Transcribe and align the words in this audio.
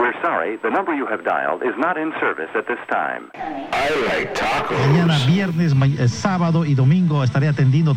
We're 0.00 0.14
sorry, 0.22 0.56
the 0.62 0.70
number 0.70 0.94
you 0.94 1.06
have 1.06 1.22
dialed 1.24 1.62
is 1.62 1.74
not 1.76 1.98
in 1.98 2.10
service 2.18 2.48
at 2.54 2.66
this 2.66 2.78
time. 2.90 3.30
I 3.34 3.90
like 4.08 4.34
tacos. 4.34 4.78
Mañana 4.78 5.18
viernes, 5.26 5.74
ma- 5.74 5.84
eh, 5.86 6.08
sábado 6.08 6.64
y 6.64 6.74
domingo 6.74 7.22
estaré 7.22 7.48
atendiendo. 7.48 7.94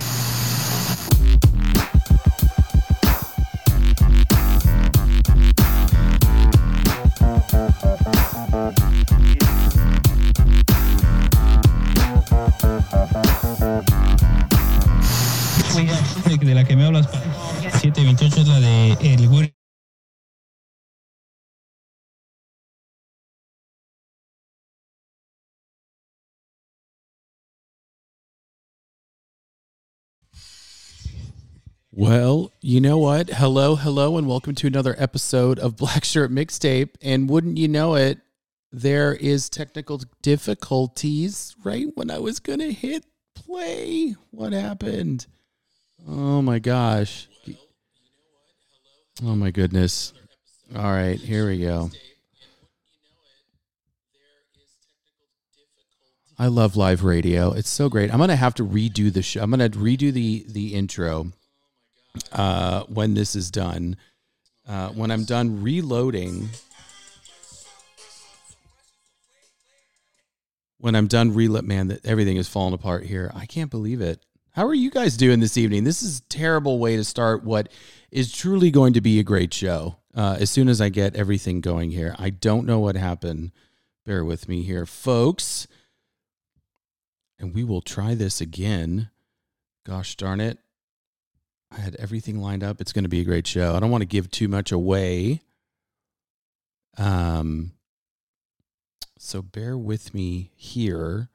Well, 31.96 32.52
you 32.60 32.82
know 32.82 32.98
what? 32.98 33.30
Hello, 33.30 33.76
hello, 33.76 34.18
and 34.18 34.28
welcome 34.28 34.56
to 34.56 34.66
another 34.66 34.96
episode 34.98 35.60
of 35.60 35.78
Black 35.78 36.04
Shirt 36.04 36.32
Mixtape. 36.32 36.96
And 37.04 37.30
wouldn't 37.30 37.60
you 37.60 37.68
know 37.68 37.94
it, 37.94 38.18
there 38.72 39.14
is 39.14 39.48
technical 39.48 40.02
difficulties 40.24 41.56
right 41.64 41.86
when 41.94 42.10
I 42.10 42.18
was 42.18 42.40
going 42.40 42.58
to 42.60 42.72
hit 42.72 43.06
play. 43.36 44.16
What 44.32 44.54
happened? 44.54 45.28
Oh 46.10 46.42
my 46.42 46.58
gosh. 46.58 47.28
Oh 49.24 49.36
my 49.36 49.52
goodness. 49.52 50.14
All 50.76 50.92
right, 50.92 51.20
here 51.20 51.48
we 51.48 51.60
go. 51.60 51.92
I 56.40 56.48
love 56.48 56.76
live 56.76 57.04
radio. 57.04 57.52
It's 57.52 57.70
so 57.70 57.88
great. 57.88 58.12
I'm 58.12 58.18
gonna 58.18 58.36
have 58.36 58.56
to 58.56 58.66
redo 58.66 59.14
the 59.14 59.22
show. 59.22 59.44
I'm 59.44 59.52
gonna 59.52 59.70
redo 59.70 60.12
the 60.12 60.44
the 60.50 60.74
intro 60.74 61.32
uh, 62.32 62.84
when 62.84 63.14
this 63.14 63.36
is 63.36 63.52
done. 63.52 63.98
Uh, 64.68 64.90
when 64.90 65.12
I'm 65.12 65.26
done 65.26 65.62
reloading, 65.62 66.50
when 70.78 70.96
I'm 70.96 71.08
done 71.08 71.34
reload, 71.34 71.66
man, 71.66 71.88
that 71.88 72.06
everything 72.06 72.38
is 72.38 72.48
falling 72.48 72.74
apart 72.74 73.06
here. 73.06 73.32
I 73.36 73.46
can't 73.46 73.72
believe 73.72 74.02
it. 74.02 74.24
How 74.52 74.68
are 74.68 74.74
you 74.74 74.92
guys 74.92 75.18
doing 75.18 75.40
this 75.40 75.58
evening? 75.58 75.84
This 75.84 76.04
is 76.04 76.20
a 76.20 76.24
terrible 76.30 76.78
way 76.78 76.96
to 76.96 77.04
start 77.04 77.44
what 77.44 77.70
is 78.12 78.32
truly 78.32 78.70
going 78.70 78.94
to 78.94 79.02
be 79.02 79.20
a 79.20 79.24
great 79.24 79.54
show. 79.54 79.98
Uh, 80.16 80.38
as 80.40 80.52
soon 80.52 80.70
as 80.70 80.80
I 80.80 80.90
get 80.90 81.16
everything 81.16 81.60
going 81.60 81.90
here, 81.90 82.16
I 82.20 82.30
don't 82.30 82.68
know 82.68 82.80
what 82.80 82.96
happened. 82.96 83.52
Bear 84.06 84.24
with 84.24 84.48
me 84.48 84.62
here, 84.62 84.86
folks. 84.86 85.68
And 87.40 87.56
we 87.56 87.64
will 87.64 87.82
try 87.82 88.14
this 88.14 88.40
again. 88.40 89.10
Gosh 89.86 90.16
darn 90.16 90.40
it. 90.40 90.60
I 91.76 91.80
had 91.82 91.96
everything 91.96 92.40
lined 92.40 92.64
up. 92.64 92.80
It's 92.80 92.94
going 92.94 93.04
to 93.04 93.10
be 93.10 93.22
a 93.22 93.26
great 93.26 93.48
show. 93.48 93.76
I 93.76 93.80
don't 93.80 93.92
want 93.92 94.02
to 94.02 94.08
give 94.08 94.30
too 94.30 94.48
much 94.48 94.72
away. 94.72 95.42
Um 96.98 97.74
so 99.18 99.42
bear 99.42 99.78
with 99.78 100.14
me 100.14 100.52
here. 100.56 101.30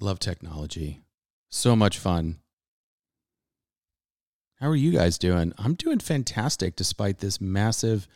I 0.00 0.04
love 0.04 0.20
technology. 0.20 1.02
So 1.50 1.76
much 1.76 1.98
fun. 1.98 2.38
How 4.60 4.68
are 4.68 4.76
you 4.76 4.92
guys 4.92 5.18
doing? 5.18 5.52
I'm 5.58 5.74
doing 5.74 5.98
fantastic 5.98 6.76
despite 6.76 7.18
this 7.18 7.40
massive 7.40 8.06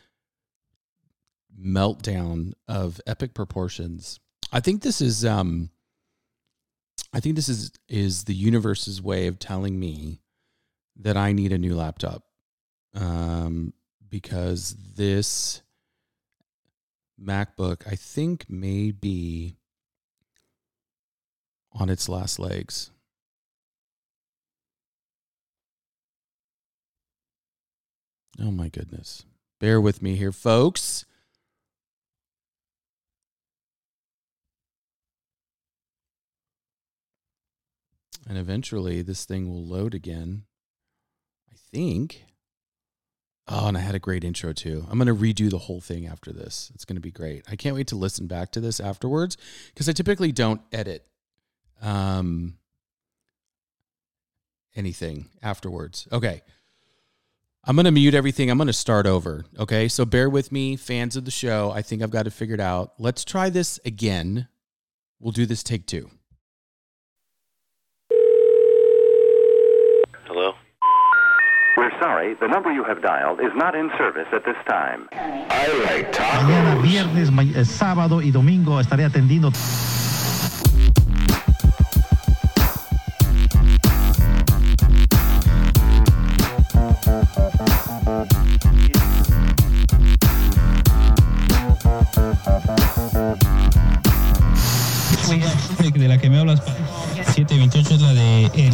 meltdown 1.61 2.53
of 2.67 3.01
epic 3.05 3.33
proportions. 3.33 4.19
I 4.51 4.61
think 4.61 4.81
this 4.81 5.01
is 5.01 5.25
um 5.25 5.69
I 7.13 7.19
think 7.19 7.35
this 7.35 7.49
is 7.49 7.71
is 7.87 8.25
the 8.25 8.35
universe's 8.35 9.01
way 9.01 9.27
of 9.27 9.39
telling 9.39 9.79
me 9.79 10.21
that 10.97 11.17
I 11.17 11.31
need 11.31 11.51
a 11.51 11.57
new 11.57 11.75
laptop. 11.75 12.23
Um 12.93 13.73
because 14.09 14.75
this 14.95 15.61
MacBook 17.21 17.87
I 17.87 17.95
think 17.95 18.49
may 18.49 18.91
be 18.91 19.57
on 21.71 21.89
its 21.89 22.09
last 22.09 22.39
legs. 22.39 22.91
Oh 28.39 28.51
my 28.51 28.69
goodness. 28.69 29.25
Bear 29.59 29.81
with 29.81 30.01
me 30.01 30.15
here, 30.15 30.31
folks. 30.31 31.05
And 38.27 38.37
eventually 38.37 39.01
this 39.01 39.25
thing 39.25 39.47
will 39.47 39.65
load 39.65 39.93
again. 39.93 40.43
I 41.49 41.55
think. 41.71 42.25
Oh, 43.47 43.67
and 43.67 43.77
I 43.77 43.79
had 43.79 43.95
a 43.95 43.99
great 43.99 44.25
intro 44.25 44.51
too. 44.51 44.85
I'm 44.89 44.99
going 44.99 45.07
to 45.07 45.15
redo 45.15 45.49
the 45.49 45.57
whole 45.57 45.79
thing 45.79 46.05
after 46.05 46.33
this. 46.33 46.69
It's 46.75 46.83
going 46.83 46.97
to 46.97 47.01
be 47.01 47.11
great. 47.11 47.45
I 47.49 47.55
can't 47.55 47.75
wait 47.75 47.87
to 47.87 47.95
listen 47.95 48.27
back 48.27 48.51
to 48.51 48.59
this 48.59 48.81
afterwards 48.81 49.37
because 49.73 49.87
I 49.87 49.93
typically 49.93 50.31
don't 50.33 50.61
edit 50.73 51.05
um 51.81 52.57
anything 54.75 55.29
afterwards. 55.41 56.07
Okay. 56.11 56.41
I'm 57.63 57.75
going 57.75 57.85
to 57.85 57.91
mute 57.91 58.13
everything. 58.13 58.49
I'm 58.49 58.57
going 58.57 58.67
to 58.67 58.73
start 58.73 59.05
over. 59.05 59.45
Okay. 59.57 59.87
So 59.87 60.05
bear 60.05 60.29
with 60.29 60.51
me, 60.51 60.75
fans 60.75 61.15
of 61.15 61.23
the 61.23 61.31
show. 61.31 61.71
I 61.71 61.81
think 61.81 62.01
I've 62.01 62.11
got 62.11 62.27
it 62.27 62.31
figured 62.31 62.61
out. 62.61 62.93
Let's 62.99 63.23
try 63.23 63.49
this 63.49 63.79
again. 63.85 64.47
We'll 65.19 65.31
do 65.31 65.45
this 65.45 65.63
take 65.63 65.85
two. 65.85 66.09
Sorry, 72.17 72.33
the 72.39 72.47
number 72.47 72.71
you 72.71 72.83
have 72.83 73.01
dialed 73.01 73.39
is 73.39 73.51
not 73.55 73.75
in 73.75 73.89
service 73.97 74.27
at 74.33 74.43
this 74.43 74.55
time. 74.67 75.07
I 75.11 75.67
like 75.85 76.11
Mañana 76.13 76.75
tacos. 76.75 76.81
viernes, 76.83 77.31
ma- 77.31 77.43
eh, 77.43 77.65
sábado 77.65 78.21
y 78.21 78.31
domingo 78.31 78.79
estaré 78.79 79.05
atendiendo. 79.05 79.51
de 95.93 96.07
la 96.07 96.17
que 96.19 96.29
me 96.29 96.37
hablas, 96.37 96.61
728 97.33 97.95
es 97.95 98.01
la 98.01 98.13
de 98.13 98.45
el 98.53 98.73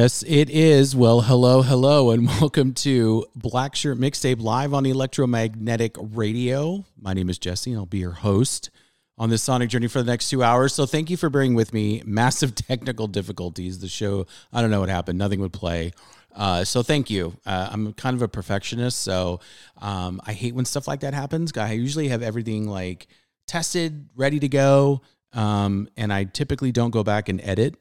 Yes, 0.00 0.22
it 0.28 0.48
is. 0.48 0.94
Well, 0.94 1.22
hello, 1.22 1.60
hello, 1.62 2.12
and 2.12 2.24
welcome 2.40 2.72
to 2.74 3.26
Black 3.34 3.74
Shirt 3.74 3.98
Mixtape 3.98 4.40
live 4.40 4.72
on 4.72 4.86
Electromagnetic 4.86 5.96
Radio. 5.98 6.84
My 6.96 7.14
name 7.14 7.28
is 7.28 7.36
Jesse, 7.36 7.72
and 7.72 7.80
I'll 7.80 7.84
be 7.84 7.98
your 7.98 8.12
host 8.12 8.70
on 9.18 9.28
this 9.28 9.42
sonic 9.42 9.70
journey 9.70 9.88
for 9.88 9.98
the 10.00 10.08
next 10.08 10.30
two 10.30 10.40
hours. 10.40 10.72
So, 10.72 10.86
thank 10.86 11.10
you 11.10 11.16
for 11.16 11.28
bearing 11.28 11.56
with 11.56 11.72
me. 11.72 12.00
Massive 12.06 12.54
technical 12.68 13.08
difficulties. 13.08 13.80
The 13.80 13.88
show, 13.88 14.28
I 14.52 14.60
don't 14.60 14.70
know 14.70 14.78
what 14.78 14.88
happened. 14.88 15.18
Nothing 15.18 15.40
would 15.40 15.52
play. 15.52 15.90
Uh, 16.32 16.62
so, 16.62 16.84
thank 16.84 17.10
you. 17.10 17.36
Uh, 17.44 17.68
I'm 17.72 17.92
kind 17.94 18.14
of 18.14 18.22
a 18.22 18.28
perfectionist, 18.28 19.00
so 19.00 19.40
um, 19.78 20.20
I 20.24 20.32
hate 20.32 20.54
when 20.54 20.64
stuff 20.64 20.86
like 20.86 21.00
that 21.00 21.12
happens. 21.12 21.50
I 21.56 21.72
usually 21.72 22.06
have 22.06 22.22
everything 22.22 22.68
like 22.68 23.08
tested, 23.48 24.08
ready 24.14 24.38
to 24.38 24.48
go, 24.48 25.00
um, 25.32 25.88
and 25.96 26.12
I 26.12 26.22
typically 26.22 26.70
don't 26.70 26.92
go 26.92 27.02
back 27.02 27.28
and 27.28 27.40
edit 27.40 27.74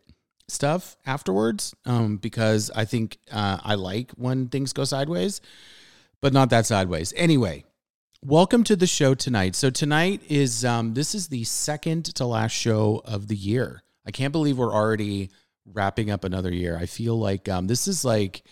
stuff 0.48 0.96
afterwards 1.06 1.76
um, 1.86 2.18
because 2.18 2.72
I 2.74 2.86
think 2.86 3.18
uh, 3.32 3.60
I 3.64 3.76
like 3.76 4.12
when 4.12 4.48
things 4.48 4.74
go 4.74 4.84
sideways, 4.84 5.42
but 6.22 6.34
not 6.34 6.50
that 6.52 6.66
sideways. 6.66 7.14
Anyway, 7.16 7.66
welcome 8.24 8.64
to 8.66 8.76
the 8.76 8.88
show 8.88 9.14
tonight. 9.14 9.56
So 9.56 9.70
tonight 9.70 10.22
is 10.30 10.64
um, 10.64 10.94
this 10.94 11.14
is 11.14 11.28
the 11.28 11.44
second 11.44 12.06
to 12.16 12.26
last 12.26 12.54
show 12.54 13.02
of 13.06 13.28
the 13.28 13.36
year. 13.36 13.84
I 14.06 14.12
can't 14.12 14.32
believe 14.32 14.58
we're 14.58 14.74
already 14.74 15.32
wrapping 15.66 16.10
up 16.10 16.24
another 16.24 16.54
year. 16.54 16.78
I 16.78 16.86
feel 16.86 17.20
like 17.20 17.50
um, 17.50 17.68
this 17.68 17.88
is 17.88 18.06
like 18.06 18.44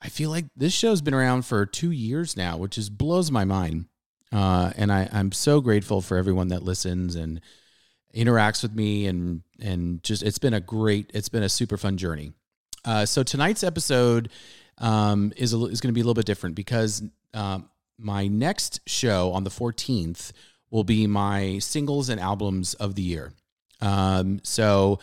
I 0.00 0.08
feel 0.08 0.30
like 0.30 0.46
this 0.56 0.72
show's 0.72 1.02
been 1.02 1.14
around 1.14 1.42
for 1.42 1.66
two 1.66 1.90
years 1.90 2.36
now, 2.36 2.56
which 2.56 2.76
just 2.76 2.96
blows 2.96 3.30
my 3.30 3.44
mind. 3.44 3.86
Uh, 4.30 4.72
and 4.76 4.92
I, 4.92 5.08
I'm 5.12 5.32
so 5.32 5.60
grateful 5.60 6.00
for 6.00 6.16
everyone 6.16 6.48
that 6.48 6.62
listens 6.62 7.16
and 7.16 7.40
interacts 8.14 8.62
with 8.62 8.74
me 8.74 9.06
and 9.06 9.42
and 9.60 10.02
just 10.02 10.22
it's 10.22 10.38
been 10.38 10.54
a 10.54 10.60
great 10.60 11.10
it's 11.14 11.28
been 11.28 11.42
a 11.42 11.48
super 11.48 11.76
fun 11.76 11.96
journey. 11.96 12.32
Uh, 12.84 13.04
so 13.04 13.22
tonight's 13.22 13.62
episode 13.62 14.30
um, 14.78 15.32
is 15.36 15.52
a, 15.52 15.58
is 15.66 15.80
going 15.80 15.92
to 15.92 15.94
be 15.94 16.00
a 16.00 16.04
little 16.04 16.14
bit 16.14 16.26
different 16.26 16.54
because 16.54 17.02
um, 17.34 17.68
my 17.98 18.28
next 18.28 18.80
show 18.86 19.32
on 19.32 19.44
the 19.44 19.50
14th 19.50 20.32
will 20.70 20.84
be 20.84 21.06
my 21.06 21.58
singles 21.58 22.08
and 22.08 22.20
albums 22.20 22.74
of 22.74 22.94
the 22.94 23.02
year. 23.02 23.32
Um, 23.80 24.40
so 24.42 25.00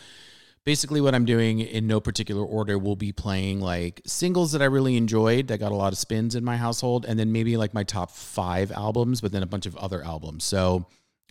basically 0.64 1.00
what 1.00 1.14
i'm 1.14 1.24
doing 1.24 1.60
in 1.60 1.86
no 1.86 2.00
particular 2.00 2.44
order 2.44 2.76
will 2.76 2.96
be 2.96 3.12
playing 3.12 3.60
like 3.60 4.02
singles 4.04 4.50
that 4.50 4.60
i 4.60 4.64
really 4.64 4.96
enjoyed 4.96 5.46
that 5.46 5.58
got 5.58 5.70
a 5.70 5.76
lot 5.76 5.92
of 5.92 5.98
spins 5.98 6.34
in 6.34 6.42
my 6.42 6.56
household 6.56 7.06
and 7.06 7.16
then 7.16 7.30
maybe 7.30 7.56
like 7.56 7.72
my 7.72 7.84
top 7.84 8.10
five 8.10 8.72
albums 8.72 9.20
but 9.20 9.30
then 9.30 9.44
a 9.44 9.46
bunch 9.46 9.66
of 9.66 9.76
other 9.76 10.02
albums. 10.02 10.44
So 10.44 10.86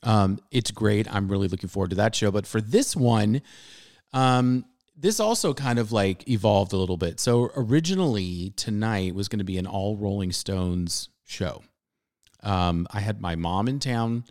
um, 0.06 0.40
it's 0.52 0.72
great. 0.72 1.14
I'm 1.14 1.28
really 1.28 1.48
looking 1.48 1.70
forward 1.70 1.90
to 1.90 1.96
that 1.98 2.16
show. 2.16 2.32
But 2.32 2.48
for 2.48 2.62
this 2.62 2.96
one, 2.96 3.42
um, 4.14 4.66
this 4.96 5.20
also 5.20 5.54
kind 5.54 5.80
of 5.80 5.92
like 5.92 6.30
evolved 6.30 6.72
a 6.72 6.78
little 6.78 6.96
bit. 6.96 7.20
So 7.20 7.52
originally 7.56 8.54
tonight 8.56 9.14
was 9.14 9.28
going 9.28 9.40
to 9.40 9.46
be 9.46 9.58
an 9.58 9.68
all 9.68 9.98
Rolling 9.98 10.32
Stones 10.32 11.10
show. 11.26 11.64
Um, 12.44 12.88
I 12.92 13.00
had 13.00 13.20
my 13.20 13.36
mom 13.36 13.68
in 13.68 13.80
town 13.80 14.24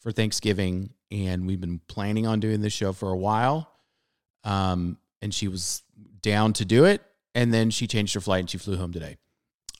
for 0.00 0.10
Thanksgiving, 0.10 0.90
and 1.10 1.46
we've 1.46 1.60
been 1.60 1.80
planning 1.86 2.26
on 2.26 2.40
doing 2.40 2.60
this 2.60 2.72
show 2.72 2.92
for 2.92 3.10
a 3.10 3.16
while. 3.16 3.70
Um, 4.44 4.98
and 5.22 5.32
she 5.32 5.48
was 5.48 5.82
down 6.22 6.52
to 6.54 6.64
do 6.64 6.84
it, 6.84 7.02
and 7.34 7.54
then 7.54 7.70
she 7.70 7.86
changed 7.86 8.14
her 8.14 8.20
flight 8.20 8.40
and 8.40 8.50
she 8.50 8.58
flew 8.58 8.76
home 8.76 8.92
today. 8.92 9.16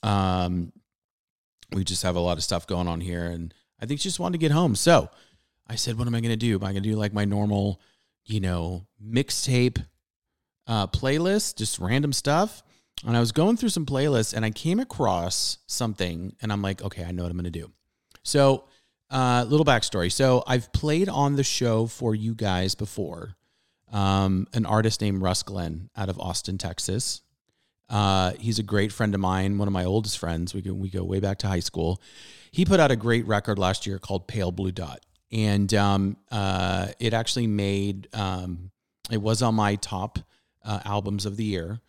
Um, 0.03 0.73
we 1.73 1.85
just 1.85 2.03
have 2.03 2.17
a 2.17 2.21
lot 2.21 2.39
of 2.39 2.45
stuff 2.45 2.67
going 2.67 2.87
on 2.87 3.01
here, 3.01 3.25
and 3.25 3.53
I 3.81 3.87
think 3.87 4.01
she 4.01 4.09
just 4.09 4.21
wanted 4.21 4.39
to 4.39 4.39
get 4.39 4.53
home. 4.53 4.75
So 4.77 5.11
I 5.71 5.77
said, 5.77 5.97
"What 5.97 6.07
am 6.07 6.15
I 6.15 6.21
going 6.21 6.31
to 6.31 6.37
do? 6.37 6.57
Am 6.57 6.65
I 6.65 6.73
going 6.73 6.83
to 6.83 6.89
do 6.89 6.97
like 6.97 7.13
my 7.13 7.25
normal, 7.25 7.81
you 8.25 8.41
know, 8.41 8.87
mixtape 9.03 9.85
uh, 10.67 10.87
playlist, 10.89 11.57
just 11.57 11.79
random 11.79 12.13
stuff?" 12.13 12.63
And 13.07 13.17
I 13.17 13.21
was 13.21 13.33
going 13.33 13.57
through 13.57 13.71
some 13.71 13.87
playlists, 13.87 14.35
and 14.35 14.45
I 14.45 14.51
came 14.51 14.81
across 14.81 15.59
something, 15.67 16.35
and 16.43 16.53
I'm 16.53 16.61
like, 16.61 16.83
"Okay, 16.83 17.05
I 17.05 17.13
know 17.13 17.23
what 17.23 17.31
I'm 17.31 17.39
going 17.39 17.45
to 17.45 17.51
do." 17.51 17.71
So, 18.23 18.65
uh, 19.11 19.45
little 19.49 19.65
backstory. 19.65 20.11
So 20.13 20.43
I've 20.47 20.73
played 20.73 21.09
on 21.09 21.37
the 21.37 21.45
show 21.45 21.87
for 21.87 22.15
you 22.15 22.35
guys 22.35 22.75
before. 22.75 23.37
Um, 23.93 24.47
an 24.53 24.67
artist 24.67 25.01
named 25.01 25.23
Russ 25.23 25.43
Glenn 25.43 25.91
out 25.97 26.09
of 26.09 26.19
Austin, 26.19 26.59
Texas. 26.59 27.23
Uh, 27.89 28.35
he's 28.39 28.61
a 28.61 28.63
great 28.63 28.93
friend 28.93 29.15
of 29.15 29.21
mine, 29.21 29.59
one 29.59 29.67
of 29.67 29.75
my 29.75 29.85
oldest 29.85 30.19
friends. 30.19 30.55
We 30.55 30.63
go, 30.63 30.73
we 30.73 30.91
go 30.91 31.03
way 31.03 31.19
back 31.19 31.39
to 31.39 31.49
high 31.49 31.61
school. 31.61 32.01
He 32.53 32.65
put 32.65 32.79
out 32.79 32.93
a 32.93 32.97
great 32.97 33.27
record 33.27 33.59
last 33.59 33.85
year 33.85 33.99
called 33.99 34.29
Pale 34.29 34.53
Blue 34.53 34.71
Dot, 34.71 35.05
and 35.33 35.73
um, 35.75 36.17
uh, 36.31 36.89
it 36.99 37.15
actually 37.15 37.47
made 37.47 38.09
um, 38.15 38.71
it 39.11 39.21
was 39.21 39.43
on 39.43 39.55
my 39.55 39.77
top 39.77 40.19
uh, 40.65 40.81
albums 40.85 41.27
of 41.27 41.37
the 41.37 41.45
year. 41.45 41.81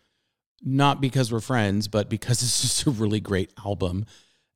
Not 0.64 1.00
because 1.00 1.32
we're 1.32 1.40
friends, 1.40 1.88
but 1.88 2.08
because 2.08 2.42
it's 2.42 2.62
just 2.62 2.86
a 2.86 2.90
really 2.90 3.18
great 3.18 3.52
album, 3.64 4.06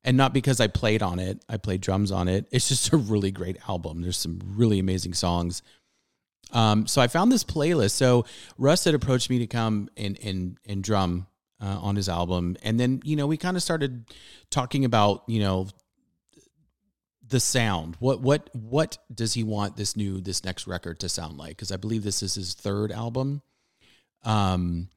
and 0.05 0.15
not 0.15 0.33
because 0.33 0.61
I 0.61 0.67
played 0.67 1.01
on 1.01 1.19
it. 1.19 1.43
I 1.49 1.57
played 1.57 1.81
drums 1.81 2.11
on 2.11 2.29
it. 2.29 2.47
It's 2.49 2.69
just 2.69 2.93
a 2.93 2.97
really 2.97 3.31
great 3.31 3.57
album. 3.67 4.01
There's 4.01 4.17
some 4.17 4.39
really 4.55 4.79
amazing 4.79 5.13
songs. 5.13 5.61
Um, 6.53 6.87
so 6.87 7.01
I 7.01 7.07
found 7.07 7.29
this 7.29 7.43
playlist. 7.43 7.91
So 7.91 8.25
Russ 8.57 8.85
had 8.85 8.93
approached 8.93 9.29
me 9.29 9.39
to 9.39 9.47
come 9.47 9.89
and 9.97 10.17
and 10.23 10.57
and 10.65 10.81
drum 10.81 11.27
uh, 11.61 11.79
on 11.81 11.97
his 11.97 12.07
album, 12.07 12.55
and 12.63 12.79
then 12.79 13.01
you 13.03 13.17
know 13.17 13.27
we 13.27 13.35
kind 13.35 13.57
of 13.57 13.63
started 13.63 14.05
talking 14.49 14.85
about 14.85 15.23
you 15.27 15.41
know 15.41 15.67
the 17.27 17.39
sound. 17.39 17.95
What 17.99 18.21
what 18.21 18.49
what 18.53 18.97
does 19.13 19.33
he 19.33 19.43
want 19.43 19.75
this 19.75 19.95
new 19.95 20.21
this 20.21 20.43
next 20.43 20.67
record 20.67 20.99
to 21.01 21.09
sound 21.09 21.37
like? 21.37 21.49
Because 21.49 21.71
I 21.71 21.77
believe 21.77 22.03
this 22.03 22.23
is 22.23 22.35
his 22.35 22.53
third 22.53 22.91
album. 22.91 23.41
Um, 24.23 24.89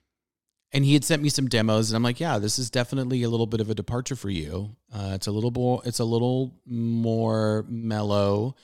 and 0.73 0.85
he 0.85 0.95
had 0.95 1.05
sent 1.05 1.23
me 1.23 1.29
some 1.29 1.49
demos, 1.49 1.91
and 1.91 1.97
I'm 1.97 2.03
like, 2.03 2.21
yeah, 2.21 2.39
this 2.39 2.59
is 2.59 2.71
definitely 2.71 3.25
a 3.25 3.29
little 3.29 3.47
bit 3.47 3.61
of 3.61 3.71
a 3.71 3.75
departure 3.75 4.15
for 4.15 4.31
you. 4.31 4.77
Uh, 4.95 5.13
it's 5.15 5.27
a 5.27 5.33
little 5.33 5.51
more 5.51 5.83
it's 5.85 5.99
a 5.99 6.05
little 6.05 6.55
more 6.67 7.65
mellow. 7.69 8.55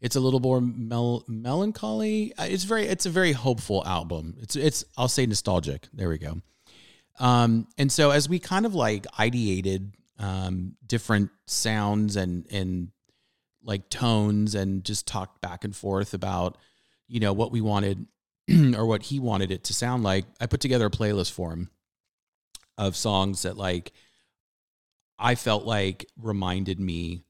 It's 0.00 0.16
a 0.16 0.20
little 0.20 0.40
more 0.40 0.62
mel- 0.62 1.24
melancholy. 1.28 2.32
Uh, 2.38 2.44
It's 2.48 2.64
very 2.64 2.86
it's 2.86 3.04
a 3.04 3.10
very 3.10 3.32
hopeful 3.32 3.86
album. 3.86 4.36
It's 4.40 4.56
it's 4.56 4.84
I'll 4.96 5.08
say 5.08 5.26
nostalgic. 5.26 5.88
There 5.92 6.08
we 6.08 6.18
go. 6.18 6.40
Um, 7.18 7.66
and 7.76 7.92
so 7.92 8.10
as 8.10 8.26
we 8.28 8.38
kind 8.38 8.64
of 8.64 8.74
like 8.74 9.06
ideated 9.18 9.92
um, 10.18 10.76
different 10.86 11.30
sounds 11.46 12.16
and 12.16 12.46
and 12.50 12.88
like 13.62 13.88
tones 13.90 14.54
and 14.54 14.84
just 14.84 15.06
talked 15.06 15.40
back 15.40 15.64
and 15.64 15.76
forth 15.76 16.14
about 16.14 16.56
you 17.08 17.20
know 17.20 17.32
what 17.32 17.52
we 17.52 17.60
wanted 17.60 18.06
or 18.76 18.86
what 18.86 19.02
he 19.04 19.18
wanted 19.20 19.50
it 19.50 19.64
to 19.64 19.74
sound 19.74 20.02
like, 20.02 20.24
I 20.40 20.46
put 20.46 20.60
together 20.60 20.86
a 20.86 20.90
playlist 20.90 21.32
for 21.32 21.52
him 21.52 21.70
of 22.78 22.96
songs 22.96 23.42
that 23.42 23.56
like 23.56 23.92
I 25.18 25.34
felt 25.34 25.64
like 25.64 26.06
reminded 26.16 26.80
me. 26.80 27.24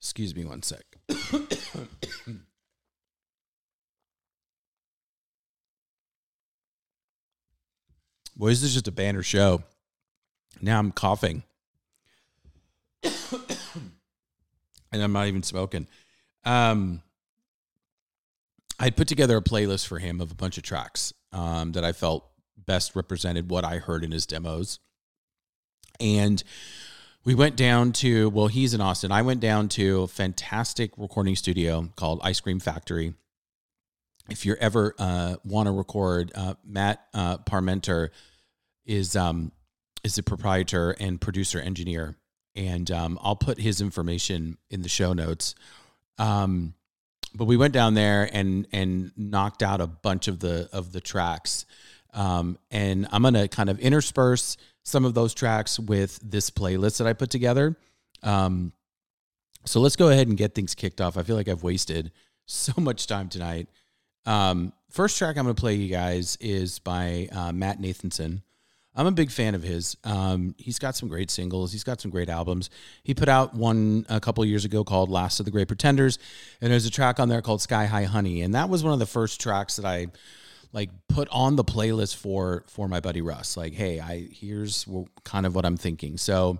Excuse 0.00 0.34
me 0.34 0.44
one 0.44 0.62
sec. 0.62 0.84
Boy, 8.36 8.50
this 8.50 8.62
is 8.62 8.74
just 8.74 8.88
a 8.88 8.92
banner 8.92 9.22
show. 9.22 9.62
Now 10.60 10.78
I'm 10.78 10.92
coughing. 10.92 11.42
And 14.92 15.02
I'm 15.02 15.12
not 15.12 15.26
even 15.26 15.42
smoking. 15.42 15.88
Um, 16.44 17.02
I'd 18.78 18.96
put 18.96 19.08
together 19.08 19.36
a 19.36 19.42
playlist 19.42 19.86
for 19.86 19.98
him 19.98 20.20
of 20.20 20.30
a 20.30 20.34
bunch 20.34 20.58
of 20.58 20.64
tracks 20.64 21.12
um, 21.32 21.72
that 21.72 21.84
I 21.84 21.92
felt 21.92 22.26
best 22.56 22.96
represented 22.96 23.50
what 23.50 23.64
I 23.64 23.78
heard 23.78 24.04
in 24.04 24.12
his 24.12 24.26
demos. 24.26 24.78
And 25.98 26.42
we 27.24 27.34
went 27.34 27.56
down 27.56 27.92
to, 27.92 28.30
well, 28.30 28.46
he's 28.48 28.74
in 28.74 28.80
Austin. 28.80 29.10
I 29.10 29.22
went 29.22 29.40
down 29.40 29.68
to 29.70 30.02
a 30.02 30.06
fantastic 30.06 30.92
recording 30.96 31.36
studio 31.36 31.88
called 31.96 32.20
Ice 32.22 32.40
Cream 32.40 32.60
Factory. 32.60 33.14
If 34.28 34.44
you're 34.44 34.58
ever 34.60 34.94
uh, 34.98 35.36
want 35.44 35.66
to 35.66 35.72
record, 35.72 36.32
uh, 36.34 36.54
Matt 36.64 37.04
uh, 37.14 37.38
Parmenter 37.38 38.10
is 38.84 39.16
um, 39.16 39.52
is 40.04 40.14
the 40.14 40.22
proprietor 40.22 40.92
and 40.92 41.20
producer 41.20 41.58
engineer, 41.58 42.14
and 42.56 42.90
um, 42.90 43.18
I'll 43.22 43.36
put 43.36 43.58
his 43.58 43.80
information 43.80 44.58
in 44.70 44.82
the 44.82 44.88
show 44.88 45.12
notes. 45.12 45.54
Um, 46.18 46.74
but 47.34 47.44
we 47.44 47.56
went 47.56 47.74
down 47.74 47.94
there 47.94 48.28
and 48.32 48.66
and 48.72 49.12
knocked 49.16 49.62
out 49.62 49.80
a 49.80 49.86
bunch 49.86 50.28
of 50.28 50.40
the 50.40 50.68
of 50.72 50.92
the 50.92 51.00
tracks, 51.00 51.66
um, 52.14 52.58
and 52.70 53.06
I'm 53.12 53.22
gonna 53.22 53.48
kind 53.48 53.68
of 53.68 53.78
intersperse 53.78 54.56
some 54.82 55.04
of 55.04 55.14
those 55.14 55.34
tracks 55.34 55.78
with 55.78 56.18
this 56.22 56.48
playlist 56.48 56.98
that 56.98 57.06
I 57.06 57.12
put 57.12 57.30
together. 57.30 57.76
Um, 58.22 58.72
so 59.64 59.80
let's 59.80 59.96
go 59.96 60.08
ahead 60.08 60.28
and 60.28 60.36
get 60.36 60.54
things 60.54 60.74
kicked 60.74 61.00
off. 61.00 61.16
I 61.16 61.24
feel 61.24 61.36
like 61.36 61.48
I've 61.48 61.64
wasted 61.64 62.12
so 62.46 62.72
much 62.78 63.06
time 63.06 63.28
tonight. 63.28 63.68
Um, 64.24 64.72
first 64.90 65.18
track 65.18 65.36
I'm 65.36 65.44
going 65.44 65.54
to 65.54 65.60
play 65.60 65.74
you 65.74 65.88
guys 65.88 66.36
is 66.40 66.78
by 66.78 67.28
uh, 67.32 67.52
Matt 67.52 67.80
Nathanson. 67.80 68.42
I'm 68.96 69.06
a 69.06 69.12
big 69.12 69.30
fan 69.30 69.54
of 69.54 69.62
his. 69.62 69.96
Um, 70.04 70.54
he's 70.58 70.78
got 70.78 70.96
some 70.96 71.08
great 71.08 71.30
singles. 71.30 71.70
He's 71.70 71.84
got 71.84 72.00
some 72.00 72.10
great 72.10 72.30
albums. 72.30 72.70
He 73.02 73.14
put 73.14 73.28
out 73.28 73.54
one 73.54 74.06
a 74.08 74.20
couple 74.20 74.44
years 74.44 74.64
ago 74.64 74.84
called 74.84 75.10
"Last 75.10 75.38
of 75.38 75.44
the 75.44 75.52
Great 75.52 75.68
Pretenders," 75.68 76.18
and 76.60 76.72
there's 76.72 76.86
a 76.86 76.90
track 76.90 77.20
on 77.20 77.28
there 77.28 77.42
called 77.42 77.60
"Sky 77.60 77.84
High 77.86 78.04
Honey," 78.04 78.40
and 78.42 78.54
that 78.54 78.68
was 78.68 78.82
one 78.82 78.92
of 78.92 78.98
the 78.98 79.06
first 79.06 79.40
tracks 79.40 79.76
that 79.76 79.84
I 79.84 80.06
like 80.72 80.90
put 81.08 81.28
on 81.30 81.56
the 81.56 81.64
playlist 81.64 82.16
for 82.16 82.64
for 82.68 82.88
my 82.88 83.00
buddy 83.00 83.20
Russ. 83.20 83.56
Like, 83.56 83.74
hey, 83.74 84.00
I 84.00 84.28
here's 84.32 84.86
kind 85.24 85.46
of 85.46 85.54
what 85.54 85.64
I'm 85.64 85.76
thinking. 85.76 86.16
So 86.16 86.58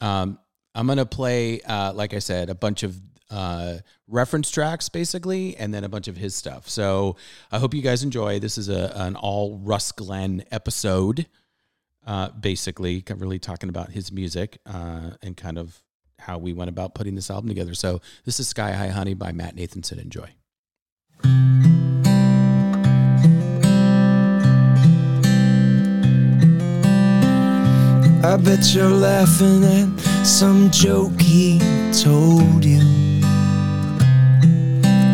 um, 0.00 0.38
I'm 0.74 0.86
gonna 0.86 1.06
play, 1.06 1.60
uh, 1.62 1.92
like 1.94 2.14
I 2.14 2.18
said, 2.18 2.50
a 2.50 2.54
bunch 2.54 2.82
of 2.82 3.00
uh, 3.30 3.78
reference 4.06 4.50
tracks 4.50 4.88
basically, 4.88 5.56
and 5.56 5.72
then 5.72 5.84
a 5.84 5.88
bunch 5.88 6.08
of 6.08 6.16
his 6.16 6.34
stuff. 6.34 6.68
So 6.68 7.16
I 7.50 7.58
hope 7.58 7.74
you 7.74 7.82
guys 7.82 8.02
enjoy. 8.02 8.38
This 8.38 8.58
is 8.58 8.68
a 8.68 8.92
an 8.94 9.16
all 9.16 9.58
Russ 9.58 9.92
Glenn 9.92 10.44
episode. 10.50 11.26
Uh, 12.08 12.30
basically, 12.30 13.04
really 13.18 13.38
talking 13.38 13.68
about 13.68 13.90
his 13.90 14.10
music 14.10 14.58
uh, 14.64 15.10
and 15.20 15.36
kind 15.36 15.58
of 15.58 15.82
how 16.18 16.38
we 16.38 16.54
went 16.54 16.70
about 16.70 16.94
putting 16.94 17.14
this 17.14 17.30
album 17.30 17.48
together. 17.48 17.74
So 17.74 18.00
this 18.24 18.40
is 18.40 18.48
Sky 18.48 18.72
High 18.72 18.88
Honey 18.88 19.12
by 19.12 19.30
Matt 19.30 19.56
Nathanson. 19.56 20.00
Enjoy. 20.00 20.30
I 28.24 28.36
bet 28.38 28.74
you're 28.74 28.88
laughing 28.88 29.64
at 29.64 30.00
some 30.24 30.70
joke 30.70 31.20
he 31.20 31.58
told 31.92 32.64
you. 32.64 32.80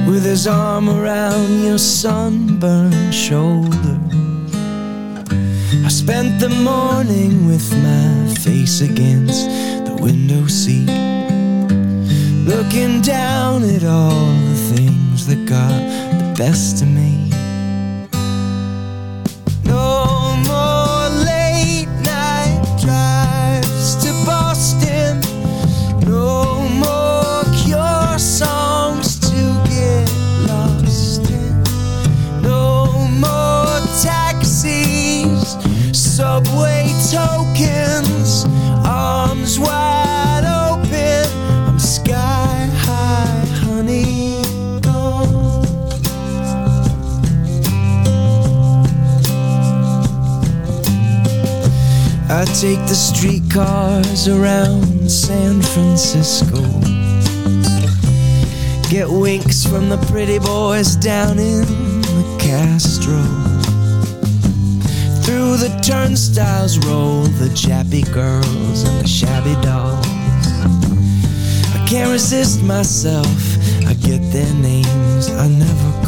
With 0.08 0.24
his 0.24 0.46
arm 0.46 0.88
around 0.88 1.64
your 1.64 1.78
sunburned 1.78 3.12
shoulder. 3.12 4.24
I 5.83 5.88
spent 5.88 6.38
the 6.40 6.49
morning 6.49 7.47
with 7.47 7.73
my 7.83 8.35
face 8.35 8.81
against 8.81 9.47
the 9.85 9.97
window 10.00 10.47
seat. 10.47 10.90
Looking 12.47 13.00
down 13.00 13.64
at 13.64 13.85
all 13.85 14.26
the 14.50 14.76
things 14.76 15.26
that 15.26 15.47
got 15.47 15.78
the 16.19 16.35
best 16.37 16.83
of 16.83 16.88
me. 16.88 17.34
Subway 36.16 36.87
tokens, 37.11 38.44
arms 38.87 39.59
wide 39.59 40.44
open. 40.47 41.26
I'm 41.66 41.80
sky 41.80 42.68
high, 42.73 43.44
honey. 43.62 44.40
Gone. 44.80 45.35
I 52.30 52.44
take 52.61 52.78
the 52.87 52.94
streetcars 52.94 54.28
around 54.28 55.11
San 55.11 55.62
Francisco. 55.62 56.62
Get 58.88 59.11
winks 59.11 59.64
from 59.66 59.88
the 59.88 59.99
pretty 60.12 60.38
boys 60.38 60.94
down 60.94 61.40
in 61.40 61.64
the 62.02 62.37
Castro. 62.38 63.53
Through 65.44 65.68
the 65.68 65.80
turnstiles 65.82 66.78
roll 66.86 67.24
the 67.24 67.50
jappy 67.50 68.02
girls 68.14 68.82
and 68.82 69.04
the 69.04 69.06
shabby 69.06 69.54
dolls. 69.60 70.06
I 71.74 71.84
can't 71.86 72.10
resist 72.10 72.62
myself, 72.62 73.28
I 73.86 73.92
get 73.92 74.22
their 74.32 74.54
names 74.54 75.28
I 75.28 75.48
never 75.48 76.03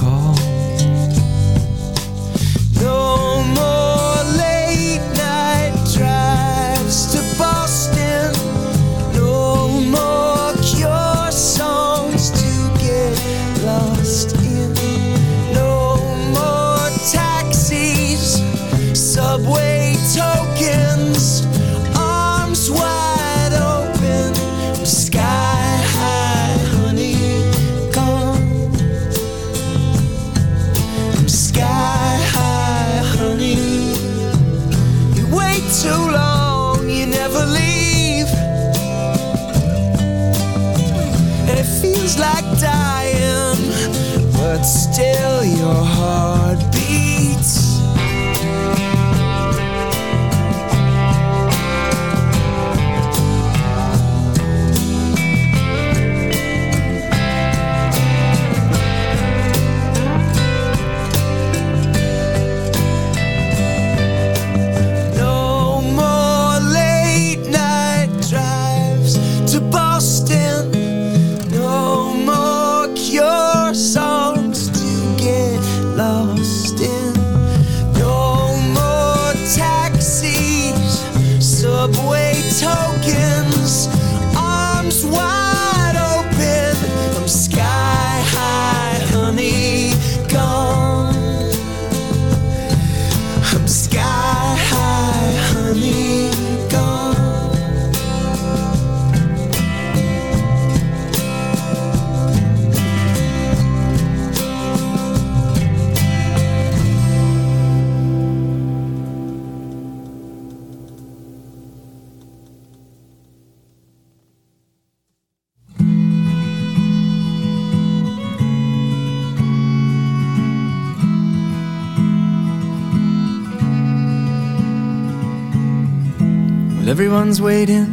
everyone's 127.07 127.41
waiting 127.41 127.87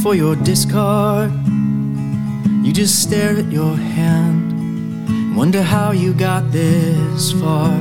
for 0.00 0.14
your 0.14 0.36
discard, 0.36 1.32
you 2.64 2.72
just 2.72 3.02
stare 3.02 3.36
at 3.36 3.50
your 3.50 3.74
hand 3.74 4.52
and 4.52 5.36
wonder 5.36 5.60
how 5.60 5.90
you 5.90 6.14
got 6.14 6.52
this 6.52 7.32
far. 7.32 7.72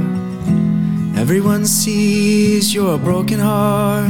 Everyone 1.16 1.68
sees 1.68 2.74
your 2.74 2.98
broken 2.98 3.38
heart, 3.38 4.10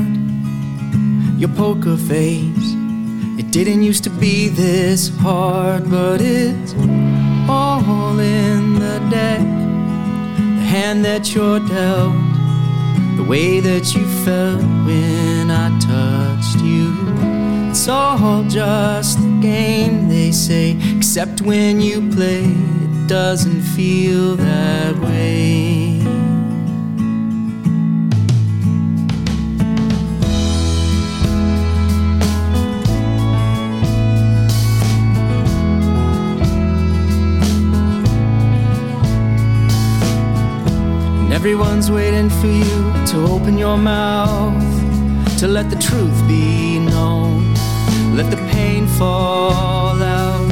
your 1.37 1.49
poker 1.49 1.97
face. 1.97 2.69
It 3.37 3.51
didn't 3.51 3.83
used 3.83 4.05
to 4.05 4.09
be 4.09 4.47
this 4.47 5.09
hard, 5.17 5.91
but 5.91 6.21
it's 6.21 6.73
all 7.49 8.17
in 8.19 8.75
the 8.75 8.99
deck. 9.11 9.41
The 9.41 10.65
hand 10.75 11.03
that 11.03 11.35
you're 11.35 11.59
dealt 11.59 12.15
the 13.17 13.25
way 13.27 13.59
that 13.59 13.93
you 13.93 14.05
felt 14.23 14.61
when. 14.85 15.38
It's 17.79 17.87
all 17.87 18.43
just 18.43 19.19
a 19.19 19.39
game, 19.41 20.09
they 20.09 20.33
say, 20.33 20.77
except 20.97 21.39
when 21.39 21.79
you 21.79 22.09
play, 22.13 22.43
it 22.43 23.07
doesn't 23.07 23.61
feel 23.61 24.35
that 24.35 24.97
way. 24.97 26.01
And 41.21 41.33
Everyone's 41.33 41.89
waiting 41.89 42.29
for 42.29 42.47
you 42.47 43.05
to 43.11 43.25
open 43.33 43.57
your 43.57 43.77
mouth, 43.77 44.61
to 45.39 45.47
let 45.47 45.69
the 45.69 45.77
truth 45.77 46.27
be 46.27 46.79
known, 46.79 47.38
let 48.21 48.31
the 48.31 48.47
pain 48.51 48.85
fall 48.85 50.03
out. 50.03 50.51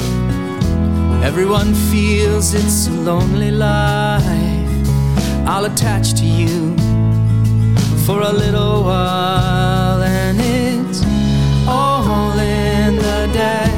Everyone 1.21 1.73
feels 1.91 2.53
it's 2.53 2.87
a 2.87 2.91
lonely 2.91 3.51
life. 3.51 4.23
I'll 5.45 5.65
attach 5.65 6.13
to 6.21 6.25
you 6.25 6.77
for 8.05 8.21
a 8.21 8.31
little 8.31 8.83
while, 8.83 10.01
and 10.01 10.37
it's 10.39 11.01
all 11.67 12.39
in 12.39 12.95
the 12.95 13.29
deck. 13.33 13.71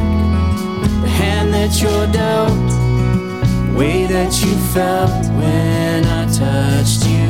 The 1.01 1.09
hand 1.21 1.51
that 1.55 1.81
you're 1.81 2.07
dealt, 2.11 2.69
the 3.71 3.75
way 3.75 4.05
that 4.05 4.31
you 4.43 4.53
felt 4.75 5.25
when 5.41 6.05
I 6.05 6.27
touched 6.43 7.07
you. 7.07 7.29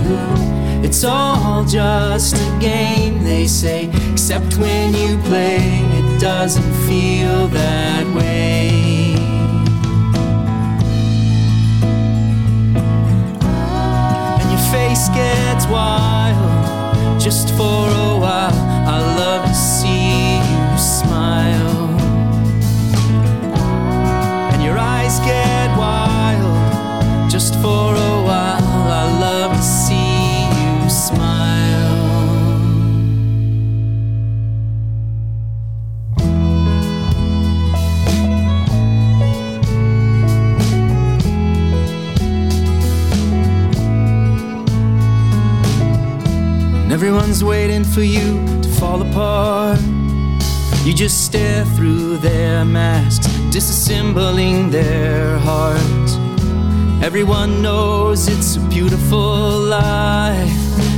It's 0.83 1.05
all 1.05 1.63
just 1.63 2.35
a 2.35 2.59
game, 2.59 3.23
they 3.23 3.47
say, 3.47 3.89
except 4.11 4.57
when 4.57 4.93
you 4.93 5.17
play, 5.29 5.88
doesn't 6.19 6.73
feel 6.85 7.47
that 7.47 8.05
way. 8.13 9.15
and 14.41 14.51
your 14.51 14.59
face 14.69 15.07
gets 15.09 15.65
wild 15.67 17.21
just 17.21 17.51
for 17.51 17.87
a 17.87 18.17
while. 18.19 18.53
I 18.85 18.99
love 19.17 19.47
to 19.47 19.55
see 19.55 20.35
you 20.35 20.77
smile, 20.77 21.87
and 24.51 24.61
your 24.61 24.77
eyes 24.77 25.19
get 25.19 25.69
wild 25.77 27.31
just 27.31 27.53
for 27.61 27.95
a 27.95 28.23
while. 28.25 28.58
Everyone's 47.01 47.45
waiting 47.45 47.85
for 47.85 48.01
you 48.01 48.45
to 48.61 48.67
fall 48.77 49.01
apart. 49.01 49.79
You 50.83 50.93
just 50.93 51.23
stare 51.23 51.63
through 51.63 52.17
their 52.17 52.65
masks, 52.65 53.25
disassembling 53.55 54.69
their 54.69 55.37
hearts. 55.37 56.17
Everyone 57.01 57.61
knows 57.61 58.27
it's 58.27 58.57
a 58.57 58.59
beautiful 58.67 59.59
life. 59.59 60.51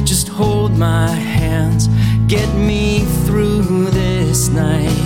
Just 0.03 0.27
hold 0.27 0.75
my 0.75 1.07
hands, 1.07 1.87
get 2.25 2.51
me 2.55 3.01
through 3.25 3.91
this 3.91 4.49
night. 4.49 4.97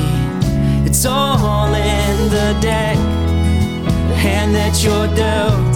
It's 0.88 1.06
all 1.06 1.74
in 1.74 2.30
the 2.30 2.58
deck, 2.62 2.96
the 4.08 4.16
hand 4.16 4.56
that 4.56 4.82
you're 4.82 5.14
dealt 5.14 5.76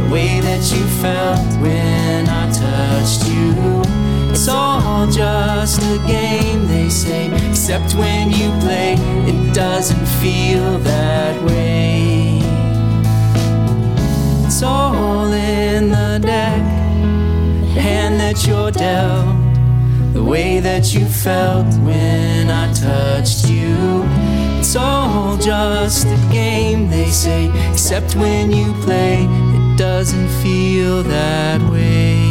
the 0.00 0.08
way 0.14 0.40
that 0.40 0.62
you 0.72 0.84
felt 1.02 1.44
when 1.60 2.28
I 2.28 2.48
touched 2.52 3.28
you. 3.28 3.79
It's 4.30 4.46
all 4.48 5.06
just 5.10 5.82
a 5.82 5.98
game, 6.06 6.68
they 6.68 6.88
say, 6.88 7.26
except 7.48 7.94
when 7.96 8.30
you 8.30 8.48
play, 8.60 8.94
it 9.26 9.52
doesn't 9.52 10.06
feel 10.22 10.78
that 10.78 11.42
way. 11.42 12.38
It's 14.46 14.62
all 14.62 15.32
in 15.32 15.90
the 15.90 16.20
deck, 16.22 16.62
hand 17.76 18.20
that 18.20 18.46
you're 18.46 18.70
dealt, 18.70 19.36
the 20.14 20.22
way 20.22 20.60
that 20.60 20.94
you 20.94 21.06
felt 21.06 21.66
when 21.80 22.50
I 22.50 22.72
touched 22.72 23.50
you. 23.50 24.04
It's 24.60 24.76
all 24.76 25.36
just 25.38 26.06
a 26.06 26.28
game, 26.30 26.88
they 26.88 27.10
say, 27.10 27.50
except 27.68 28.14
when 28.14 28.52
you 28.52 28.72
play, 28.84 29.24
it 29.24 29.76
doesn't 29.76 30.28
feel 30.40 31.02
that 31.02 31.60
way. 31.72 32.29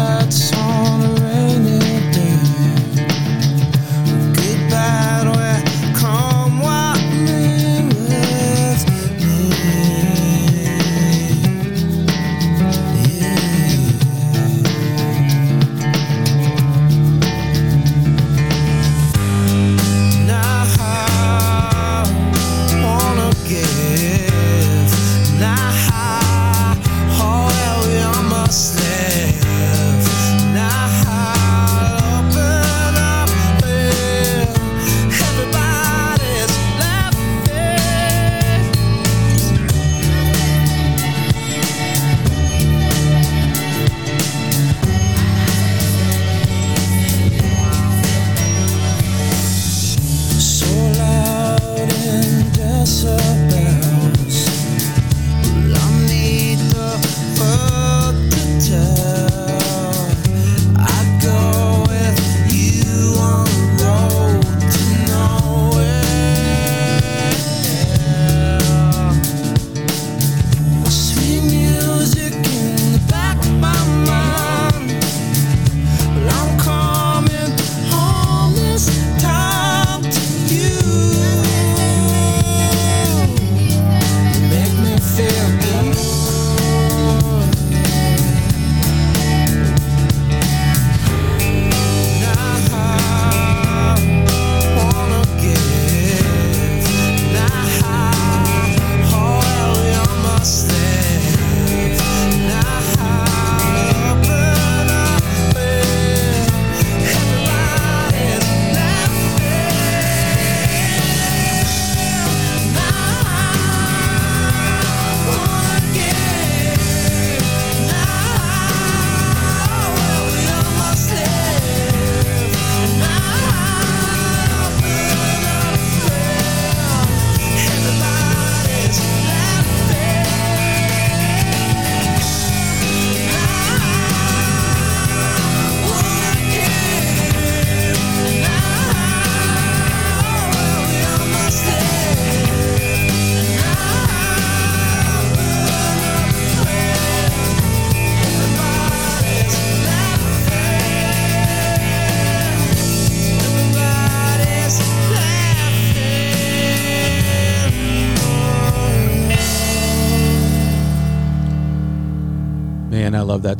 Sunsets 0.00 0.52
on 0.56 1.02
a 1.02 1.29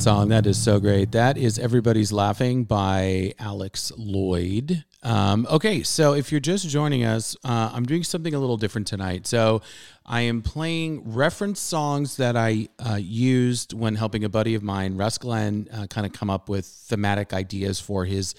song. 0.02 0.28
That 0.28 0.46
is 0.46 0.56
so 0.56 0.80
great. 0.80 1.12
That 1.12 1.36
is 1.36 1.58
Everybody's 1.58 2.10
Laughing 2.10 2.64
by 2.64 3.34
Alex 3.38 3.92
Lloyd. 3.98 4.82
Um, 5.02 5.46
okay, 5.50 5.82
so 5.82 6.14
if 6.14 6.32
you're 6.32 6.40
just 6.40 6.66
joining 6.68 7.04
us, 7.04 7.36
uh, 7.44 7.70
I'm 7.74 7.84
doing 7.84 8.02
something 8.02 8.32
a 8.32 8.38
little 8.38 8.56
different 8.56 8.86
tonight. 8.86 9.26
So 9.26 9.60
I 10.06 10.22
am 10.22 10.40
playing 10.40 11.12
reference 11.12 11.60
songs 11.60 12.16
that 12.16 12.34
I 12.34 12.68
uh, 12.78 12.94
used 12.94 13.74
when 13.74 13.94
helping 13.94 14.24
a 14.24 14.30
buddy 14.30 14.54
of 14.54 14.62
mine, 14.62 14.96
Russ 14.96 15.18
Glenn, 15.18 15.68
uh, 15.70 15.86
kind 15.86 16.06
of 16.06 16.14
come 16.14 16.30
up 16.30 16.48
with 16.48 16.64
thematic 16.64 17.34
ideas 17.34 17.78
for 17.78 18.06
his 18.06 18.34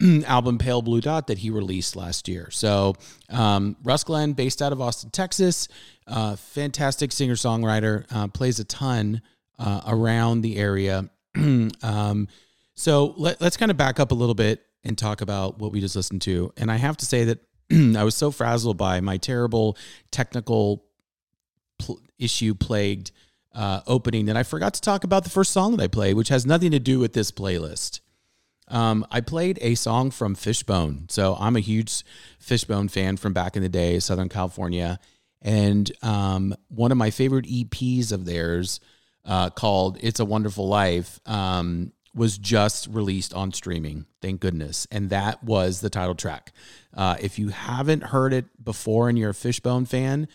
album 0.26 0.58
Pale 0.58 0.82
Blue 0.82 1.00
Dot 1.00 1.28
that 1.28 1.38
he 1.38 1.48
released 1.48 1.96
last 1.96 2.28
year. 2.28 2.50
So, 2.50 2.94
um, 3.30 3.76
Russ 3.82 4.04
Glenn, 4.04 4.34
based 4.34 4.60
out 4.60 4.72
of 4.72 4.82
Austin, 4.82 5.10
Texas, 5.10 5.66
uh, 6.06 6.36
fantastic 6.36 7.10
singer 7.10 7.36
songwriter, 7.36 8.04
uh, 8.10 8.28
plays 8.28 8.60
a 8.60 8.64
ton 8.64 9.22
uh, 9.60 9.82
around 9.86 10.40
the 10.40 10.56
area. 10.56 11.08
um, 11.36 12.26
so, 12.74 13.14
let, 13.16 13.40
let's 13.40 13.56
kind 13.56 13.70
of 13.70 13.76
back 13.76 14.00
up 14.00 14.10
a 14.10 14.14
little 14.14 14.34
bit 14.34 14.64
and 14.82 14.96
talk 14.96 15.20
about 15.20 15.58
what 15.58 15.70
we 15.70 15.80
just 15.80 15.94
listened 15.94 16.22
to. 16.22 16.52
And 16.56 16.72
I 16.72 16.76
have 16.76 16.96
to 16.96 17.06
say 17.06 17.24
that 17.24 17.38
I 17.96 18.02
was 18.02 18.14
so 18.14 18.30
frazzled 18.30 18.78
by 18.78 19.00
my 19.00 19.18
terrible 19.18 19.76
technical 20.10 20.84
pl- 21.78 22.00
issue 22.18 22.54
plagued 22.54 23.12
uh, 23.54 23.80
opening 23.86 24.26
that 24.26 24.36
I 24.36 24.42
forgot 24.42 24.74
to 24.74 24.80
talk 24.80 25.04
about 25.04 25.24
the 25.24 25.30
first 25.30 25.52
song 25.52 25.76
that 25.76 25.82
I 25.82 25.88
played, 25.88 26.14
which 26.14 26.28
has 26.28 26.46
nothing 26.46 26.70
to 26.70 26.78
do 26.78 26.98
with 26.98 27.12
this 27.12 27.30
playlist. 27.30 28.00
Um, 28.68 29.04
I 29.10 29.20
played 29.20 29.58
a 29.60 29.74
song 29.74 30.10
from 30.10 30.34
Fishbone. 30.34 31.06
So 31.10 31.36
I'm 31.38 31.56
a 31.56 31.60
huge 31.60 32.04
Fishbone 32.38 32.88
fan 32.88 33.16
from 33.16 33.32
back 33.32 33.56
in 33.56 33.62
the 33.62 33.68
day, 33.68 33.98
Southern 33.98 34.28
California. 34.28 35.00
And 35.42 35.90
um, 36.02 36.54
one 36.68 36.92
of 36.92 36.98
my 36.98 37.10
favorite 37.10 37.46
EPs 37.46 38.12
of 38.12 38.26
theirs 38.26 38.78
uh, 39.24 39.50
called 39.50 39.98
It's 40.00 40.20
a 40.20 40.24
Wonderful 40.24 40.68
Life 40.68 41.20
um, 41.26 41.92
was 42.14 42.38
just 42.38 42.88
released 42.88 43.34
on 43.34 43.52
streaming. 43.52 44.06
Thank 44.20 44.40
goodness. 44.40 44.86
And 44.90 45.10
that 45.10 45.42
was 45.44 45.80
the 45.80 45.90
title 45.90 46.14
track. 46.14 46.52
Uh, 46.94 47.16
if 47.20 47.38
you 47.38 47.48
haven't 47.48 48.04
heard 48.04 48.32
it 48.32 48.46
before 48.62 49.08
and 49.08 49.18
you're 49.18 49.30
a 49.30 49.34
Fishbone 49.34 49.84
fan, 49.86 50.28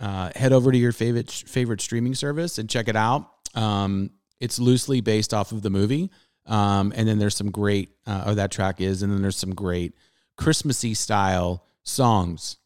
uh, 0.00 0.30
head 0.34 0.52
over 0.52 0.72
to 0.72 0.78
your 0.78 0.92
favorite 0.92 1.30
favorite 1.30 1.80
streaming 1.80 2.14
service 2.14 2.58
and 2.58 2.68
check 2.68 2.88
it 2.88 2.96
out. 2.96 3.28
Um, 3.54 4.10
it's 4.40 4.58
loosely 4.58 5.00
based 5.00 5.32
off 5.32 5.52
of 5.52 5.62
the 5.62 5.70
movie, 5.70 6.10
um, 6.46 6.92
and 6.96 7.06
then 7.06 7.18
there's 7.18 7.36
some 7.36 7.52
great, 7.52 7.90
uh, 8.06 8.24
or 8.26 8.34
that 8.34 8.50
track 8.50 8.80
is, 8.80 9.02
and 9.02 9.12
then 9.12 9.22
there's 9.22 9.36
some 9.36 9.54
great 9.54 9.94
Christmassy 10.36 10.94
style 10.94 11.64
songs. 11.84 12.56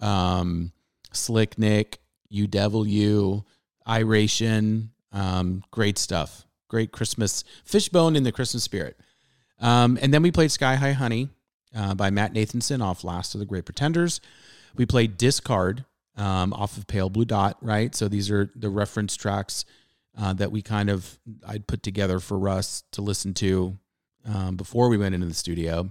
Um, 0.00 0.70
Slick 1.12 1.58
Nick, 1.58 1.98
You 2.28 2.46
Devil 2.46 2.86
You, 2.86 3.44
Iration, 3.88 4.90
um, 5.12 5.62
great 5.70 5.98
stuff. 5.98 6.44
Great 6.68 6.92
Christmas 6.92 7.44
fishbone 7.64 8.14
in 8.14 8.24
the 8.24 8.32
Christmas 8.32 8.62
spirit. 8.62 8.98
Um, 9.58 9.98
and 10.02 10.12
then 10.12 10.22
we 10.22 10.30
played 10.30 10.52
Sky 10.52 10.74
High 10.74 10.92
Honey 10.92 11.30
uh, 11.74 11.94
by 11.94 12.10
Matt 12.10 12.34
Nathanson 12.34 12.82
off 12.82 13.04
Last 13.04 13.34
of 13.34 13.40
the 13.40 13.46
Great 13.46 13.64
Pretenders. 13.64 14.20
We 14.76 14.84
played 14.84 15.16
Discard 15.16 15.84
um, 16.16 16.52
off 16.52 16.76
of 16.76 16.86
Pale 16.86 17.10
Blue 17.10 17.24
Dot, 17.24 17.56
right? 17.62 17.94
So 17.94 18.08
these 18.08 18.30
are 18.30 18.50
the 18.54 18.68
reference 18.68 19.16
tracks 19.16 19.64
uh, 20.20 20.34
that 20.34 20.52
we 20.52 20.62
kind 20.62 20.90
of 20.90 21.18
I'd 21.46 21.66
put 21.66 21.82
together 21.82 22.20
for 22.20 22.38
Russ 22.38 22.82
to 22.92 23.02
listen 23.02 23.34
to 23.34 23.78
um, 24.26 24.56
before 24.56 24.88
we 24.88 24.98
went 24.98 25.14
into 25.14 25.26
the 25.26 25.34
studio. 25.34 25.88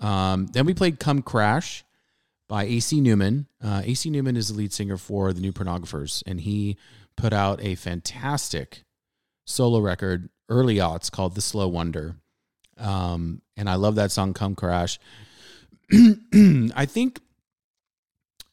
Um, 0.00 0.46
then 0.46 0.64
we 0.64 0.74
played 0.74 1.00
Come 1.00 1.22
Crash 1.22 1.84
by 2.46 2.64
AC 2.64 3.00
Newman. 3.00 3.46
Uh, 3.62 3.82
AC 3.84 4.10
Newman 4.10 4.36
is 4.36 4.48
the 4.48 4.54
lead 4.54 4.72
singer 4.72 4.96
for 4.96 5.32
the 5.32 5.40
New 5.40 5.52
Pornographers, 5.52 6.22
and 6.26 6.40
he 6.40 6.76
put 7.18 7.32
out 7.32 7.62
a 7.62 7.74
fantastic 7.74 8.84
solo 9.44 9.80
record 9.80 10.30
early 10.48 10.76
aughts 10.76 11.10
called 11.10 11.34
The 11.34 11.40
Slow 11.40 11.66
Wonder. 11.68 12.16
Um, 12.78 13.42
and 13.56 13.68
I 13.68 13.74
love 13.74 13.96
that 13.96 14.12
song, 14.12 14.32
Come 14.32 14.54
Crash. 14.54 15.00
I 15.92 16.86
think, 16.86 17.20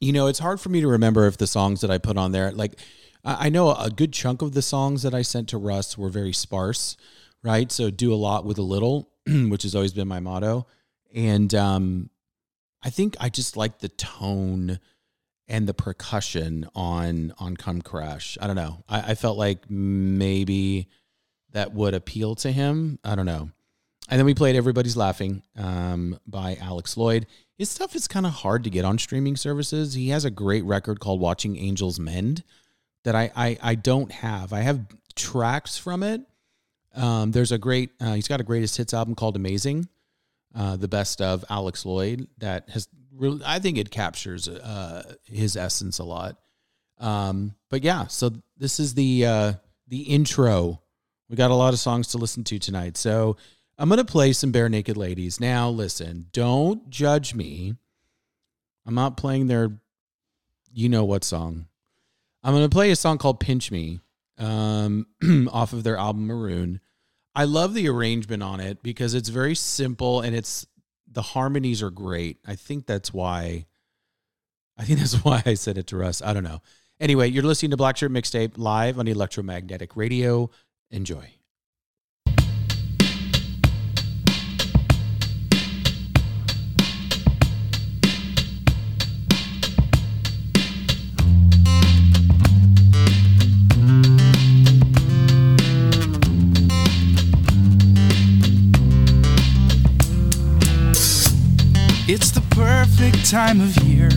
you 0.01 0.11
know, 0.11 0.27
it's 0.27 0.39
hard 0.39 0.59
for 0.59 0.69
me 0.69 0.81
to 0.81 0.87
remember 0.87 1.27
if 1.27 1.37
the 1.37 1.47
songs 1.47 1.81
that 1.81 1.91
I 1.91 1.99
put 1.99 2.17
on 2.17 2.31
there, 2.31 2.51
like, 2.51 2.79
I, 3.23 3.49
know 3.49 3.73
a 3.73 3.89
good 3.89 4.13
chunk 4.13 4.41
of 4.41 4.53
the 4.53 4.61
songs 4.61 5.03
that 5.03 5.13
I 5.13 5.21
sent 5.21 5.49
to 5.49 5.57
Russ 5.57 5.97
were 5.97 6.09
very 6.09 6.33
sparse, 6.33 6.95
right? 7.43 7.71
So 7.71 7.89
do 7.89 8.13
a 8.13 8.15
lot 8.15 8.45
with 8.45 8.57
a 8.57 8.63
little, 8.63 9.09
which 9.27 9.63
has 9.63 9.75
always 9.75 9.93
been 9.93 10.07
my 10.07 10.19
motto. 10.19 10.67
And 11.13 11.53
um, 11.55 12.09
I 12.83 12.89
think 12.89 13.15
I 13.19 13.29
just 13.29 13.57
like 13.57 13.79
the 13.79 13.89
tone 13.89 14.79
and 15.47 15.67
the 15.67 15.73
percussion 15.73 16.67
on 16.75 17.33
on 17.39 17.57
Come 17.57 17.81
Crash. 17.81 18.37
I 18.41 18.47
don't 18.47 18.55
know. 18.55 18.83
I, 18.89 19.11
I 19.11 19.15
felt 19.15 19.37
like 19.37 19.69
maybe 19.69 20.87
that 21.51 21.73
would 21.73 21.93
appeal 21.93 22.35
to 22.35 22.51
him. 22.51 22.99
I 23.03 23.15
don't 23.15 23.25
know. 23.25 23.49
And 24.09 24.19
then 24.19 24.25
we 24.25 24.35
played 24.35 24.55
Everybody's 24.55 24.95
Laughing 24.97 25.41
um, 25.57 26.19
by 26.27 26.57
Alex 26.61 26.95
Lloyd. 26.95 27.25
His 27.57 27.69
stuff 27.69 27.95
is 27.95 28.07
kind 28.07 28.25
of 28.25 28.33
hard 28.33 28.63
to 28.65 28.69
get 28.69 28.85
on 28.85 28.99
streaming 28.99 29.35
services. 29.35 29.93
He 29.93 30.09
has 30.09 30.25
a 30.25 30.29
great 30.29 30.63
record 30.63 30.99
called 30.99 31.19
Watching 31.19 31.57
Angels 31.57 31.99
Mend 31.99 32.43
that 33.03 33.15
I 33.15 33.31
I, 33.35 33.57
I 33.61 33.75
don't 33.75 34.11
have. 34.11 34.53
I 34.53 34.61
have 34.61 34.85
tracks 35.15 35.77
from 35.77 36.03
it. 36.03 36.21
Um, 36.95 37.31
there's 37.31 37.51
a 37.51 37.57
great. 37.57 37.91
Uh, 37.99 38.13
he's 38.13 38.27
got 38.27 38.41
a 38.41 38.43
greatest 38.43 38.77
hits 38.77 38.93
album 38.93 39.15
called 39.15 39.35
Amazing, 39.35 39.87
uh, 40.53 40.75
the 40.75 40.87
best 40.87 41.21
of 41.21 41.43
Alex 41.49 41.85
Lloyd. 41.85 42.27
That 42.37 42.69
has 42.69 42.87
really. 43.15 43.41
I 43.45 43.59
think 43.59 43.77
it 43.77 43.91
captures 43.91 44.47
uh, 44.47 45.15
his 45.25 45.55
essence 45.55 45.99
a 45.99 46.03
lot. 46.03 46.37
Um, 46.99 47.55
but 47.69 47.83
yeah, 47.83 48.07
so 48.07 48.31
this 48.57 48.79
is 48.79 48.93
the 48.93 49.25
uh, 49.25 49.53
the 49.87 50.01
intro. 50.01 50.81
We 51.29 51.35
got 51.35 51.51
a 51.51 51.55
lot 51.55 51.73
of 51.73 51.79
songs 51.79 52.07
to 52.09 52.17
listen 52.17 52.43
to 52.45 52.59
tonight. 52.59 52.97
So 52.97 53.37
I'm 53.77 53.89
gonna 53.89 54.05
play 54.05 54.33
some 54.33 54.51
Barenaked 54.51 54.95
Ladies. 54.95 55.39
Now, 55.39 55.69
listen, 55.69 56.27
don't 56.31 56.89
judge 56.89 57.35
me. 57.35 57.75
I'm 58.85 58.95
not 58.95 59.17
playing 59.17 59.47
their, 59.47 59.71
you 60.71 60.89
know 60.89 61.03
what 61.03 61.23
song. 61.23 61.67
I'm 62.43 62.53
gonna 62.53 62.69
play 62.69 62.91
a 62.91 62.95
song 62.95 63.17
called 63.17 63.39
"Pinch 63.39 63.71
Me," 63.71 63.99
um, 64.37 65.07
off 65.51 65.73
of 65.73 65.83
their 65.83 65.97
album 65.97 66.27
Maroon. 66.27 66.79
I 67.35 67.43
love 67.43 67.73
the 67.73 67.89
arrangement 67.89 68.43
on 68.43 68.61
it 68.61 68.81
because 68.81 69.13
it's 69.13 69.27
very 69.27 69.55
simple 69.55 70.21
and 70.21 70.33
it's 70.33 70.65
the 71.15 71.21
harmonies 71.21 71.81
are 71.81 71.89
great. 71.89 72.37
I 72.45 72.55
think 72.55 72.85
that's 72.85 73.13
why. 73.13 73.65
I 74.77 74.83
think 74.83 74.99
that's 74.99 75.23
why 75.23 75.41
I 75.45 75.55
said 75.55 75.77
it 75.77 75.87
to 75.87 75.97
Russ. 75.97 76.21
I 76.21 76.33
don't 76.33 76.43
know. 76.43 76.61
Anyway, 76.99 77.27
you're 77.29 77.43
listening 77.43 77.71
to 77.71 77.77
Black 77.77 77.97
Shirt 77.97 78.11
Mixtape 78.11 78.53
live 78.57 78.99
on 78.99 79.07
Electromagnetic 79.07 79.95
Radio. 79.95 80.49
Enjoy. 80.91 81.34
Perfect 103.05 103.29
time 103.29 103.61
of 103.61 103.75
year. 103.83 104.09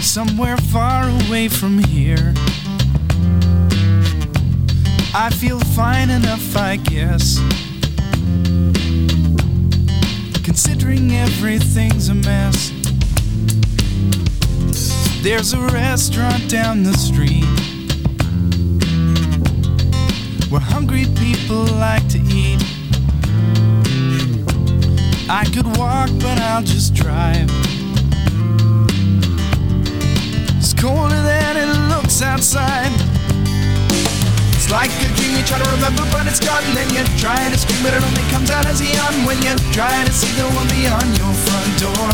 Somewhere 0.00 0.56
far 0.56 1.04
away 1.04 1.48
from 1.48 1.78
here. 1.78 2.32
I 5.14 5.30
feel 5.30 5.60
fine 5.60 6.08
enough, 6.08 6.56
I 6.56 6.76
guess. 6.76 7.38
Considering 10.44 11.12
everything's 11.12 12.08
a 12.08 12.14
mess. 12.14 12.72
There's 15.22 15.52
a 15.52 15.60
restaurant 15.60 16.48
down 16.48 16.84
the 16.84 16.94
street 16.94 17.44
where 20.50 20.60
hungry 20.60 21.04
people 21.16 21.64
like 21.64 22.08
to 22.08 22.18
eat. 22.30 22.77
I 25.30 25.44
could 25.44 25.68
walk, 25.76 26.08
but 26.24 26.40
I'll 26.40 26.62
just 26.62 26.94
drive. 26.94 27.52
It's 30.56 30.72
colder 30.72 31.20
than 31.20 31.52
it 31.60 31.68
looks 31.92 32.22
outside. 32.22 32.88
It's 34.56 34.72
like 34.72 34.88
a 34.88 35.08
dream 35.20 35.36
you 35.36 35.44
try 35.44 35.60
to 35.60 35.68
remember, 35.76 36.08
but 36.16 36.24
it's 36.24 36.40
gone. 36.40 36.64
Then 36.72 36.88
you 36.96 37.04
try 37.20 37.36
to 37.36 37.58
scream, 37.60 37.76
but 37.84 37.92
it 37.92 38.00
only 38.00 38.24
comes 38.32 38.48
out 38.48 38.64
as 38.64 38.80
a 38.80 38.88
yawn 38.88 39.28
when 39.28 39.36
you 39.44 39.52
try 39.76 39.92
to 40.00 40.12
see 40.16 40.32
the 40.32 40.48
one 40.48 40.64
beyond 40.72 41.12
your 41.20 41.34
front 41.44 41.76
door. 41.76 42.08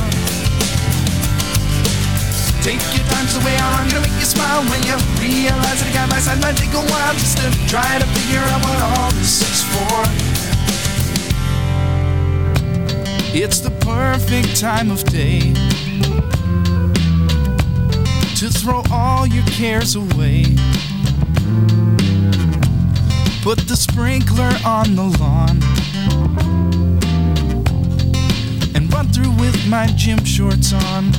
Take 2.67 2.83
your 2.99 3.07
time, 3.15 3.31
so 3.31 3.39
way 3.47 3.55
I'm 3.55 3.95
gonna 3.95 4.03
make 4.03 4.19
you 4.19 4.27
smile 4.27 4.67
when 4.67 4.83
you 4.83 4.99
realize 5.23 5.79
that 5.79 5.87
a 5.87 5.95
guy 5.95 6.11
by 6.11 6.19
side 6.19 6.43
might 6.43 6.59
take 6.59 6.75
a 6.75 6.83
while 6.83 7.15
just 7.15 7.39
to 7.39 7.47
try 7.71 7.95
to 7.95 8.07
figure 8.19 8.43
out 8.43 8.59
what 8.67 8.79
all 8.83 9.11
this 9.15 9.39
is 9.39 9.63
for. 9.71 10.44
It's 13.37 13.59
the 13.59 13.71
perfect 13.81 14.61
time 14.61 14.93
of 14.93 15.03
day 15.07 15.41
to 18.37 18.49
throw 18.49 18.85
all 18.93 19.27
your 19.27 19.43
cares 19.47 19.97
away. 19.97 20.45
Put 23.43 23.59
the 23.67 23.75
sprinkler 23.77 24.53
on 24.65 24.95
the 24.95 25.17
lawn 25.19 25.59
and 28.77 28.93
run 28.95 29.09
through 29.09 29.33
with 29.33 29.67
my 29.69 29.89
gym 29.97 30.25
shorts 30.25 30.73
on. 30.73 31.11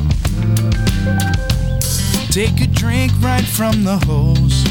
Take 2.31 2.61
a 2.61 2.67
drink 2.67 3.11
right 3.19 3.43
from 3.45 3.83
the 3.83 3.97
hose 4.05 4.63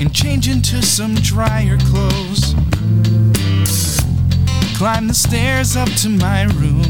and 0.00 0.14
change 0.14 0.48
into 0.48 0.80
some 0.80 1.14
drier 1.16 1.76
clothes. 1.76 2.54
Climb 4.76 5.08
the 5.08 5.16
stairs 5.16 5.74
up 5.74 5.88
to 6.04 6.12
my 6.12 6.44
room. 6.60 6.84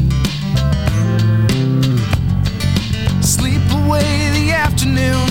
Sleep 3.23 3.63
away 3.79 4.27
the 4.35 4.51
afternoon. 4.51 5.23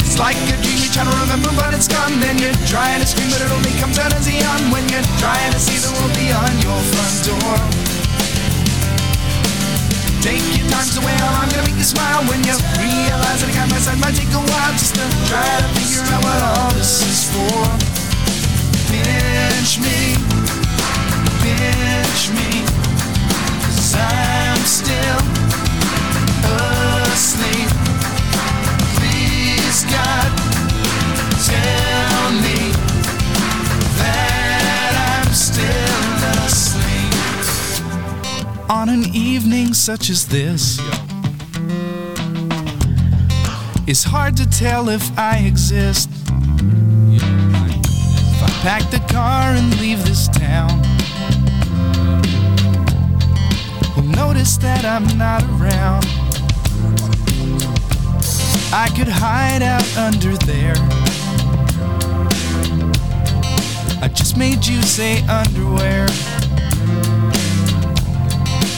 It's 0.00 0.16
like 0.16 0.32
a 0.48 0.56
dream 0.64 0.80
you 0.80 0.88
try 0.88 1.04
to 1.04 1.12
remember, 1.28 1.52
but 1.60 1.76
it's 1.76 1.92
gone. 1.92 2.16
Then 2.24 2.40
you're 2.40 2.56
trying 2.72 3.04
to 3.04 3.06
scream, 3.06 3.28
but 3.28 3.44
it 3.44 3.52
only 3.52 3.76
comes 3.84 4.00
out 4.00 4.16
as 4.16 4.24
a 4.24 4.32
yawn 4.32 4.72
when 4.72 4.88
you're 4.88 5.04
trying 5.20 5.52
to 5.52 5.60
see 5.60 5.76
the 5.76 5.92
world 5.92 6.16
beyond 6.16 6.56
your 6.64 6.80
front 6.88 7.16
door. 7.28 7.52
Take 10.24 10.40
your 10.56 10.64
time, 10.72 10.88
way 11.04 11.12
I'm 11.20 11.52
gonna 11.52 11.68
make 11.68 11.76
you 11.76 11.84
smile 11.84 12.24
when 12.32 12.40
you 12.48 12.56
realize 12.80 13.44
that 13.44 13.52
a 13.52 13.52
guy 13.52 13.68
by 13.68 13.76
side 13.76 14.00
might 14.00 14.16
take 14.16 14.32
a 14.32 14.40
while 14.40 14.72
just 14.80 14.96
to 14.96 15.04
try 15.28 15.44
to 15.44 15.68
figure 15.76 16.00
out 16.16 16.24
what 16.24 16.40
all 16.48 16.72
this 16.80 17.04
is 17.04 17.28
for. 17.28 17.60
Pinch 18.88 19.84
me, 19.84 20.16
I'm 23.94 24.68
still 24.68 25.18
asleep. 27.12 27.68
Please, 28.96 29.84
God, 29.84 30.30
tell 31.46 32.30
me 32.44 32.72
that 33.98 34.92
I'm 35.10 35.32
still 35.32 36.12
asleep. 36.46 37.14
On 38.70 38.88
an 38.88 39.04
evening 39.14 39.74
such 39.74 40.10
as 40.10 40.26
this, 40.26 40.80
it's 43.88 44.04
hard 44.04 44.36
to 44.36 44.48
tell 44.48 44.88
if 44.88 45.10
I 45.18 45.38
exist. 45.38 46.08
If 47.10 47.22
I 48.42 48.50
pack 48.62 48.90
the 48.90 49.00
car 49.12 49.54
and 49.54 49.80
leave 49.80 50.04
this 50.04 50.28
town, 50.28 50.91
who'll 53.86 54.04
notice 54.04 54.56
that 54.58 54.84
I'm 54.84 55.06
not 55.16 55.42
around? 55.44 56.04
I 58.72 58.88
could 58.96 59.08
hide 59.08 59.62
out 59.62 59.86
under 59.96 60.36
there. 60.46 60.74
I 64.02 64.08
just 64.08 64.36
made 64.36 64.66
you 64.66 64.82
say 64.82 65.20
underwear. 65.26 66.06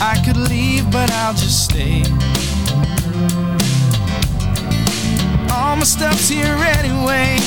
I 0.00 0.20
could 0.24 0.36
leave, 0.36 0.90
but 0.90 1.10
I'll 1.12 1.34
just 1.34 1.64
stay. 1.64 2.02
All 5.50 5.76
my 5.76 5.84
stuff's 5.84 6.28
here 6.28 6.56
anyway. 6.78 7.38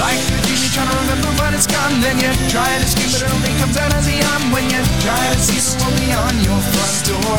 Like 0.00 0.16
the 0.32 0.40
genie 0.48 0.72
trying 0.72 0.88
to 0.88 0.96
remember 0.96 1.28
when 1.36 1.52
it's 1.52 1.68
gone. 1.68 2.00
Then 2.00 2.16
you 2.16 2.32
try 2.48 2.64
to 2.64 2.86
scream, 2.88 3.12
but 3.12 3.20
it 3.20 3.32
only 3.36 3.52
comes 3.60 3.76
out 3.76 3.92
as 3.92 4.08
a 4.08 4.16
yawn. 4.16 4.48
When 4.48 4.64
you 4.72 4.80
try 5.04 5.20
to 5.28 5.36
see 5.36 5.60
the 5.60 5.76
someone 5.76 5.92
beyond 6.00 6.40
your 6.40 6.56
front 6.56 6.96
door. 7.04 7.36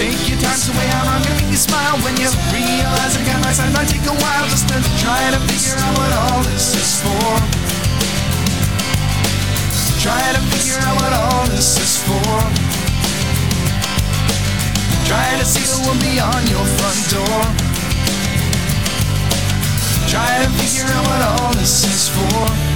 Take 0.00 0.16
your 0.32 0.40
time, 0.40 0.56
so 0.56 0.72
way 0.72 0.88
out, 0.96 1.04
I'm 1.04 1.20
gonna 1.20 1.36
make 1.36 1.52
you 1.52 1.60
smile 1.60 2.00
when 2.00 2.16
you 2.16 2.32
realize 2.48 3.12
I've 3.20 3.26
got 3.28 3.36
my 3.44 3.52
side. 3.52 3.68
Might 3.76 3.92
take 3.92 4.08
a 4.08 4.16
while 4.16 4.48
just 4.48 4.64
to 4.72 4.80
try 5.04 5.20
to 5.28 5.36
figure 5.44 5.76
out 5.76 5.92
what 6.00 6.12
all 6.24 6.40
this 6.48 6.72
is 6.72 6.92
for. 7.04 7.28
Try 10.00 10.24
to 10.32 10.40
figure 10.56 10.80
out 10.88 10.96
what 10.96 11.12
all 11.12 11.44
this 11.52 11.76
is 11.76 12.00
for. 12.08 12.32
Try 15.04 15.36
to 15.36 15.44
see 15.44 15.68
the 15.68 15.84
one 15.84 16.00
beyond 16.00 16.48
your 16.48 16.64
front 16.80 17.00
door. 17.12 17.61
Try 20.12 20.44
to 20.44 20.50
figure 20.50 20.92
out 20.92 21.06
what 21.06 21.40
all 21.40 21.52
this 21.54 21.86
is 21.86 22.10
for. 22.10 22.71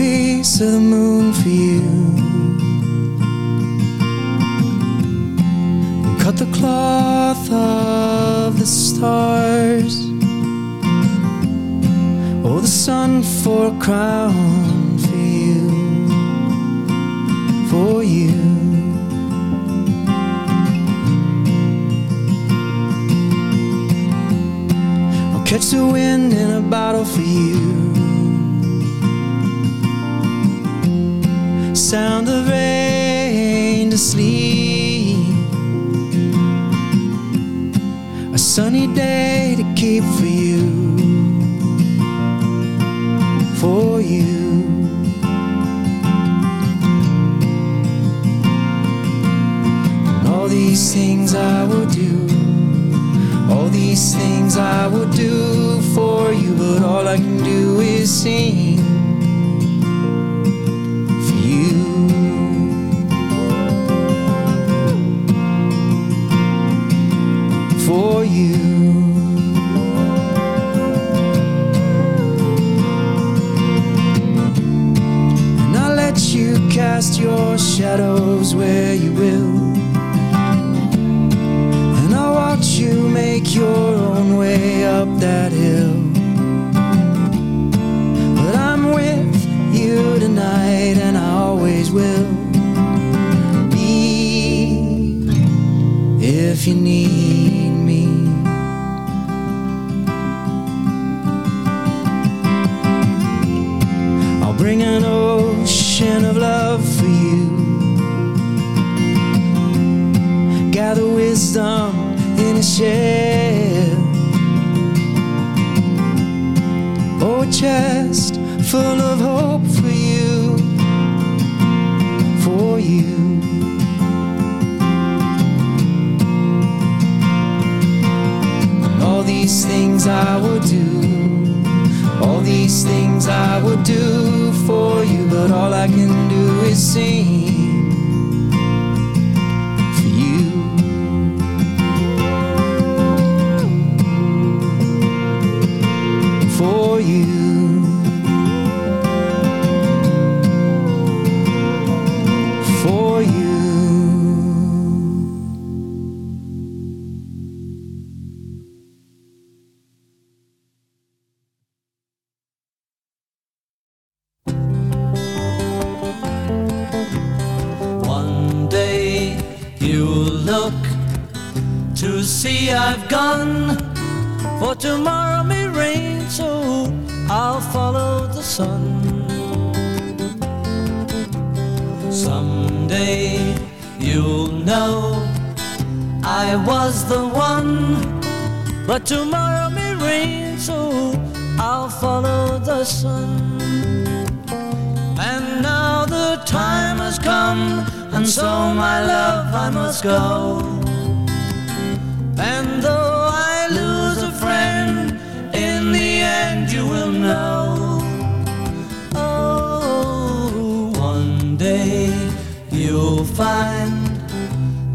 piece 0.00 0.62
of 0.62 0.72
the 0.72 0.80
moon 0.80 1.30
for 1.34 1.48
you. 1.50 1.82
And 6.04 6.14
cut 6.22 6.36
the 6.38 6.50
cloth 6.58 7.46
of 7.52 8.58
the 8.58 8.64
stars, 8.64 9.94
oh, 12.46 12.60
the 12.62 12.74
sun 12.86 13.22
for 13.42 13.62
a 13.74 13.76
crown 13.78 14.96
for 15.04 15.20
you, 15.42 15.60
for 17.70 18.02
you. 18.02 18.38
I'll 25.32 25.44
catch 25.44 25.66
the 25.76 25.86
wind 25.86 26.32
in 26.32 26.50
a 26.52 26.62
bottle 26.62 27.04
for 27.04 27.20
you. 27.20 27.69
sound 31.90 32.28
of 32.28 32.48
rain 32.48 33.90
to 33.90 33.98
sleep. 33.98 35.16
A 38.32 38.38
sunny 38.38 38.86
day 38.94 39.56
to 39.58 39.64
keep 39.74 40.04
for 40.04 40.24
you, 40.24 40.68
for 43.56 44.00
you. 44.00 44.62
And 50.14 50.28
all 50.28 50.46
these 50.46 50.94
things 50.94 51.34
I 51.34 51.64
will 51.64 51.86
do, 51.86 52.12
all 53.52 53.68
these 53.68 54.14
things 54.14 54.56
I 54.56 54.86
will 54.86 55.10
do 55.10 55.80
for 55.92 56.32
you, 56.32 56.54
but 56.54 56.84
all 56.84 57.08
I 57.08 57.16
can 57.16 57.42
do 57.42 57.80
is 57.80 58.08
sing. 58.22 58.69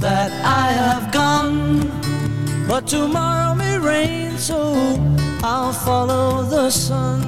that 0.06 0.32
I 0.64 0.68
have 0.84 1.12
gone. 1.12 1.82
But 2.68 2.86
tomorrow 2.86 3.56
may 3.56 3.80
rain, 3.80 4.38
so 4.38 4.60
I'll 5.42 5.74
follow 5.74 6.44
the 6.44 6.70
sun. 6.70 7.22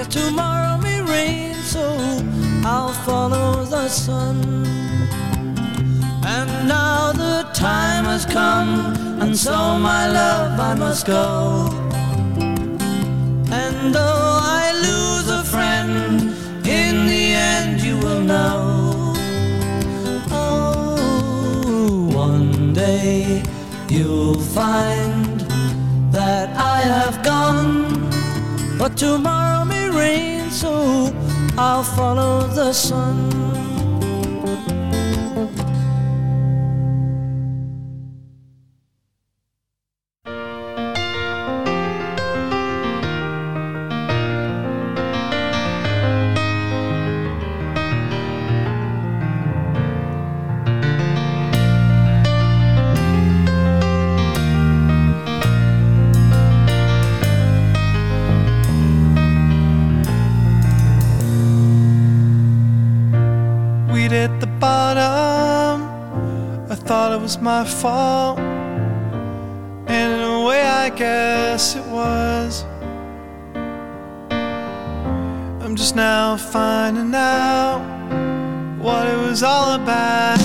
If 0.00 0.08
tomorrow 0.08 0.76
may 0.78 1.00
rain, 1.14 1.54
so 1.74 1.84
I'll 2.64 2.96
follow 3.08 3.64
the 3.66 3.86
sun. 3.88 4.36
And 6.36 6.50
now 6.66 7.12
the 7.12 7.48
time 7.54 8.04
has 8.06 8.26
come, 8.26 8.70
and 9.22 9.36
so 9.36 9.78
my 9.78 10.10
love, 10.10 10.58
I 10.58 10.74
must 10.74 11.06
go. 11.06 11.89
Though 13.82 14.38
I 14.60 14.72
lose 14.86 15.28
a 15.30 15.42
friend, 15.42 16.20
in 16.66 17.06
the 17.06 17.24
end 17.32 17.80
you 17.80 17.96
will 17.96 18.20
know. 18.20 19.14
Oh, 20.30 22.10
one 22.12 22.74
day 22.74 23.42
you'll 23.88 24.38
find 24.38 25.40
that 26.12 26.54
I 26.56 26.80
have 26.80 27.22
gone. 27.22 28.10
But 28.78 28.98
tomorrow 28.98 29.64
may 29.64 29.88
rain, 29.88 30.50
so 30.50 31.12
I'll 31.56 31.82
follow 31.82 32.46
the 32.48 32.74
sun. 32.74 33.59
My 67.50 67.64
fault. 67.64 68.38
And 69.88 70.08
in 70.16 70.20
a 70.20 70.40
way, 70.48 70.62
I 70.62 70.88
guess 70.90 71.74
it 71.74 71.86
was. 71.86 72.64
I'm 75.62 75.74
just 75.74 75.96
now 75.96 76.36
finding 76.36 77.12
out 77.12 77.80
what 78.84 79.04
it 79.12 79.18
was 79.28 79.42
all 79.42 79.70
about. 79.80 80.39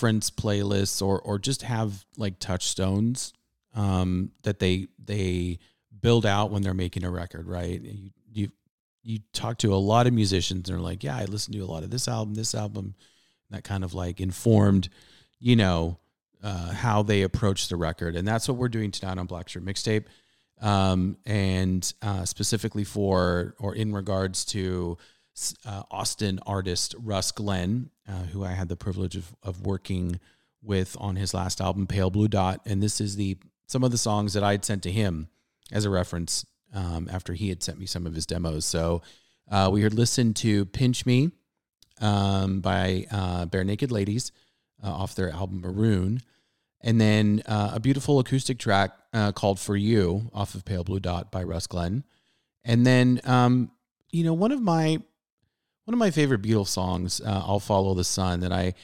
Reference 0.00 0.30
playlists 0.30 1.02
or 1.02 1.20
or 1.20 1.38
just 1.38 1.62
have 1.62 2.04
like 2.16 2.38
touchstones 2.38 3.34
um, 3.74 4.30
that 4.42 4.58
they 4.58 4.88
they 5.04 5.58
build 6.00 6.24
out 6.24 6.50
when 6.50 6.62
they're 6.62 6.72
making 6.72 7.04
a 7.04 7.10
record, 7.10 7.46
right? 7.46 7.80
You 7.82 8.10
you 8.32 8.52
you 9.02 9.18
talk 9.34 9.58
to 9.58 9.74
a 9.74 9.76
lot 9.76 10.06
of 10.06 10.14
musicians 10.14 10.68
and 10.68 10.76
they're 10.78 10.82
like, 10.82 11.04
yeah, 11.04 11.16
I 11.16 11.24
listened 11.26 11.54
to 11.54 11.60
a 11.60 11.66
lot 11.66 11.82
of 11.82 11.90
this 11.90 12.08
album, 12.08 12.34
this 12.34 12.54
album, 12.54 12.94
that 13.50 13.62
kind 13.62 13.84
of 13.84 13.92
like 13.92 14.20
informed, 14.20 14.88
you 15.38 15.56
know, 15.56 15.98
uh, 16.42 16.72
how 16.72 17.02
they 17.02 17.22
approach 17.22 17.68
the 17.68 17.76
record, 17.76 18.16
and 18.16 18.26
that's 18.26 18.48
what 18.48 18.56
we're 18.56 18.68
doing 18.68 18.90
tonight 18.90 19.18
on 19.18 19.26
Black 19.26 19.50
Shirt 19.50 19.64
Mixtape, 19.64 20.06
um, 20.62 21.18
and 21.26 21.92
uh, 22.00 22.24
specifically 22.24 22.84
for 22.84 23.54
or 23.58 23.74
in 23.74 23.92
regards 23.92 24.46
to 24.46 24.96
uh, 25.64 25.82
Austin 25.90 26.40
artist 26.46 26.94
Russ 26.98 27.32
Glenn, 27.32 27.90
uh, 28.08 28.24
who 28.32 28.44
I 28.44 28.52
had 28.52 28.68
the 28.68 28.76
privilege 28.76 29.16
of, 29.16 29.34
of 29.42 29.66
working 29.66 30.20
with 30.62 30.96
on 31.00 31.16
his 31.16 31.32
last 31.34 31.60
album, 31.60 31.86
Pale 31.86 32.10
Blue 32.10 32.28
Dot, 32.28 32.60
and 32.66 32.82
this 32.82 33.00
is 33.00 33.16
the 33.16 33.38
some 33.66 33.84
of 33.84 33.90
the 33.90 33.98
songs 33.98 34.32
that 34.34 34.42
I 34.42 34.52
had 34.52 34.64
sent 34.64 34.82
to 34.82 34.90
him 34.90 35.28
as 35.70 35.84
a 35.84 35.90
reference 35.90 36.44
um, 36.74 37.08
after 37.10 37.34
he 37.34 37.48
had 37.48 37.62
sent 37.62 37.78
me 37.78 37.86
some 37.86 38.06
of 38.06 38.14
his 38.14 38.26
demos. 38.26 38.64
So 38.64 39.02
uh, 39.50 39.70
we 39.72 39.80
heard 39.80 39.94
listen 39.94 40.34
to 40.34 40.66
"Pinch 40.66 41.06
Me" 41.06 41.30
um, 42.00 42.60
by 42.60 43.06
uh, 43.10 43.46
Barenaked 43.46 43.90
Ladies 43.90 44.32
uh, 44.82 44.90
off 44.90 45.14
their 45.14 45.30
album 45.30 45.60
Maroon, 45.60 46.20
and 46.80 47.00
then 47.00 47.42
uh, 47.46 47.72
a 47.74 47.80
beautiful 47.80 48.18
acoustic 48.18 48.58
track 48.58 48.92
uh, 49.12 49.32
called 49.32 49.58
"For 49.58 49.76
You" 49.76 50.30
off 50.34 50.54
of 50.54 50.64
Pale 50.64 50.84
Blue 50.84 51.00
Dot 51.00 51.30
by 51.30 51.42
Russ 51.42 51.66
Glenn, 51.66 52.04
and 52.64 52.86
then 52.86 53.20
um, 53.24 53.70
you 54.10 54.24
know 54.24 54.34
one 54.34 54.52
of 54.52 54.60
my 54.60 55.00
one 55.90 55.94
of 55.94 55.98
my 55.98 56.12
favorite 56.12 56.40
Beatles 56.40 56.68
songs, 56.68 57.20
uh, 57.20 57.42
"I'll 57.44 57.58
Follow 57.58 57.94
the 57.94 58.04
Sun," 58.04 58.40
that 58.40 58.52
I 58.52 58.74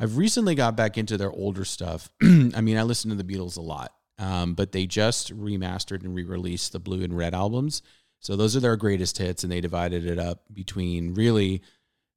I've 0.00 0.16
recently 0.16 0.56
got 0.56 0.74
back 0.74 0.98
into 0.98 1.16
their 1.16 1.30
older 1.30 1.64
stuff. 1.64 2.10
I 2.22 2.60
mean, 2.60 2.76
I 2.76 2.82
listen 2.82 3.08
to 3.10 3.16
the 3.16 3.22
Beatles 3.22 3.56
a 3.56 3.60
lot, 3.60 3.94
um, 4.18 4.54
but 4.54 4.72
they 4.72 4.84
just 4.84 5.32
remastered 5.32 6.02
and 6.02 6.12
re-released 6.12 6.72
the 6.72 6.80
Blue 6.80 7.04
and 7.04 7.16
Red 7.16 7.34
albums. 7.34 7.82
So 8.18 8.34
those 8.34 8.56
are 8.56 8.60
their 8.60 8.74
greatest 8.74 9.16
hits, 9.16 9.44
and 9.44 9.52
they 9.52 9.60
divided 9.60 10.06
it 10.06 10.18
up 10.18 10.42
between 10.52 11.14
really 11.14 11.62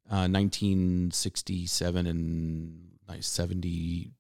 uh, 0.10 0.26
1967 0.26 2.08
and 2.08 2.90
like 3.08 3.22
70, 3.22 4.14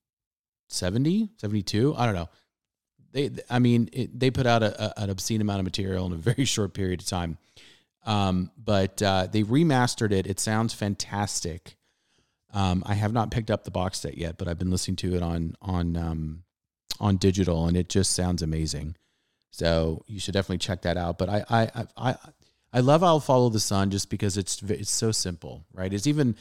70, 0.67 1.29
72. 1.37 1.95
I 1.97 2.05
don't 2.05 2.13
know. 2.13 2.29
They, 3.13 3.31
I 3.49 3.57
mean, 3.57 3.89
it, 3.93 4.19
they 4.19 4.29
put 4.29 4.45
out 4.45 4.61
a, 4.61 4.79
a, 4.79 5.05
an 5.05 5.09
obscene 5.09 5.41
amount 5.41 5.61
of 5.61 5.65
material 5.65 6.05
in 6.05 6.13
a 6.13 6.17
very 6.17 6.45
short 6.45 6.75
period 6.75 7.01
of 7.01 7.07
time. 7.07 7.39
Um, 8.05 8.51
but 8.57 9.01
uh, 9.01 9.27
they 9.31 9.43
remastered 9.43 10.11
it. 10.11 10.27
It 10.27 10.39
sounds 10.39 10.73
fantastic. 10.73 11.75
Um, 12.53 12.83
I 12.85 12.95
have 12.95 13.13
not 13.13 13.31
picked 13.31 13.51
up 13.51 13.63
the 13.63 13.71
box 13.71 13.99
set 13.99 14.17
yet, 14.17 14.37
but 14.37 14.47
I've 14.47 14.57
been 14.57 14.71
listening 14.71 14.95
to 14.97 15.15
it 15.15 15.21
on 15.21 15.55
on 15.61 15.95
um, 15.95 16.43
on 16.99 17.17
digital, 17.17 17.67
and 17.67 17.77
it 17.77 17.89
just 17.89 18.13
sounds 18.13 18.41
amazing. 18.41 18.95
So 19.51 20.03
you 20.07 20.19
should 20.19 20.33
definitely 20.33 20.59
check 20.59 20.81
that 20.83 20.97
out. 20.97 21.17
But 21.17 21.29
I 21.29 21.45
I 21.49 21.87
I 21.97 22.15
I, 22.73 22.79
love 22.79 23.03
"I'll 23.03 23.19
Follow 23.19 23.49
the 23.49 23.59
Sun" 23.59 23.91
just 23.91 24.09
because 24.09 24.37
it's 24.37 24.61
it's 24.63 24.91
so 24.91 25.11
simple, 25.11 25.65
right? 25.73 25.93
It's 25.93 26.07
even 26.07 26.35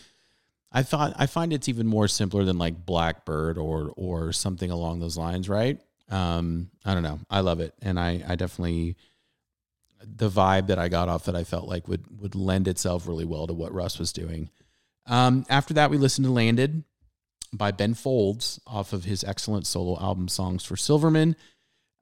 I 0.73 0.83
thought 0.83 1.15
I 1.17 1.27
find 1.27 1.53
it's 1.53 1.69
even 1.69 1.87
more 1.87 2.09
simpler 2.09 2.45
than 2.45 2.59
like 2.59 2.87
Blackbird 2.87 3.59
or 3.59 3.93
or 3.97 4.33
something 4.33 4.71
along 4.71 5.01
those 5.01 5.17
lines, 5.17 5.49
right? 5.49 5.79
Um, 6.11 6.71
I 6.87 6.95
don't 6.95 7.03
know. 7.03 7.21
I 7.29 7.41
love 7.41 7.61
it, 7.61 7.75
and 7.83 8.01
I 8.01 8.23
I 8.27 8.37
definitely 8.37 8.97
the 10.05 10.31
vibe 10.31 10.69
that 10.69 10.79
I 10.79 10.89
got 10.89 11.09
off 11.09 11.25
that 11.25 11.37
I 11.37 11.45
felt 11.45 11.69
like 11.69 11.89
would 11.89 12.21
would 12.21 12.35
lend 12.35 12.69
itself 12.69 13.07
really 13.07 13.25
well 13.25 13.47
to 13.47 13.53
what 13.53 13.73
Russ 13.73 13.99
was 13.99 14.13
doing. 14.13 14.51
Um, 15.07 15.47
after 15.49 15.75
that, 15.75 15.91
we 15.91 15.99
listened 15.99 16.27
to 16.27 16.33
"Landed" 16.33 16.85
by 17.53 17.71
Ben 17.71 17.95
Folds 17.95 18.61
off 18.67 18.93
of 18.93 19.05
his 19.05 19.25
excellent 19.25 19.67
solo 19.67 20.01
album 20.01 20.29
"Songs 20.29 20.65
for 20.65 20.77
Silverman." 20.77 21.37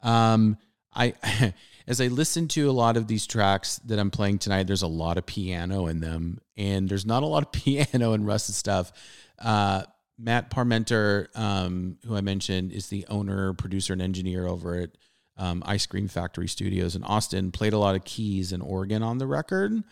Um, 0.03 0.59
I 0.95 1.15
as 1.87 2.01
I 2.01 2.09
listen 2.09 2.49
to 2.49 2.69
a 2.69 2.73
lot 2.73 2.97
of 2.97 3.07
these 3.07 3.27
tracks 3.27 3.79
that 3.87 3.99
I'm 3.99 4.11
playing 4.11 4.39
tonight, 4.39 4.67
there's 4.67 4.83
a 4.83 4.89
lot 4.89 5.19
of 5.19 5.27
piano 5.27 5.87
in 5.87 6.01
them, 6.01 6.41
and 6.57 6.89
there's 6.89 7.07
not 7.07 7.23
a 7.23 7.27
lot 7.27 7.45
of 7.45 7.53
piano 7.65 8.13
in 8.13 8.25
Russ's 8.25 8.57
stuff. 8.57 8.93
Uh, 9.39 9.83
Matt 10.19 10.51
Parmenter, 10.51 11.29
um, 11.37 11.99
who 12.07 12.17
I 12.17 12.23
mentioned, 12.23 12.73
is 12.73 12.89
the 12.89 13.05
owner, 13.09 13.53
producer, 13.53 13.93
and 13.93 14.01
engineer 14.01 14.47
over 14.47 14.77
at 14.81 14.91
um, 15.37 15.63
Ice 15.67 15.87
Cream 15.87 16.09
Factory 16.09 16.49
Studios 16.49 16.97
in 16.97 17.05
Austin. 17.05 17.53
Played 17.53 17.73
a 17.73 17.79
lot 17.79 17.97
of 17.97 18.05
keys 18.05 18.53
and 18.53 18.63
organ 18.63 19.03
on 19.03 19.19
the 19.19 19.27
record, 19.27 19.83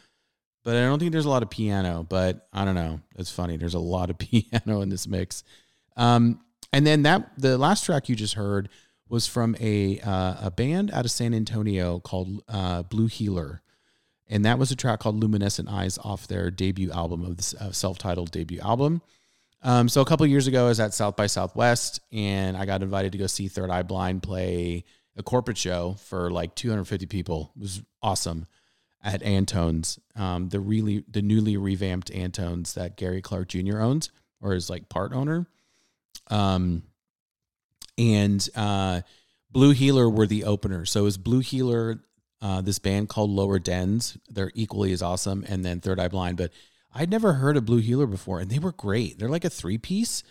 but 0.62 0.76
I 0.76 0.80
don't 0.80 0.98
think 0.98 1.12
there's 1.12 1.26
a 1.26 1.30
lot 1.30 1.42
of 1.42 1.50
piano. 1.50 2.06
But 2.08 2.48
I 2.52 2.64
don't 2.64 2.74
know. 2.74 3.00
It's 3.16 3.30
funny. 3.30 3.56
There's 3.56 3.74
a 3.74 3.78
lot 3.78 4.10
of 4.10 4.18
piano 4.18 4.80
in 4.80 4.88
this 4.88 5.06
mix. 5.06 5.44
Um, 5.96 6.40
and 6.72 6.86
then 6.86 7.02
that 7.02 7.30
the 7.38 7.56
last 7.56 7.84
track 7.84 8.08
you 8.08 8.16
just 8.16 8.34
heard 8.34 8.68
was 9.08 9.26
from 9.26 9.56
a 9.60 10.00
uh, 10.00 10.46
a 10.46 10.50
band 10.50 10.90
out 10.90 11.04
of 11.04 11.10
San 11.10 11.34
Antonio 11.34 12.00
called 12.00 12.42
uh, 12.48 12.82
Blue 12.82 13.06
Healer, 13.06 13.62
and 14.28 14.44
that 14.44 14.58
was 14.58 14.70
a 14.70 14.76
track 14.76 15.00
called 15.00 15.16
"Luminescent 15.16 15.68
Eyes" 15.68 15.98
off 16.02 16.26
their 16.26 16.50
debut 16.50 16.90
album 16.90 17.24
of 17.24 17.36
this 17.36 17.54
uh, 17.54 17.70
self-titled 17.70 18.30
debut 18.30 18.60
album. 18.60 19.02
Um, 19.62 19.88
so 19.88 20.00
a 20.00 20.04
couple 20.04 20.26
years 20.26 20.46
ago, 20.46 20.66
I 20.66 20.68
was 20.68 20.80
at 20.80 20.92
South 20.92 21.16
by 21.16 21.26
Southwest, 21.26 22.00
and 22.12 22.56
I 22.56 22.66
got 22.66 22.82
invited 22.82 23.12
to 23.12 23.18
go 23.18 23.26
see 23.26 23.48
Third 23.48 23.70
Eye 23.70 23.82
Blind 23.82 24.22
play 24.22 24.84
a 25.16 25.22
corporate 25.22 25.58
show 25.58 25.96
for 26.00 26.30
like 26.30 26.54
250 26.54 27.06
people. 27.06 27.52
It 27.56 27.62
was 27.62 27.82
awesome 28.02 28.46
at 29.02 29.22
Antone's, 29.22 29.98
um, 30.16 30.48
the 30.48 30.60
really 30.60 31.04
the 31.08 31.22
newly 31.22 31.56
revamped 31.56 32.10
Antone's 32.10 32.74
that 32.74 32.96
Gary 32.96 33.20
Clark 33.20 33.48
Jr. 33.48 33.80
owns 33.80 34.10
or 34.40 34.54
is 34.54 34.70
like 34.70 34.88
part 34.88 35.12
owner. 35.12 35.46
Um, 36.30 36.84
and 37.98 38.46
uh, 38.56 39.02
Blue 39.50 39.72
Healer 39.72 40.08
were 40.08 40.26
the 40.26 40.44
opener. 40.44 40.84
So 40.86 41.00
it 41.00 41.04
was 41.04 41.18
Blue 41.18 41.40
Healer, 41.40 42.00
uh, 42.40 42.60
this 42.60 42.78
band 42.78 43.08
called 43.08 43.30
Lower 43.30 43.58
Dens. 43.58 44.18
They're 44.28 44.52
equally 44.54 44.92
as 44.92 45.02
awesome, 45.02 45.44
and 45.48 45.64
then 45.64 45.80
Third 45.80 46.00
Eye 46.00 46.08
Blind. 46.08 46.36
But 46.36 46.50
I'd 46.92 47.10
never 47.10 47.34
heard 47.34 47.56
of 47.56 47.64
Blue 47.64 47.78
Healer 47.78 48.06
before, 48.06 48.40
and 48.40 48.50
they 48.50 48.58
were 48.58 48.72
great. 48.72 49.18
They're 49.18 49.28
like 49.28 49.44
a 49.44 49.50
three 49.50 49.78
piece. 49.78 50.22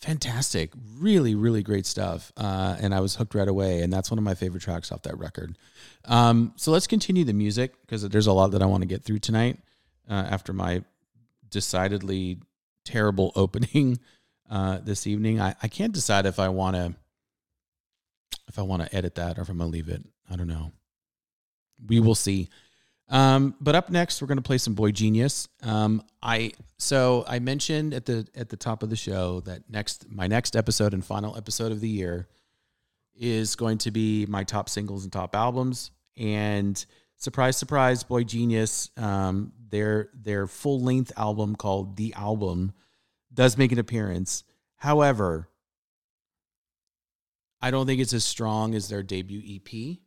Fantastic, 0.00 0.70
really, 0.98 1.34
really 1.34 1.62
great 1.62 1.84
stuff. 1.84 2.32
Uh, 2.36 2.76
and 2.80 2.94
I 2.94 3.00
was 3.00 3.16
hooked 3.16 3.34
right 3.34 3.48
away, 3.48 3.80
and 3.80 3.92
that's 3.92 4.12
one 4.12 4.18
of 4.18 4.24
my 4.24 4.34
favorite 4.34 4.62
tracks 4.62 4.92
off 4.92 5.02
that 5.02 5.18
record. 5.18 5.58
Um, 6.04 6.52
so 6.54 6.70
let's 6.70 6.86
continue 6.86 7.24
the 7.24 7.32
music 7.32 7.74
because 7.80 8.08
there's 8.08 8.28
a 8.28 8.32
lot 8.32 8.52
that 8.52 8.62
I 8.62 8.66
want 8.66 8.82
to 8.82 8.86
get 8.86 9.02
through 9.02 9.18
tonight 9.18 9.58
uh, 10.08 10.26
after 10.30 10.52
my 10.52 10.84
decidedly 11.50 12.38
terrible 12.84 13.32
opening 13.36 13.98
uh, 14.48 14.78
this 14.82 15.06
evening. 15.06 15.40
I, 15.40 15.56
I 15.62 15.68
can't 15.68 15.92
decide 15.92 16.26
if 16.26 16.38
I 16.38 16.48
want 16.48 16.76
to 16.76 16.94
if 18.46 18.58
I 18.58 18.62
want 18.62 18.82
to 18.82 18.94
edit 18.94 19.16
that 19.16 19.36
or 19.36 19.42
if 19.42 19.48
I'm 19.48 19.58
gonna 19.58 19.68
leave 19.68 19.88
it. 19.88 20.02
I 20.30 20.36
don't 20.36 20.46
know. 20.46 20.72
We 21.86 22.00
will 22.00 22.14
see. 22.14 22.48
Um, 23.08 23.54
but 23.60 23.74
up 23.74 23.90
next, 23.90 24.20
we're 24.20 24.28
gonna 24.28 24.42
play 24.42 24.58
some 24.58 24.74
boygenius. 24.74 25.48
Um, 25.62 26.02
I 26.22 26.52
so 26.78 27.24
I 27.26 27.38
mentioned 27.38 27.94
at 27.94 28.06
the 28.06 28.26
at 28.34 28.48
the 28.48 28.56
top 28.56 28.82
of 28.82 28.90
the 28.90 28.96
show 28.96 29.40
that 29.40 29.68
next 29.70 30.10
my 30.10 30.26
next 30.26 30.56
episode 30.56 30.94
and 30.94 31.04
final 31.04 31.36
episode 31.36 31.72
of 31.72 31.80
the 31.80 31.88
year 31.88 32.28
is 33.14 33.56
going 33.56 33.78
to 33.78 33.90
be 33.90 34.26
my 34.26 34.44
top 34.44 34.68
singles 34.68 35.04
and 35.04 35.12
top 35.12 35.34
albums. 35.34 35.90
And 36.16 36.84
surprise, 37.16 37.56
surprise, 37.56 38.04
boygenius, 38.04 38.96
um, 39.00 39.52
their 39.70 40.10
their 40.14 40.46
full 40.46 40.80
length 40.80 41.12
album 41.16 41.56
called 41.56 41.96
The 41.96 42.14
Album 42.14 42.72
does 43.32 43.58
make 43.58 43.72
an 43.72 43.78
appearance. 43.78 44.44
However, 44.76 45.48
I 47.60 47.70
don't 47.70 47.86
think 47.86 48.00
it's 48.00 48.14
as 48.14 48.24
strong 48.24 48.74
as 48.74 48.88
their 48.88 49.02
debut 49.02 49.42
EP, 49.44 49.98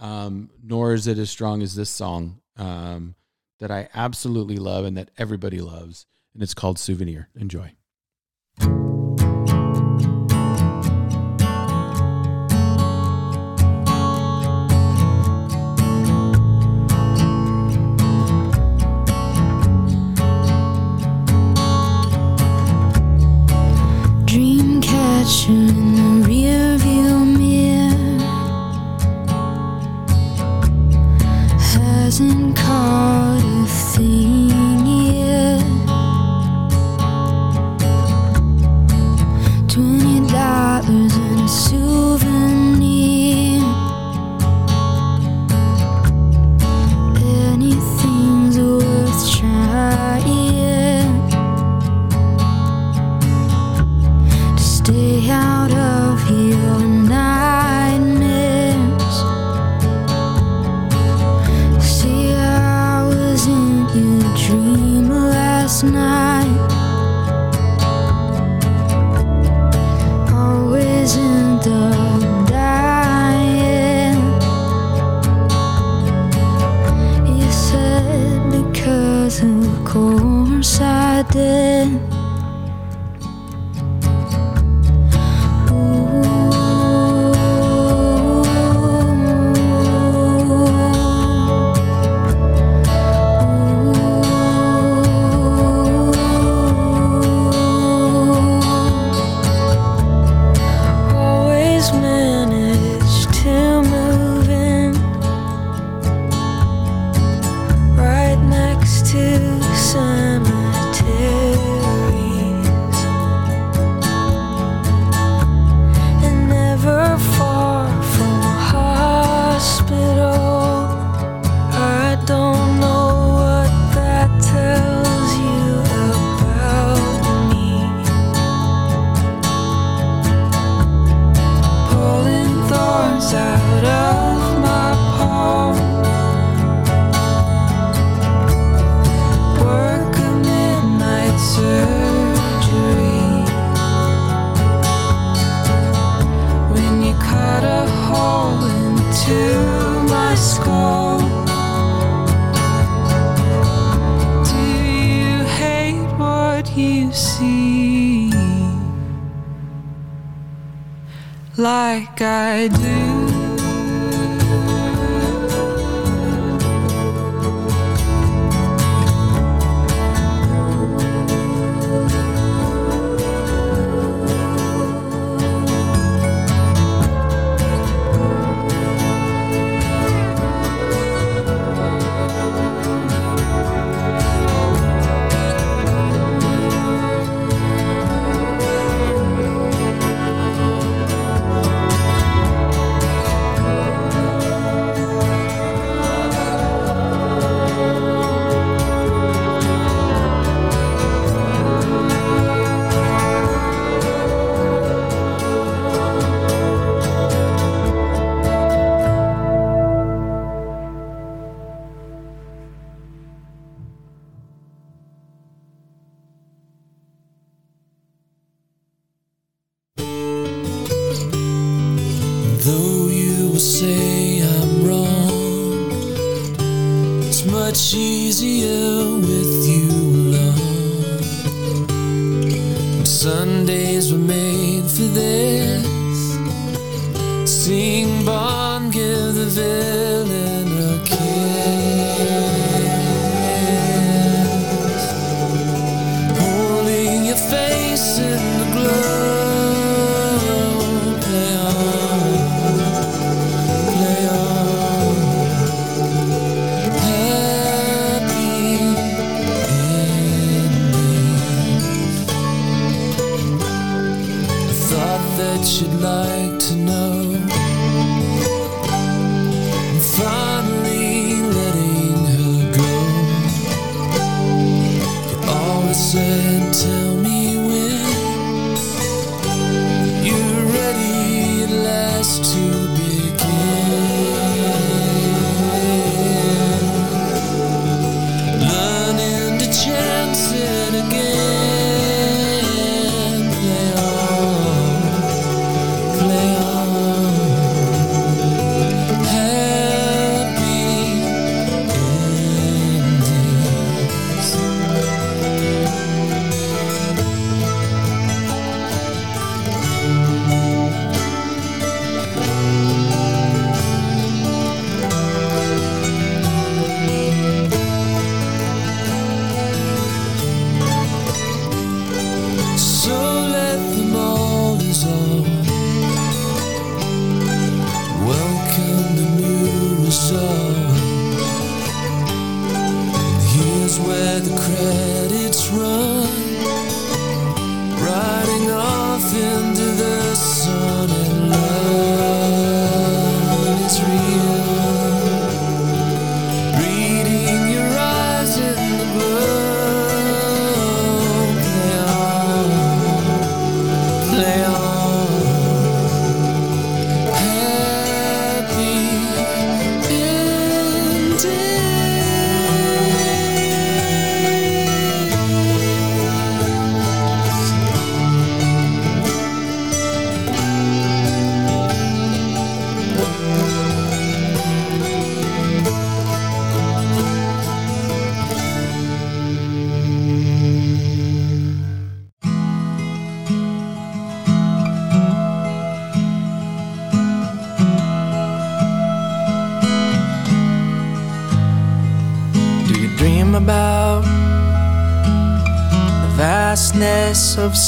um, 0.00 0.50
nor 0.62 0.94
is 0.94 1.06
it 1.06 1.18
as 1.18 1.30
strong 1.30 1.62
as 1.62 1.76
this 1.76 1.90
song 1.90 2.40
um, 2.56 3.14
that 3.60 3.70
I 3.70 3.88
absolutely 3.94 4.56
love 4.56 4.84
and 4.84 4.96
that 4.96 5.10
everybody 5.18 5.60
loves. 5.60 6.06
And 6.34 6.42
it's 6.42 6.54
called 6.54 6.78
Souvenir. 6.78 7.28
Enjoy. 7.36 7.72
Dream 24.24 25.89
hasn't 32.20 32.54
caught 32.54 33.29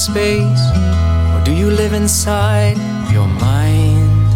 space? 0.03 0.65
Or 1.33 1.41
do 1.45 1.53
you 1.53 1.71
live 1.71 1.93
inside 1.93 2.77
your 3.13 3.29
mind? 3.29 4.27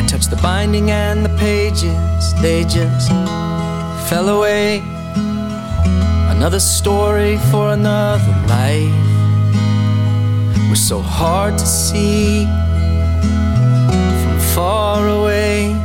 I 0.00 0.06
touch 0.08 0.26
the 0.26 0.40
binding 0.42 0.90
and 0.90 1.22
the 1.22 1.34
pages, 1.36 2.32
they 2.40 2.64
just 2.64 3.10
fell 4.08 4.30
away. 4.30 4.82
Another 6.34 6.60
story 6.60 7.36
for 7.50 7.72
another 7.72 8.34
life 8.48 9.10
was 10.70 10.80
so 10.80 11.00
hard 11.00 11.58
to 11.58 11.66
see 11.66 12.46
from 14.22 14.38
far 14.54 15.08
away. 15.08 15.76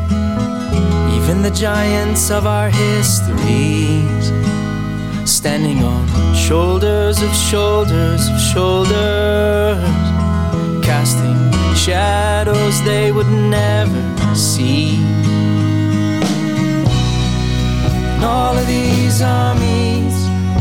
Even 1.17 1.41
the 1.41 1.51
giants 1.53 2.31
of 2.31 2.47
our 2.47 2.69
histories 2.69 4.25
standing 5.29 5.83
on 5.83 6.16
shoulders 6.47 7.21
of 7.21 7.35
shoulders 7.35 8.29
of 8.29 8.39
shoulders, 8.39 9.83
casting 10.81 11.35
shadows 11.75 12.81
they 12.85 13.11
would 13.11 13.27
never 13.27 14.01
see. 14.33 14.95
And 18.15 18.23
all 18.23 18.57
of 18.57 18.65
these 18.65 19.21
armies 19.21 20.15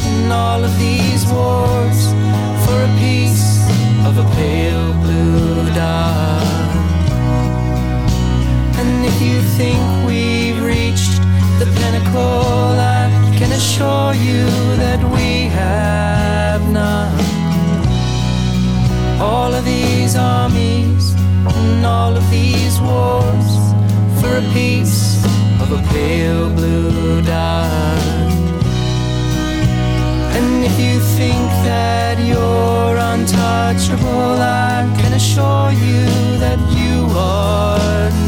and 0.09 0.33
all 0.33 0.65
of 0.65 0.77
these 0.77 1.25
wars 1.31 1.99
for 2.65 2.79
a 2.83 2.93
piece 2.99 3.63
of 4.09 4.19
a 4.19 4.27
pale 4.35 4.93
blue 5.03 5.73
dot. 5.73 6.43
And 8.81 9.05
if 9.05 9.23
you 9.23 9.41
think 9.57 9.79
we've 10.05 10.61
reached 10.61 11.23
the 11.61 11.67
pinnacle, 11.79 12.96
can 13.37 13.53
assure 13.53 14.15
you 14.15 14.45
that 14.77 15.01
we 15.15 15.49
have 15.63 16.63
not. 16.71 17.13
All 19.21 19.53
of 19.53 19.65
these 19.65 20.17
armies 20.17 21.15
and 21.45 21.85
all 21.85 22.17
of 22.17 22.25
these 22.31 22.81
wars 22.81 23.51
for 24.21 24.33
a 24.39 24.45
piece 24.53 25.23
of 25.61 25.69
a 25.73 25.81
pale 25.93 26.49
blue 26.51 27.21
dot. 27.23 28.01
And 30.37 30.65
if 30.65 30.79
you 30.81 30.99
think 31.19 31.49
that 31.69 32.19
you're 32.19 32.97
untouchable, 33.13 34.41
I 34.41 34.91
can 34.99 35.13
assure 35.13 35.73
you 35.73 36.05
that 36.45 36.61
you 36.79 37.07
are 37.15 38.26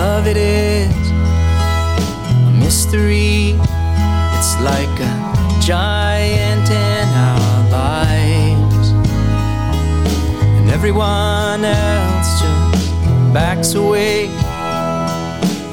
Love 0.00 0.28
it 0.28 0.36
is 0.36 1.10
a 1.10 2.52
mystery. 2.56 3.58
It's 4.36 4.54
like 4.60 4.96
a 5.00 5.14
giant 5.60 6.70
in 6.70 7.08
our 7.26 7.58
lives. 7.68 8.90
And 10.56 10.70
everyone 10.70 11.64
else 11.64 12.30
just 12.40 13.34
backs 13.34 13.74
away 13.74 14.26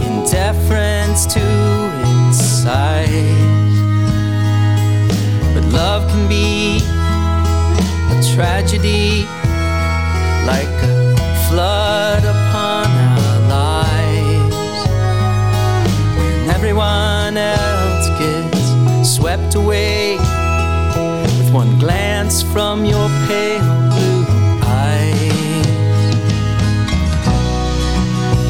in 0.05 0.13
deference 0.25 1.27
to 1.27 1.45
its 2.09 2.39
size. 2.63 3.77
But 5.53 5.65
love 5.71 6.09
can 6.09 6.27
be 6.27 6.77
a 8.09 8.17
tragedy 8.33 9.27
like 10.47 10.75
a 10.89 10.94
one 21.55 21.79
glance 21.79 22.43
from 22.43 22.83
your 22.83 23.07
pale 23.27 23.63
blue 23.93 24.25
eyes. 24.63 26.05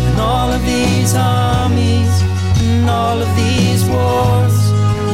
And 0.07 0.19
all 0.19 0.49
of 0.51 0.65
these 0.65 1.13
armies 1.13 2.13
and 2.63 2.89
all 2.89 3.21
of 3.21 3.29
these 3.35 3.85
wars 3.85 4.57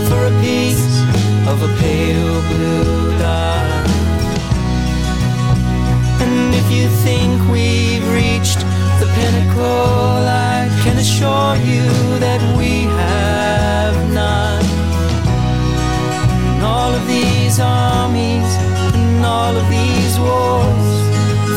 for 0.08 0.22
a 0.32 0.34
piece 0.40 0.88
of 1.52 1.58
a 1.68 1.72
pale 1.82 2.40
blue 2.52 3.20
dot. 3.20 3.68
And 6.24 6.56
if 6.62 6.68
you 6.72 6.88
think 7.06 7.36
we've 7.52 8.08
reached 8.22 8.62
the 9.02 9.08
pinnacle, 9.18 10.24
I 10.54 10.70
can 10.84 10.96
assure 10.98 11.58
you 11.70 11.84
that 12.20 12.42
we 12.58 12.84
have 13.04 14.14
not. 14.14 14.51
And 16.92 17.00
all 17.00 17.04
of 17.04 17.08
these 17.08 17.60
armies 17.60 18.52
and 18.96 19.26
all 19.26 19.56
of 19.56 19.70
these 19.70 20.20
wars 20.20 20.88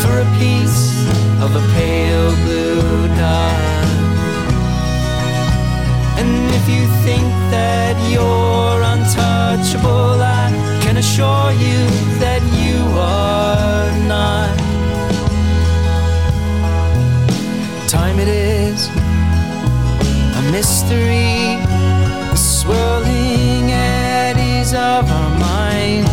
for 0.03 0.21
a 0.21 0.29
piece 0.39 0.95
of 1.43 1.57
a 1.57 1.65
pale 1.75 2.31
blue 2.45 3.09
dot. 3.17 3.85
And 6.19 6.31
if 6.55 6.69
you 6.69 6.87
think 7.03 7.27
that 7.51 7.97
you're 8.13 8.83
untouchable, 8.95 10.23
I 10.23 10.53
can 10.83 10.99
assure 10.99 11.51
you 11.53 11.81
that 12.23 12.43
you 12.63 12.79
are 12.97 13.91
not. 14.07 14.57
Time 17.89 18.21
it 18.21 18.29
is 18.29 18.89
a 20.39 20.43
mystery, 20.53 21.59
the 22.31 22.37
swirling 22.37 23.73
of 24.73 25.11
our 25.11 25.39
minds 25.39 26.11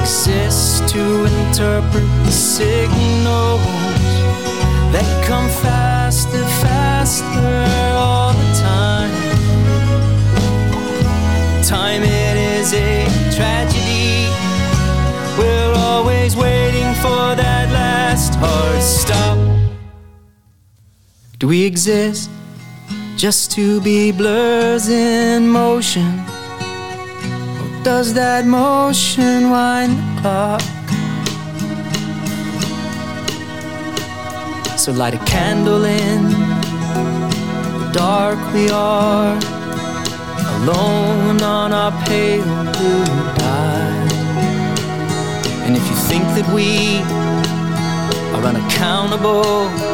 exist 0.00 0.88
to 0.88 1.24
interpret 1.24 2.04
the 2.24 2.30
signals 2.30 3.60
that 4.92 5.24
come 5.26 5.48
faster, 5.48 6.44
faster 6.62 7.26
all 7.96 8.32
the 8.32 8.50
time. 8.60 9.10
Time 11.64 12.02
it 12.02 12.36
is 12.36 12.72
a 12.74 13.04
tragedy. 13.34 14.28
We're 15.36 15.74
always 15.74 16.36
waiting 16.36 16.94
for 17.02 17.34
that 17.34 17.70
last 17.72 18.34
hard 18.36 18.82
stop. 18.82 19.36
Do 21.40 21.48
we 21.48 21.64
exist 21.64 22.30
just 23.16 23.52
to 23.52 23.80
be 23.80 24.10
blurs 24.10 24.88
in 24.88 25.48
motion? 25.48 26.20
Or 27.60 27.84
does 27.84 28.12
that 28.14 28.44
motion 28.46 29.50
wind 29.50 29.92
the 29.96 30.20
clock? 30.20 30.62
So 34.76 34.92
light 34.92 35.14
a 35.14 35.24
candle 35.24 35.84
in 35.84 36.22
the 37.78 37.90
dark 37.92 38.38
we 38.52 38.68
are 38.70 39.38
alone 40.62 41.40
on 41.42 41.72
our 41.72 41.92
pale 42.04 42.44
blue 42.44 43.04
dot. 43.38 44.12
And 45.64 45.76
if 45.76 45.84
you 45.88 45.96
think 46.10 46.24
that 46.36 46.46
we 46.52 46.98
are 48.34 48.44
unaccountable, 48.44 49.93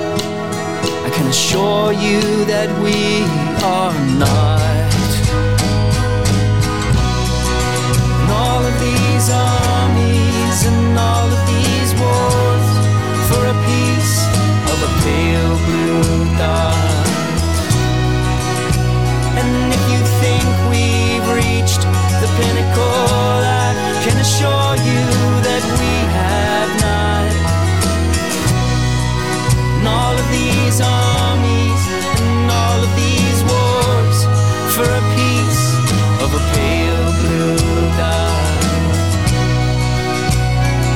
can 1.20 1.28
assure 1.28 1.92
you 1.92 2.20
that 2.46 2.70
we 2.80 2.96
are 3.60 3.92
not. 4.16 4.88
And 8.20 8.30
all 8.42 8.62
of 8.64 8.74
these 8.80 9.26
armies 9.28 10.58
and 10.70 10.96
all 10.96 11.28
of 11.36 11.42
these 11.52 11.90
wars 12.00 12.68
for 13.28 13.42
a 13.52 13.56
piece 13.68 14.16
of 14.72 14.78
a 14.88 14.90
pale 15.04 15.56
blue 15.66 16.24
dot. 16.40 17.04
And 19.40 19.52
if 19.76 19.82
you 19.92 20.00
think 20.24 20.48
we've 20.72 21.26
reached 21.36 21.84
the 22.22 22.28
pinnacle, 22.38 23.44
I 23.44 23.76
can 24.04 24.16
assure 24.24 24.74
you 24.88 25.04
that 25.44 25.62
we 25.80 25.92
have 26.16 26.49
all 29.94 30.14
of 30.22 30.26
these 30.30 30.78
armies 30.80 31.82
and 32.22 32.50
all 32.60 32.80
of 32.86 32.92
these 33.02 33.40
wars 33.50 34.18
for 34.74 34.86
a 35.00 35.02
piece 35.18 35.64
of 36.24 36.28
a 36.40 36.42
pale 36.54 37.10
blue. 37.20 37.70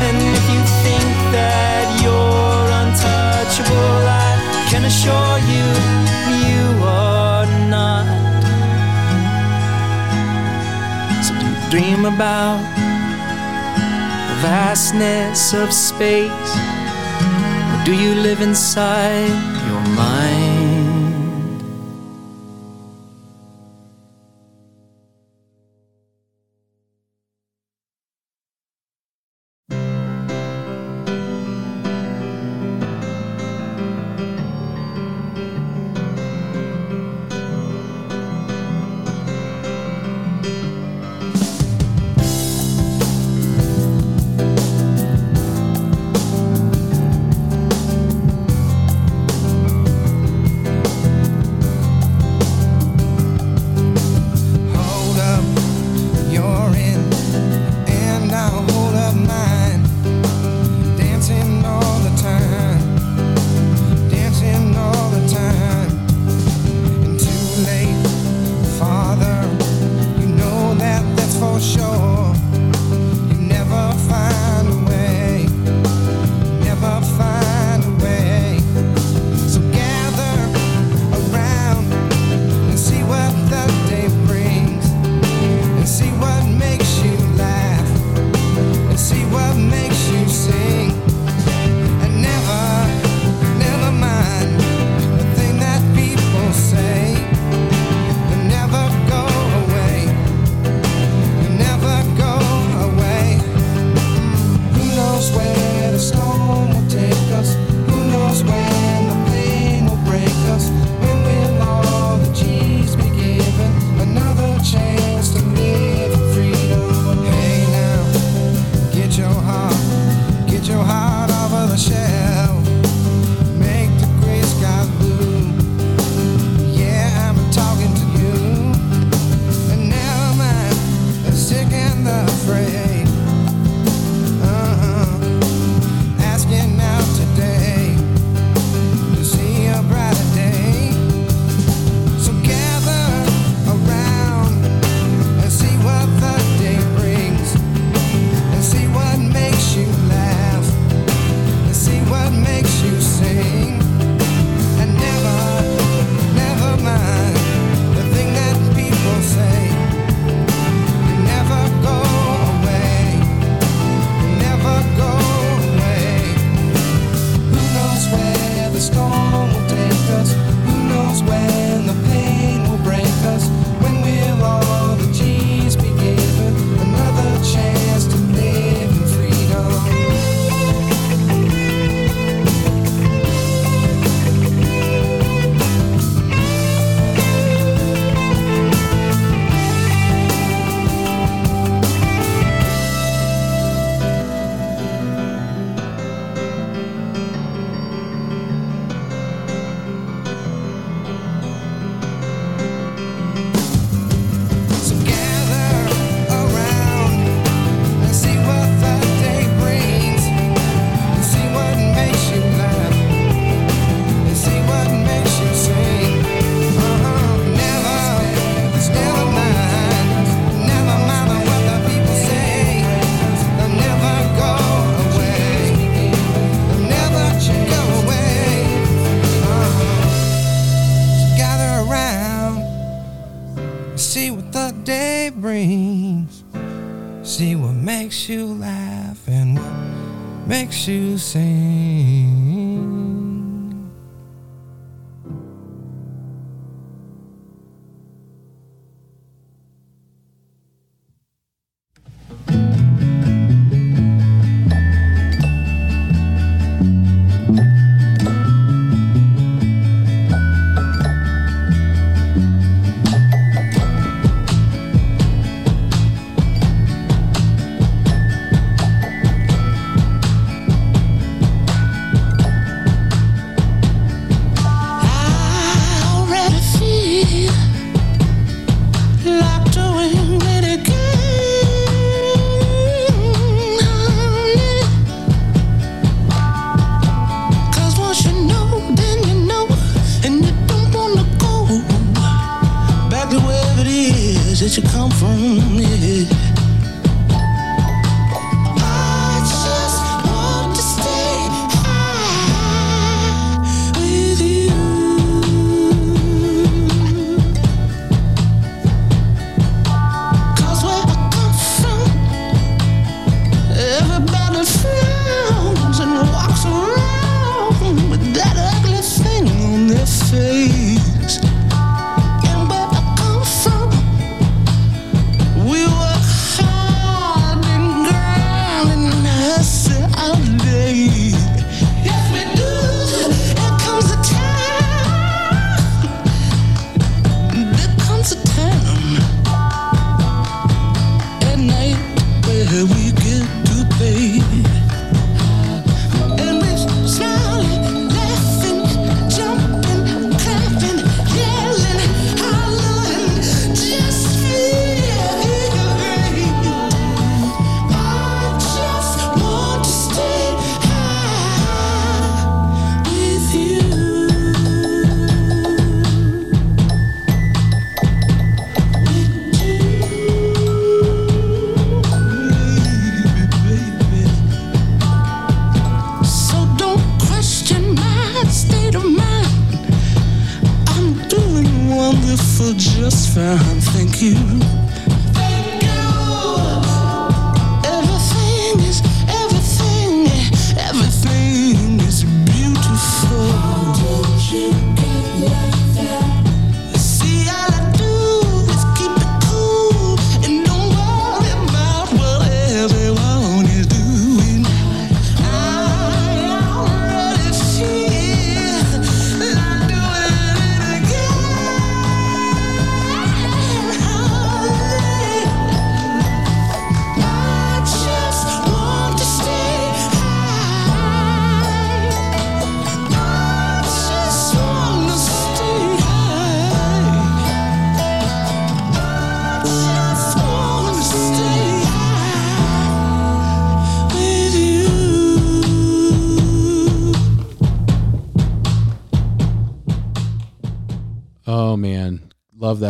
And 0.06 0.18
if 0.20 0.44
you 0.52 0.60
think 0.84 1.10
that 1.32 1.86
you're 2.02 2.68
untouchable, 2.82 4.02
I 4.06 4.68
can 4.70 4.84
assure 4.84 5.38
you 5.52 5.66
you 6.44 6.66
are 6.84 7.46
not. 7.72 8.06
So 11.24 11.32
do 11.40 11.44
you 11.46 11.56
dream 11.70 12.04
about 12.04 12.60
the 14.28 14.36
vastness 14.42 15.54
of 15.54 15.72
space? 15.72 16.73
Do 17.84 17.92
you 17.92 18.14
live 18.14 18.40
inside 18.40 19.28
your 19.68 19.82
mind? 19.94 20.53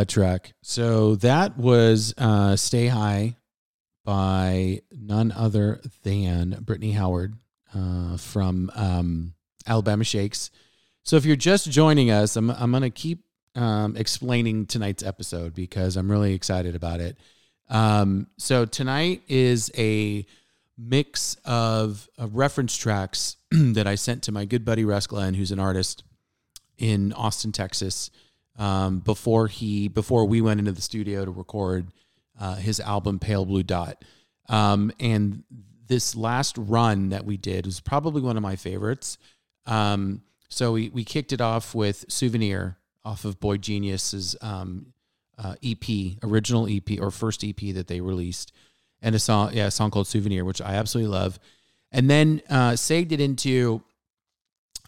Track. 0.05 0.52
So 0.62 1.16
that 1.16 1.56
was 1.59 2.14
uh, 2.18 2.56
"Stay 2.56 2.89
High" 2.89 3.36
by 4.05 4.81
none 4.93 5.32
other 5.32 5.81
than 6.02 6.59
Brittany 6.60 6.93
Howard 6.93 7.35
uh, 7.74 8.16
from 8.16 8.70
um, 8.74 9.35
Alabama 9.66 10.05
Shakes. 10.05 10.51
So 11.02 11.16
if 11.16 11.24
you're 11.24 11.36
just 11.36 11.70
joining 11.70 12.10
us, 12.10 12.36
I'm 12.36 12.51
I'm 12.51 12.72
gonna 12.72 12.90
keep 12.90 13.24
um, 13.55 13.97
explaining 13.97 14.66
tonight's 14.66 15.02
episode 15.02 15.55
because 15.55 15.97
I'm 15.97 16.10
really 16.10 16.35
excited 16.35 16.74
about 16.74 17.01
it. 17.01 17.16
Um, 17.68 18.26
so 18.36 18.64
tonight 18.64 19.22
is 19.28 19.70
a 19.76 20.26
mix 20.76 21.36
of, 21.44 22.09
of 22.18 22.35
reference 22.35 22.76
tracks 22.76 23.36
that 23.51 23.86
I 23.86 23.94
sent 23.94 24.24
to 24.24 24.32
my 24.32 24.44
good 24.44 24.64
buddy 24.64 24.85
Russ 24.85 25.06
Glenn, 25.06 25.35
who's 25.35 25.52
an 25.52 25.59
artist 25.59 26.02
in 26.76 27.12
Austin, 27.12 27.52
Texas, 27.52 28.10
um, 28.59 29.01
before 29.01 29.48
he 29.48 29.89
before 29.89 30.24
we 30.26 30.40
went 30.40 30.60
into 30.60 30.72
the 30.72 30.82
studio 30.82 31.24
to 31.24 31.31
record 31.31 31.89
uh, 32.40 32.56
his 32.56 32.81
album 32.81 33.18
Pale 33.18 33.47
Blue 33.47 33.62
Dot. 33.62 34.05
Um, 34.48 34.93
and 35.01 35.43
this 35.86 36.16
last 36.16 36.56
run 36.59 37.10
that 37.10 37.24
we 37.24 37.36
did 37.36 37.66
was 37.66 37.81
probably 37.81 38.22
one 38.22 38.36
of 38.36 38.43
my 38.43 38.56
favorites. 38.56 39.18
Um, 39.66 40.22
so 40.48 40.72
we 40.72 40.89
we 40.90 41.05
kicked 41.05 41.32
it 41.32 41.40
off 41.40 41.74
with 41.74 42.05
Souvenir 42.09 42.76
off 43.05 43.24
of 43.24 43.39
boygenius's 43.39 44.36
um, 44.40 44.93
uh, 45.36 45.56
EP, 45.62 46.16
original 46.22 46.66
EP 46.68 46.98
or 47.01 47.10
first 47.10 47.44
EP 47.44 47.74
that 47.74 47.86
they 47.86 48.01
released, 48.01 48.52
and 49.02 49.14
a 49.14 49.18
song, 49.18 49.51
yeah, 49.52 49.66
a 49.66 49.70
song 49.70 49.90
called 49.90 50.06
Souvenir, 50.06 50.44
which 50.44 50.60
I 50.60 50.74
absolutely 50.74 51.12
love. 51.12 51.39
And 51.93 52.09
then 52.09 52.40
uh, 52.48 52.72
segged 52.72 53.12
it 53.12 53.20
into 53.20 53.82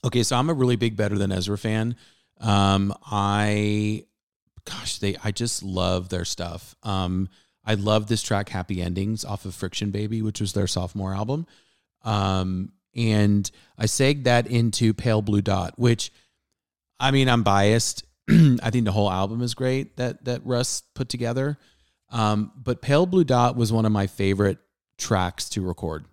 okay, 0.05 0.23
so 0.23 0.37
I'm 0.37 0.51
a 0.51 0.55
really 0.55 0.77
big 0.77 0.97
Better 0.97 1.19
Than 1.19 1.33
Ezra 1.33 1.59
fan. 1.59 1.97
Um, 2.41 2.95
I, 3.05 4.05
gosh, 4.65 4.99
they, 4.99 5.17
I 5.23 5.31
just 5.31 5.63
love 5.63 6.09
their 6.09 6.25
stuff. 6.25 6.75
Um, 6.83 7.29
I 7.65 7.75
love 7.75 8.07
this 8.07 8.23
track, 8.23 8.49
Happy 8.49 8.81
Endings, 8.81 9.25
off 9.25 9.45
of 9.45 9.55
Friction 9.55 9.91
Baby, 9.91 10.23
which 10.23 10.41
was 10.41 10.53
their 10.53 10.67
sophomore 10.67 11.15
album. 11.15 11.47
Um, 12.05 12.73
and 12.95 13.51
I 13.77 13.87
segged 13.87 14.25
that 14.25 14.47
into 14.47 14.95
Pale 14.95 15.23
Blue 15.23 15.43
Dot, 15.43 15.75
which, 15.77 16.13
I 17.01 17.11
mean, 17.11 17.29
I'm 17.29 17.43
biased. 17.43 18.05
I 18.31 18.71
think 18.71 18.85
the 18.85 18.93
whole 18.93 19.11
album 19.11 19.43
is 19.43 19.55
great 19.55 19.97
that 19.97 20.25
that 20.25 20.45
Russ 20.45 20.83
put 20.95 21.09
together. 21.09 21.59
Um, 22.11 22.53
but 22.57 22.81
Pale 22.81 23.07
Blue 23.07 23.25
Dot 23.25 23.57
was 23.57 23.73
one 23.73 23.85
of 23.85 23.93
my 23.93 24.07
favorite 24.07 24.59
tracks 24.97 25.49
to 25.51 25.63
record. 25.63 26.07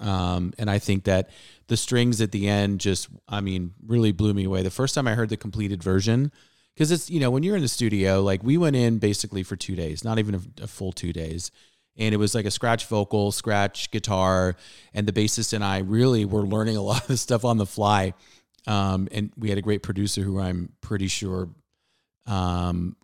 Um, 0.00 0.52
and 0.58 0.70
I 0.70 0.78
think 0.78 1.04
that 1.04 1.30
the 1.68 1.76
strings 1.76 2.20
at 2.20 2.32
the 2.32 2.48
end 2.48 2.80
just, 2.80 3.08
I 3.28 3.40
mean, 3.40 3.74
really 3.86 4.12
blew 4.12 4.34
me 4.34 4.44
away. 4.44 4.62
The 4.62 4.70
first 4.70 4.94
time 4.94 5.06
I 5.06 5.14
heard 5.14 5.28
the 5.28 5.36
completed 5.36 5.82
version, 5.82 6.32
because 6.74 6.90
it's, 6.90 7.10
you 7.10 7.20
know, 7.20 7.30
when 7.30 7.42
you're 7.42 7.56
in 7.56 7.62
the 7.62 7.68
studio, 7.68 8.22
like 8.22 8.42
we 8.42 8.56
went 8.56 8.76
in 8.76 8.98
basically 8.98 9.42
for 9.42 9.56
two 9.56 9.76
days, 9.76 10.02
not 10.02 10.18
even 10.18 10.34
a, 10.34 10.64
a 10.64 10.66
full 10.66 10.92
two 10.92 11.12
days. 11.12 11.50
And 11.98 12.14
it 12.14 12.18
was 12.18 12.34
like 12.34 12.46
a 12.46 12.50
scratch 12.50 12.86
vocal, 12.86 13.30
scratch 13.30 13.90
guitar, 13.90 14.56
and 14.94 15.06
the 15.06 15.12
bassist 15.12 15.52
and 15.52 15.62
I 15.62 15.78
really 15.78 16.24
were 16.24 16.42
learning 16.42 16.76
a 16.76 16.82
lot 16.82 17.10
of 17.10 17.18
stuff 17.18 17.44
on 17.44 17.58
the 17.58 17.66
fly. 17.66 18.14
Um, 18.66 19.08
and 19.12 19.32
we 19.36 19.50
had 19.50 19.58
a 19.58 19.62
great 19.62 19.82
producer 19.82 20.22
who 20.22 20.40
I'm 20.40 20.72
pretty 20.80 21.08
sure, 21.08 21.50
um, 22.26 22.96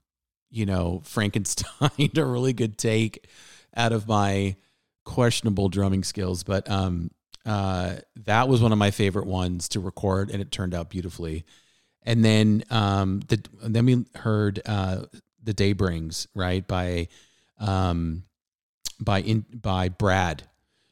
you 0.51 0.65
know, 0.65 1.03
Frankenstein 1.05 2.11
a 2.17 2.25
really 2.25 2.53
good 2.53 2.79
take 2.79 3.29
out 3.77 3.93
of 3.93 4.09
my 4.09 4.57
questionable 5.07 5.71
drumming 5.71 6.05
skills, 6.05 6.43
but 6.43 6.71
um, 6.71 7.11
uh, 7.47 7.95
that 8.27 8.49
was 8.49 8.61
one 8.61 8.73
of 8.73 8.79
my 8.79 8.91
favorite 8.91 9.27
ones 9.27 9.69
to 9.71 9.81
record, 9.81 10.31
and 10.31 10.43
it 10.43 10.51
turned 10.51 10.75
out 10.75 10.91
beautifully. 10.91 11.47
And 12.03 12.23
then 12.23 12.65
um, 12.71 13.21
the 13.29 13.43
then 13.63 13.87
we 13.87 14.05
heard 14.17 14.61
uh, 14.67 15.07
the 15.43 15.55
Day 15.55 15.73
Brings 15.73 16.29
right 16.35 16.67
by 16.67 17.09
um, 17.59 18.25
by 19.01 19.23
in 19.23 19.47
by 19.51 19.89
Brad. 19.89 20.43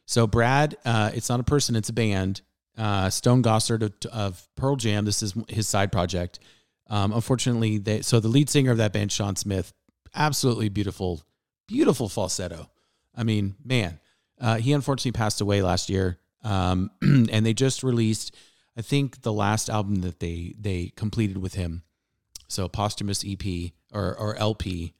So 0.06 0.26
Brad, 0.26 0.76
uh, 0.84 1.10
it's 1.14 1.28
not 1.28 1.40
a 1.40 1.44
person, 1.44 1.76
it's 1.76 1.90
a 1.90 1.92
band. 1.92 2.40
Uh, 2.76 3.08
Stone 3.08 3.42
Gossard 3.42 3.82
of, 3.82 3.92
of 4.12 4.48
Pearl 4.56 4.76
Jam. 4.76 5.04
This 5.04 5.22
is 5.22 5.34
his 5.48 5.68
side 5.68 5.92
project. 5.92 6.40
Um, 6.88 7.12
unfortunately, 7.12 7.78
they 7.78 8.02
so 8.02 8.20
the 8.20 8.28
lead 8.28 8.48
singer 8.48 8.70
of 8.70 8.78
that 8.78 8.92
band, 8.92 9.12
Shawn 9.12 9.36
Smith, 9.36 9.72
absolutely 10.14 10.68
beautiful, 10.68 11.22
beautiful 11.66 12.08
falsetto. 12.08 12.70
I 13.16 13.22
mean, 13.22 13.54
man, 13.64 14.00
uh, 14.40 14.56
he 14.56 14.72
unfortunately 14.72 15.12
passed 15.12 15.40
away 15.40 15.62
last 15.62 15.88
year, 15.88 16.18
um, 16.42 16.90
and 17.02 17.46
they 17.46 17.54
just 17.54 17.82
released, 17.82 18.34
I 18.76 18.82
think, 18.82 19.22
the 19.22 19.32
last 19.32 19.68
album 19.70 19.96
that 19.96 20.20
they 20.20 20.54
they 20.58 20.92
completed 20.96 21.38
with 21.38 21.54
him. 21.54 21.82
So 22.48 22.68
posthumous 22.68 23.24
EP 23.26 23.72
or 23.92 24.14
or 24.16 24.36
LP, 24.36 24.94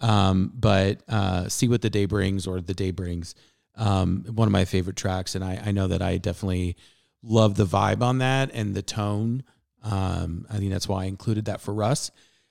um, 0.00 0.52
but 0.54 1.02
uh, 1.08 1.48
see 1.48 1.68
what 1.68 1.82
the 1.82 1.90
day 1.90 2.04
brings 2.04 2.46
or 2.46 2.60
the 2.60 2.74
day 2.74 2.90
brings. 2.90 3.34
Um, 3.74 4.24
one 4.34 4.48
of 4.48 4.52
my 4.52 4.66
favorite 4.66 4.96
tracks, 4.96 5.34
and 5.34 5.42
I, 5.42 5.62
I 5.64 5.72
know 5.72 5.88
that 5.88 6.02
I 6.02 6.18
definitely 6.18 6.76
love 7.22 7.56
the 7.56 7.64
vibe 7.64 8.02
on 8.02 8.18
that 8.18 8.50
and 8.52 8.74
the 8.74 8.82
tone. 8.82 9.44
Um, 9.82 10.46
I 10.50 10.58
think 10.58 10.70
that's 10.70 10.88
why 10.88 11.04
I 11.04 11.06
included 11.06 11.46
that 11.46 11.60
for 11.60 11.72
Russ. 11.72 12.10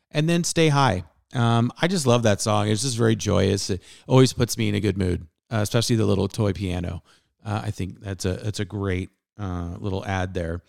And 0.09 0.27
then 0.27 0.43
Stay 0.43 0.69
High. 0.69 1.03
Um, 1.33 1.71
I 1.81 1.87
just 1.87 2.07
love 2.07 2.23
that 2.23 2.41
song. 2.41 2.67
It's 2.67 2.81
just 2.81 2.97
very 2.97 3.15
joyous. 3.15 3.69
It 3.69 3.81
always 4.07 4.33
puts 4.33 4.57
me 4.57 4.67
in 4.67 4.75
a 4.75 4.79
good 4.79 4.97
mood, 4.97 5.27
uh, 5.51 5.57
especially 5.57 5.95
the 5.95 6.05
little 6.05 6.27
toy 6.27 6.53
piano. 6.53 7.03
Uh, 7.45 7.61
I 7.65 7.71
think 7.71 7.99
that's 7.99 8.25
a 8.25 8.33
that's 8.33 8.59
a 8.59 8.65
great 8.65 9.09
uh, 9.37 9.75
little 9.79 10.05
ad 10.05 10.33
there. 10.33 10.61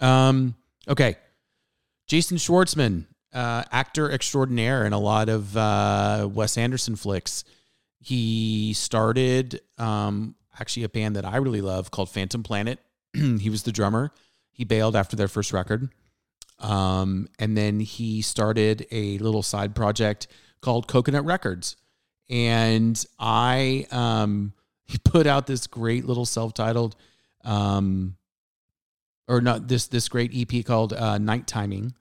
Um, 0.00 0.54
okay, 0.88 1.16
Jason 2.06 2.36
Schwartzman, 2.36 3.06
uh, 3.32 3.64
actor 3.70 4.10
extraordinaire 4.10 4.84
in 4.84 4.92
a 4.92 4.98
lot 4.98 5.28
of 5.28 5.56
uh, 5.56 6.28
Wes 6.32 6.58
Anderson 6.58 6.96
flicks. 6.96 7.44
He 7.98 8.72
started 8.74 9.60
um, 9.78 10.36
actually 10.58 10.84
a 10.84 10.88
band 10.88 11.16
that 11.16 11.24
I 11.24 11.36
really 11.36 11.60
love 11.60 11.90
called 11.90 12.10
Phantom 12.10 12.42
Planet. 12.42 12.78
he 13.14 13.50
was 13.50 13.62
the 13.62 13.72
drummer. 13.72 14.12
He 14.52 14.64
bailed 14.64 14.96
after 14.96 15.16
their 15.16 15.28
first 15.28 15.52
record. 15.52 15.90
Um, 16.58 17.28
and 17.38 17.56
then 17.56 17.80
he 17.80 18.22
started 18.22 18.86
a 18.90 19.18
little 19.18 19.42
side 19.42 19.74
project 19.74 20.26
called 20.60 20.88
Coconut 20.88 21.24
Records. 21.24 21.76
And 22.28 23.02
I, 23.18 23.86
um, 23.90 24.52
he 24.84 24.98
put 25.04 25.26
out 25.26 25.46
this 25.46 25.66
great 25.66 26.04
little 26.04 26.26
self-titled, 26.26 26.96
um, 27.44 28.16
or 29.28 29.40
not 29.40 29.68
this, 29.68 29.88
this 29.88 30.08
great 30.08 30.32
EP 30.34 30.64
called, 30.64 30.92
uh, 30.92 31.18
Nighttiming. 31.18 31.92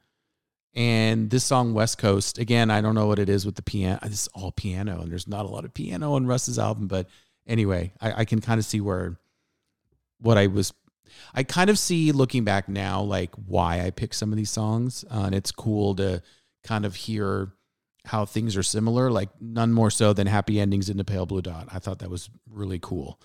And 0.76 1.30
this 1.30 1.46
song, 1.46 1.74
West 1.74 1.98
Coast, 1.98 2.38
again, 2.38 2.70
I 2.70 2.82
don't 2.82 2.96
know 2.96 3.08
what 3.08 3.20
it 3.20 3.30
is 3.30 3.46
with 3.46 3.56
the 3.56 3.62
piano. 3.62 3.98
It's 4.04 4.28
all 4.30 4.52
piano, 4.52 5.00
and 5.02 5.10
there's 5.10 5.28
not 5.28 5.46
a 5.46 5.48
lot 5.48 5.64
of 5.64 5.74
piano 5.74 6.16
on 6.16 6.28
Russ's 6.28 6.60
album. 6.60 6.88
But 6.88 7.08
anyway, 7.48 7.94
I, 8.02 8.22
I 8.22 8.26
can 8.26 8.42
kind 8.42 8.60
of 8.60 8.66
see 8.66 8.82
where 8.82 9.18
what 10.20 10.38
I 10.38 10.48
was 10.48 10.74
I 11.34 11.44
kind 11.44 11.70
of 11.70 11.80
see 11.80 12.12
looking 12.12 12.44
back 12.44 12.70
now, 12.70 13.02
like 13.02 13.32
why 13.36 13.82
I 13.82 13.92
picked 13.92 14.16
some 14.16 14.32
of 14.32 14.38
these 14.38 14.50
songs. 14.50 15.06
Uh, 15.10 15.24
and 15.26 15.36
it's 15.36 15.52
cool 15.52 15.96
to 15.96 16.22
kind 16.64 16.86
of 16.86 16.96
hear 16.96 17.54
how 18.06 18.26
things 18.26 18.56
are 18.56 18.64
similar, 18.64 19.11
like 19.11 19.30
none 19.40 19.73
more 19.73 19.90
so 19.90 20.14
than 20.14 20.27
Happy 20.27 20.60
Endings 20.60 20.90
in 20.90 20.98
the 20.98 21.03
Pale 21.03 21.26
Blue 21.26 21.41
Dot. 21.41 21.68
I 21.72 21.80
thought 21.80 21.99
that 21.99 22.10
was 22.10 22.30
really 22.49 22.80
cool. 22.80 23.19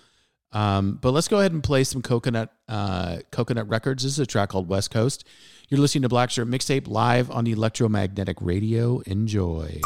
Um, 0.51 0.99
but 1.01 1.11
let's 1.11 1.27
go 1.27 1.39
ahead 1.39 1.53
and 1.53 1.63
play 1.63 1.83
some 1.83 2.01
Coconut 2.01 2.51
uh, 2.67 3.19
Coconut 3.31 3.69
Records. 3.69 4.03
This 4.03 4.13
is 4.13 4.19
a 4.19 4.25
track 4.25 4.49
called 4.49 4.67
West 4.67 4.91
Coast. 4.91 5.25
You're 5.69 5.79
listening 5.79 6.01
to 6.01 6.09
Black 6.09 6.29
Shirt 6.29 6.49
Mixtape 6.49 6.87
live 6.87 7.31
on 7.31 7.45
the 7.45 7.53
Electromagnetic 7.53 8.37
Radio. 8.41 8.99
Enjoy. 8.99 9.79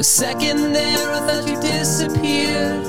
a 0.00 0.02
second 0.02 0.72
there, 0.72 1.12
I 1.12 1.20
thought 1.26 1.46
you 1.46 1.60
disappeared. 1.60 2.86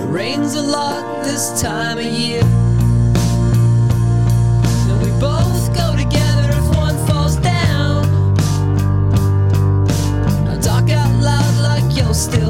It 0.00 0.06
rains 0.06 0.54
a 0.54 0.62
lot 0.62 1.24
this 1.24 1.60
time 1.60 1.98
of 1.98 2.04
year. 2.04 2.44
And 4.88 5.02
we 5.02 5.10
both 5.18 5.74
go 5.74 5.96
together 5.96 6.50
if 6.52 6.76
one 6.76 6.96
falls 7.08 7.34
down. 7.38 8.06
I 10.48 10.56
talk 10.60 10.88
out 10.88 11.20
loud 11.20 11.56
like 11.60 11.96
you're 11.96 12.14
still. 12.14 12.49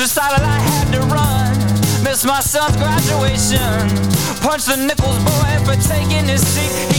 recital, 0.00 0.42
I 0.42 0.58
had 0.58 0.92
to 0.92 1.00
run. 1.12 2.02
Missed 2.02 2.26
my 2.26 2.40
son's 2.40 2.76
graduation. 2.76 3.60
Punch 4.40 4.64
the 4.64 4.76
nickels 4.76 5.18
boy 5.18 5.52
for 5.64 5.76
taking 5.76 6.26
his 6.26 6.40
seat. 6.46 6.89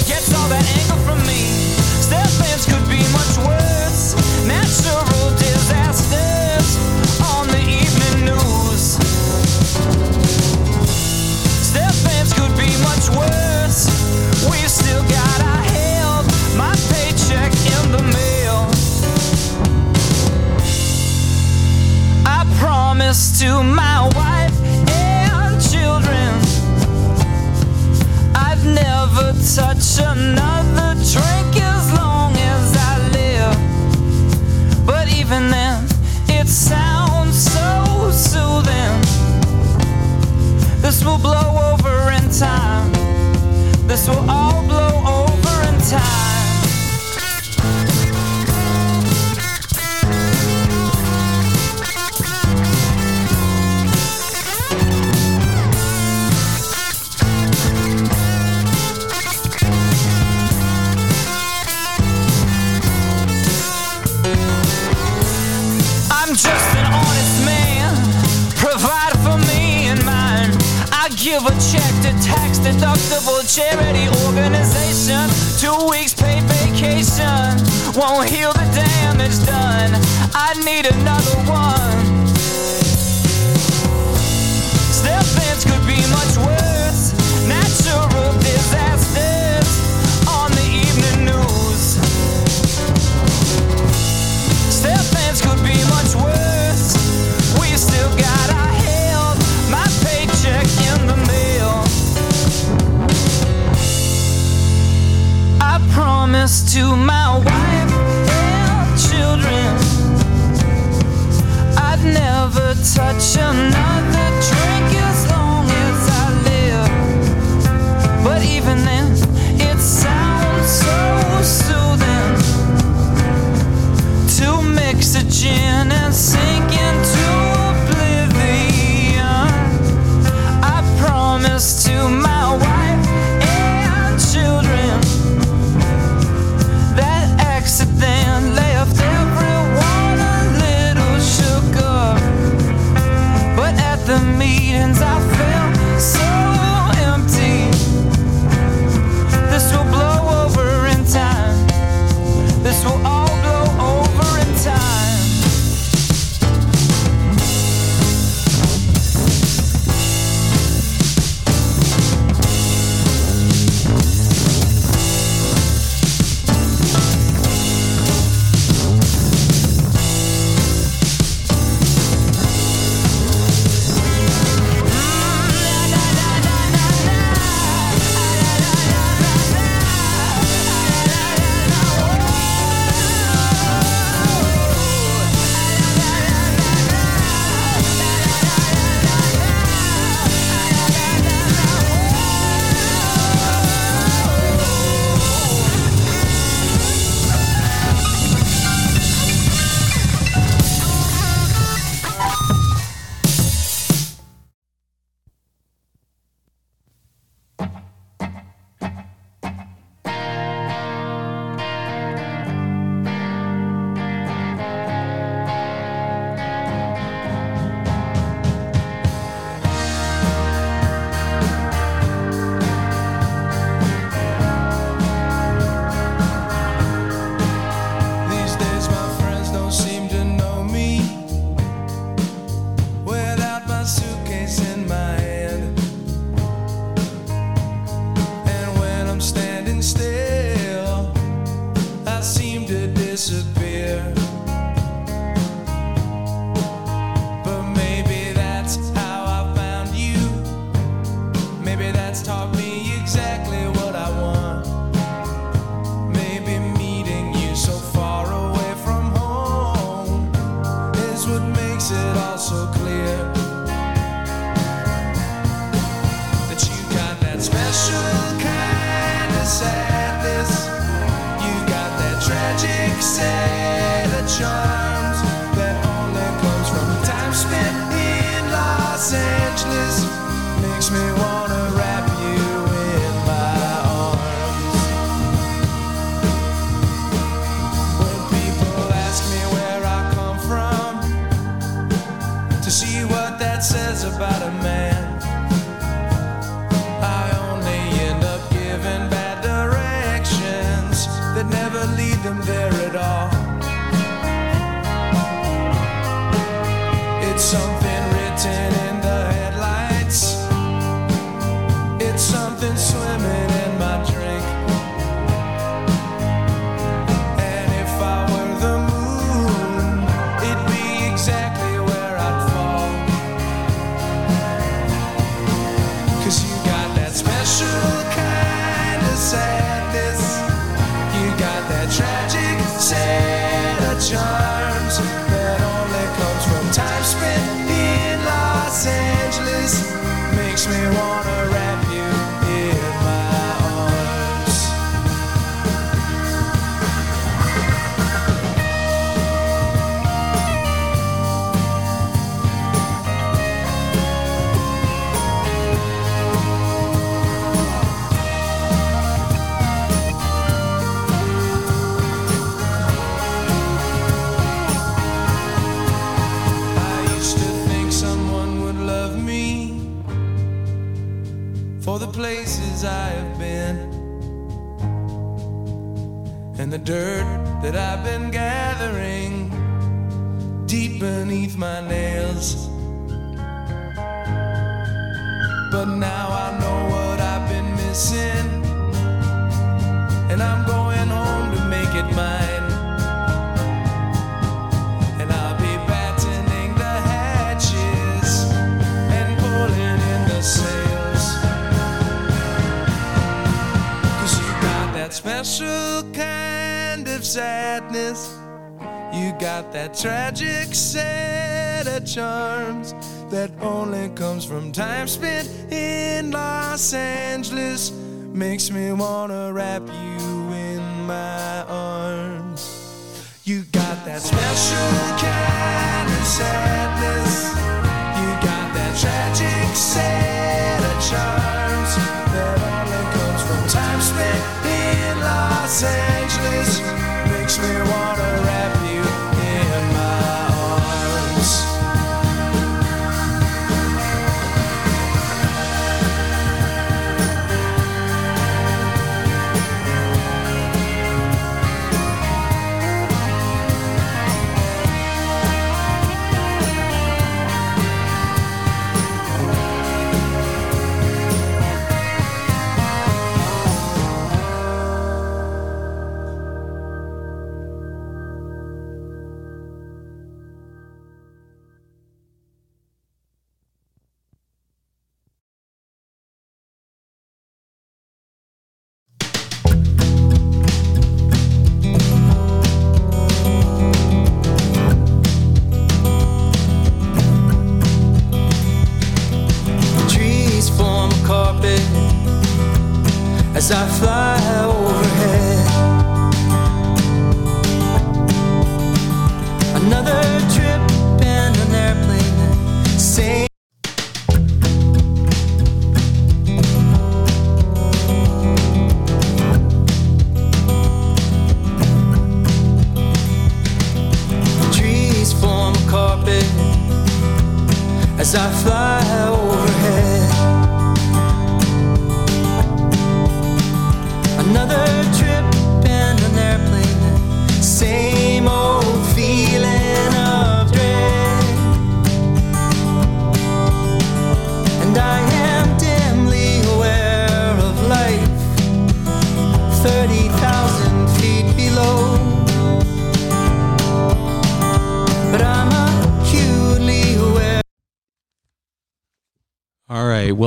Time 415.02 415.08
spent 415.08 415.50
in 415.72 416.30
Los 416.30 416.94
Angeles. 416.94 417.92
Makes 417.92 418.71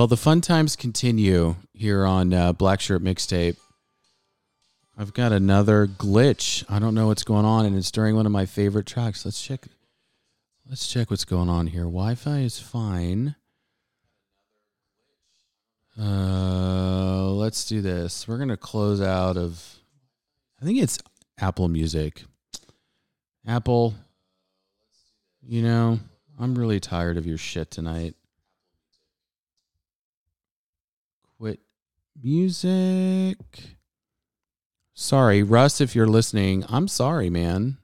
Well, 0.05 0.09
the 0.09 0.18
fun 0.18 0.43
times 0.43 0.76
continue 0.76 1.56
here 1.72 2.05
on 2.05 2.35
uh, 2.35 2.52
Black 2.52 2.82
Shirt 2.82 3.02
Mixtape. 3.02 3.56
I've 4.98 5.14
got 5.14 5.32
another 5.32 5.86
glitch. 5.86 6.62
I 6.68 6.78
don't 6.78 6.94
know 6.94 7.06
what's 7.06 7.24
going 7.24 7.47
on, 7.47 7.64
and 7.64 7.74
it's 7.74 7.90
during 7.90 8.14
one 8.14 8.26
of 8.26 8.32
my 8.32 8.44
favorite 8.44 8.85
tracks. 8.85 9.24
Let's 9.24 9.40
check. 9.40 9.66
Let's 10.68 10.93
check 10.93 11.10
what's 11.10 11.24
going 11.24 11.48
on 11.48 11.68
here. 11.68 11.85
Wi-Fi 11.85 12.40
is 12.40 12.59
fine. 12.59 13.35
Uh, 15.98 17.31
let's 17.31 17.64
do 17.64 17.81
this. 17.81 18.28
We're 18.28 18.36
gonna 18.36 18.59
close 18.59 19.01
out 19.01 19.39
of. 19.39 19.78
I 20.60 20.66
think 20.66 20.82
it's 20.82 20.98
Apple 21.39 21.68
Music. 21.68 22.24
Apple. 23.47 23.94
You 25.40 25.62
know, 25.62 25.98
I'm 26.39 26.55
really 26.56 26.78
tired 26.78 27.16
of 27.16 27.24
your 27.24 27.39
shit 27.39 27.70
tonight. 27.70 28.16
Music. 32.25 33.37
Sorry, 34.95 35.43
Russ, 35.43 35.81
if 35.81 35.95
you're 35.95 36.07
listening, 36.07 36.65
I'm 36.69 36.89
sorry, 36.89 37.29
man. 37.29 37.77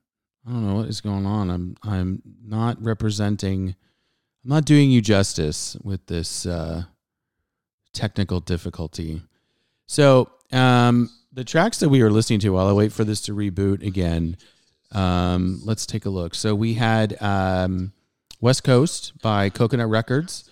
I 0.47 0.51
don't 0.51 0.67
know 0.67 0.77
what 0.77 0.89
is 0.89 1.01
going 1.01 1.27
on. 1.27 1.51
I'm 1.51 1.77
I'm 1.83 2.23
not 2.43 2.83
representing 2.83 3.77
I'm 4.43 4.51
not 4.51 4.65
doing 4.65 4.91
you 4.91 5.03
justice 5.03 5.77
with 5.85 6.07
this 6.07 6.47
uh 6.47 6.85
technical 7.93 8.41
difficulty. 8.41 9.23
So, 9.87 10.31
um 10.53 11.11
the 11.33 11.45
tracks 11.45 11.79
that 11.79 11.89
we 11.89 12.03
were 12.03 12.11
listening 12.11 12.41
to 12.41 12.51
while 12.51 12.67
I 12.67 12.73
wait 12.73 12.93
for 12.93 13.05
this 13.05 13.21
to 13.23 13.33
reboot 13.33 13.87
again, 13.87 14.37
um, 14.93 15.61
let's 15.65 15.87
take 15.87 16.05
a 16.05 16.11
look. 16.11 16.35
So 16.35 16.55
we 16.55 16.75
had 16.75 17.21
um, 17.23 17.93
West 18.41 18.65
Coast 18.65 19.13
by 19.23 19.49
Coconut 19.49 19.89
Records. 19.89 20.50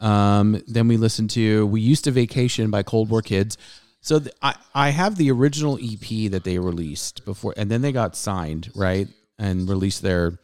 Um, 0.00 0.62
then 0.66 0.88
we 0.88 0.96
listened 0.96 1.30
to 1.30 1.66
We 1.66 1.80
Used 1.80 2.04
to 2.04 2.10
Vacation 2.10 2.70
by 2.70 2.82
Cold 2.82 3.10
War 3.10 3.22
Kids. 3.22 3.58
So 4.00 4.20
I, 4.40 4.54
I 4.74 4.90
have 4.90 5.16
the 5.16 5.30
original 5.30 5.78
EP 5.80 6.30
that 6.30 6.42
they 6.44 6.58
released 6.58 7.24
before, 7.24 7.52
and 7.56 7.70
then 7.70 7.82
they 7.82 7.92
got 7.92 8.16
signed, 8.16 8.70
right? 8.74 9.08
And 9.38 9.68
released 9.68 10.02
their 10.02 10.38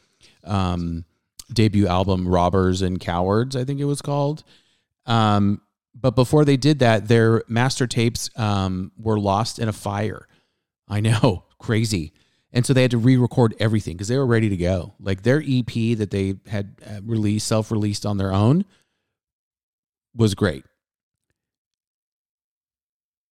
um, 0.45 1.05
debut 1.53 1.87
album, 1.87 2.29
Robbers 2.29 2.83
and 2.83 3.01
Cowards, 3.01 3.57
I 3.57 3.65
think 3.65 3.81
it 3.81 3.85
was 3.85 4.03
called. 4.03 4.45
Um, 5.07 5.61
but 5.99 6.15
before 6.15 6.45
they 6.45 6.57
did 6.57 6.81
that, 6.81 7.09
their 7.09 7.43
master 7.49 7.87
tapes 7.87 8.29
um, 8.37 8.93
were 8.99 9.19
lost 9.19 9.59
in 9.59 9.69
a 9.69 9.73
fire. 9.73 10.29
I 10.89 11.01
know, 11.01 11.45
crazy. 11.59 12.13
And 12.53 12.65
so 12.65 12.73
they 12.73 12.83
had 12.83 12.91
to 12.93 12.99
re-record 12.99 13.55
everything 13.59 13.97
because 13.97 14.09
they 14.09 14.19
were 14.19 14.27
ready 14.27 14.49
to 14.49 14.57
go. 14.57 14.95
Like 15.01 15.23
their 15.23 15.43
EP 15.47 15.99
that 15.99 16.11
they 16.11 16.37
had 16.47 16.77
uh, 16.87 17.01
released, 17.05 17.47
self-released 17.47 18.07
on 18.07 18.19
their 18.19 18.33
own, 18.33 18.65
was 20.17 20.35
great. 20.35 20.65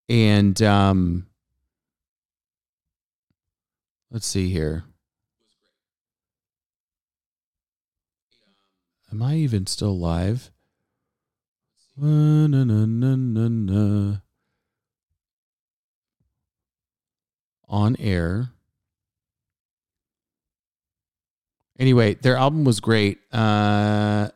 And 0.09 0.61
um, 0.62 1.27
let's 4.11 4.27
see 4.27 4.51
here. 4.51 4.85
Am 9.11 9.23
I 9.23 9.36
even 9.36 9.66
still 9.66 9.98
live? 9.98 10.51
Na, 11.97 12.47
na, 12.47 12.65
na. 12.65 14.16
On 17.69 17.97
air. 17.98 18.51
Anyway, 21.78 22.15
their 22.15 22.36
album 22.36 22.65
was 22.65 22.81
great. 22.81 23.19
Uh, 23.32 24.28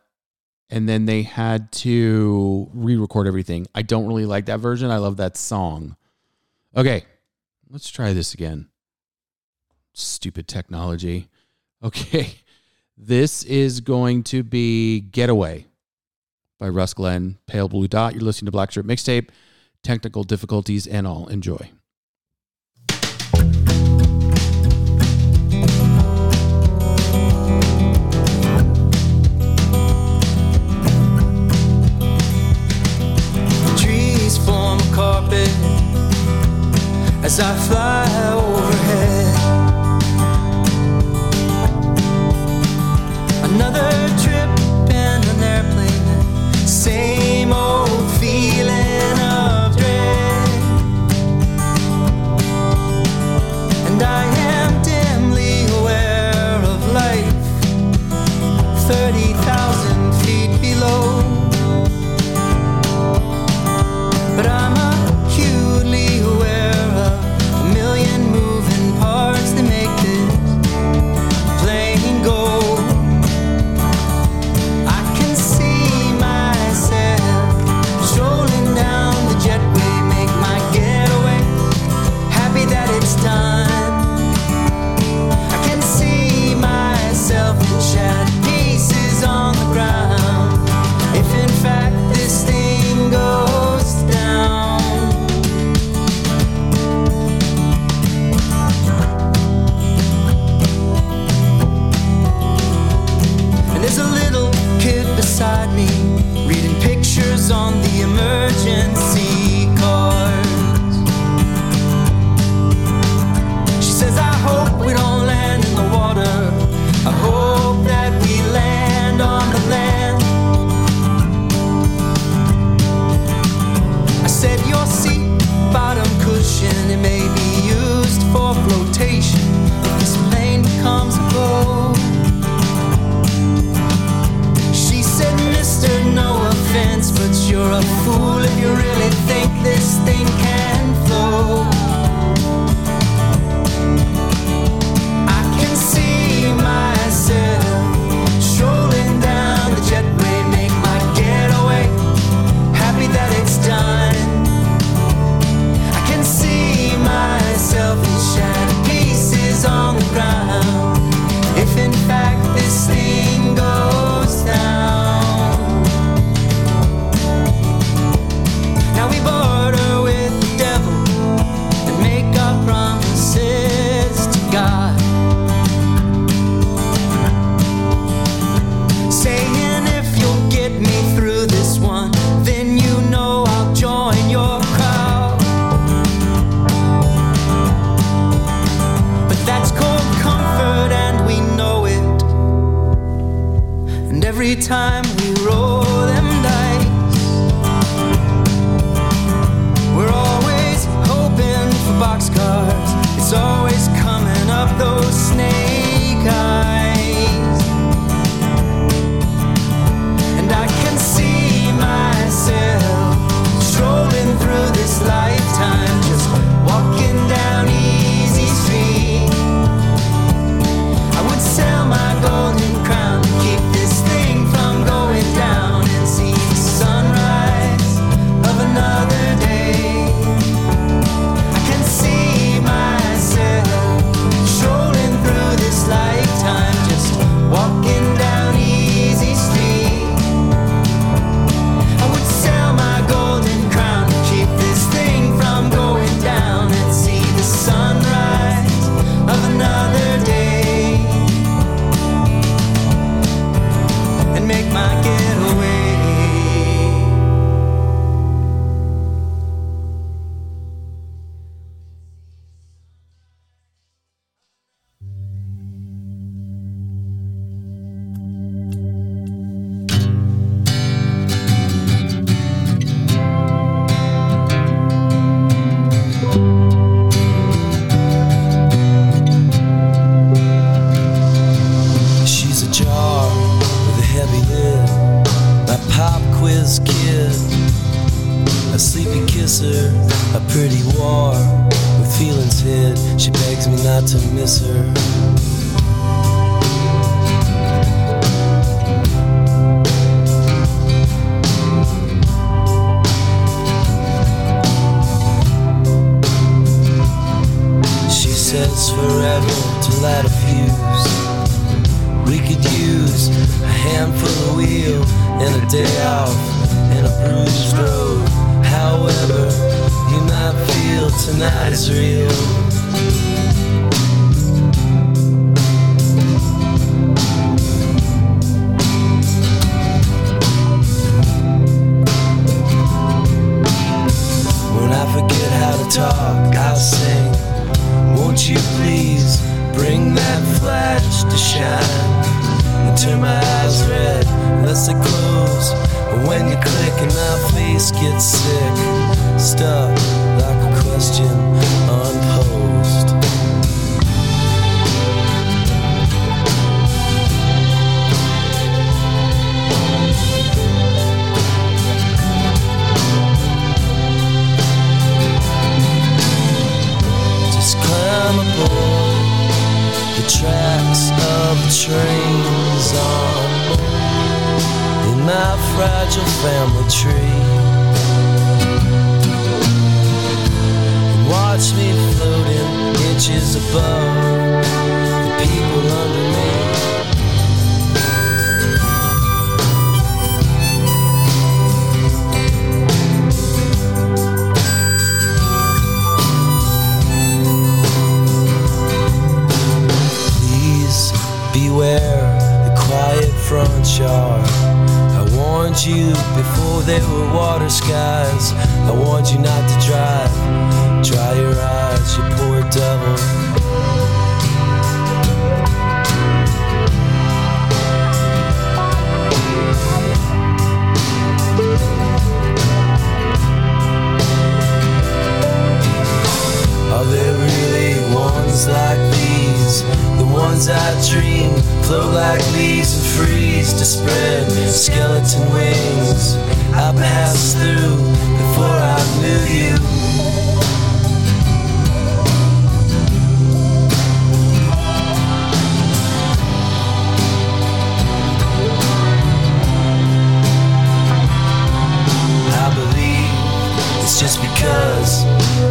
and 0.71 0.89
then 0.89 1.07
they 1.07 1.23
had 1.23 1.73
to 1.73 2.69
re-record 2.73 3.27
everything. 3.27 3.67
I 3.75 3.83
don't 3.83 4.07
really 4.07 4.27
like 4.27 4.47
that 4.47 4.61
version. 4.61 4.91
I 4.91 4.99
love 4.99 5.17
that 5.17 5.37
song. 5.37 5.97
Okay, 6.77 7.05
let's 7.71 7.91
try 7.91 8.13
this 8.13 8.35
again. 8.35 8.69
Stupid 9.93 10.49
technology. 10.49 11.29
Okay, 11.81 12.35
this 12.97 13.45
is 13.45 13.81
going 13.81 14.25
to 14.25 14.43
be 14.43 14.99
"Getaway" 14.99 15.67
by 16.59 16.69
Russ 16.69 16.93
Glenn, 16.93 17.39
Pale 17.47 17.69
Blue 17.69 17.87
Dot. 17.87 18.15
You're 18.15 18.25
listening 18.25 18.47
to 18.47 18.51
Black 18.51 18.73
Shirt 18.73 18.85
Mixtape. 18.85 19.29
Technical 19.85 20.25
difficulties 20.25 20.89
and 20.89 21.07
all. 21.07 21.29
Enjoy. 21.29 21.71
as 37.29 37.41
I 37.41 37.55
fly 37.69 38.33
over 38.33 38.78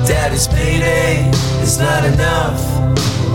Daddy's 0.07 0.47
payday 0.47 1.29
is 1.61 1.77
not 1.79 2.05
enough. 2.05 2.61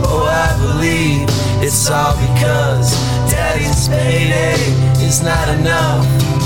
Oh, 0.07 0.25
I 0.25 0.57
believe 0.59 1.29
it's 1.63 1.91
all 1.91 2.15
because 2.17 2.93
Daddy's 3.31 3.89
payday 3.89 4.57
is 5.05 5.23
not 5.23 5.49
enough. 5.51 6.42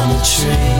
down 0.00 0.16
the 0.16 0.24
train 0.24 0.78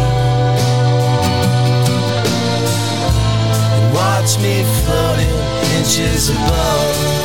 and 3.74 3.94
watch 3.94 4.38
me 4.38 4.62
floating 4.84 5.36
inches 5.76 6.30
above. 6.30 7.19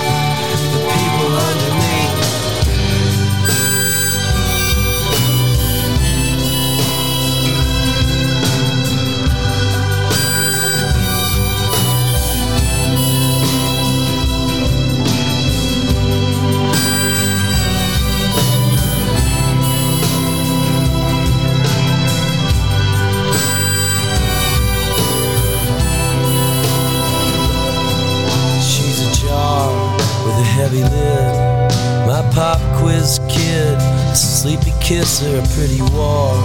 sleepy 34.46 34.78
kiss 34.80 35.22
her, 35.22 35.40
a 35.40 35.48
pretty 35.56 35.82
wall 35.98 36.36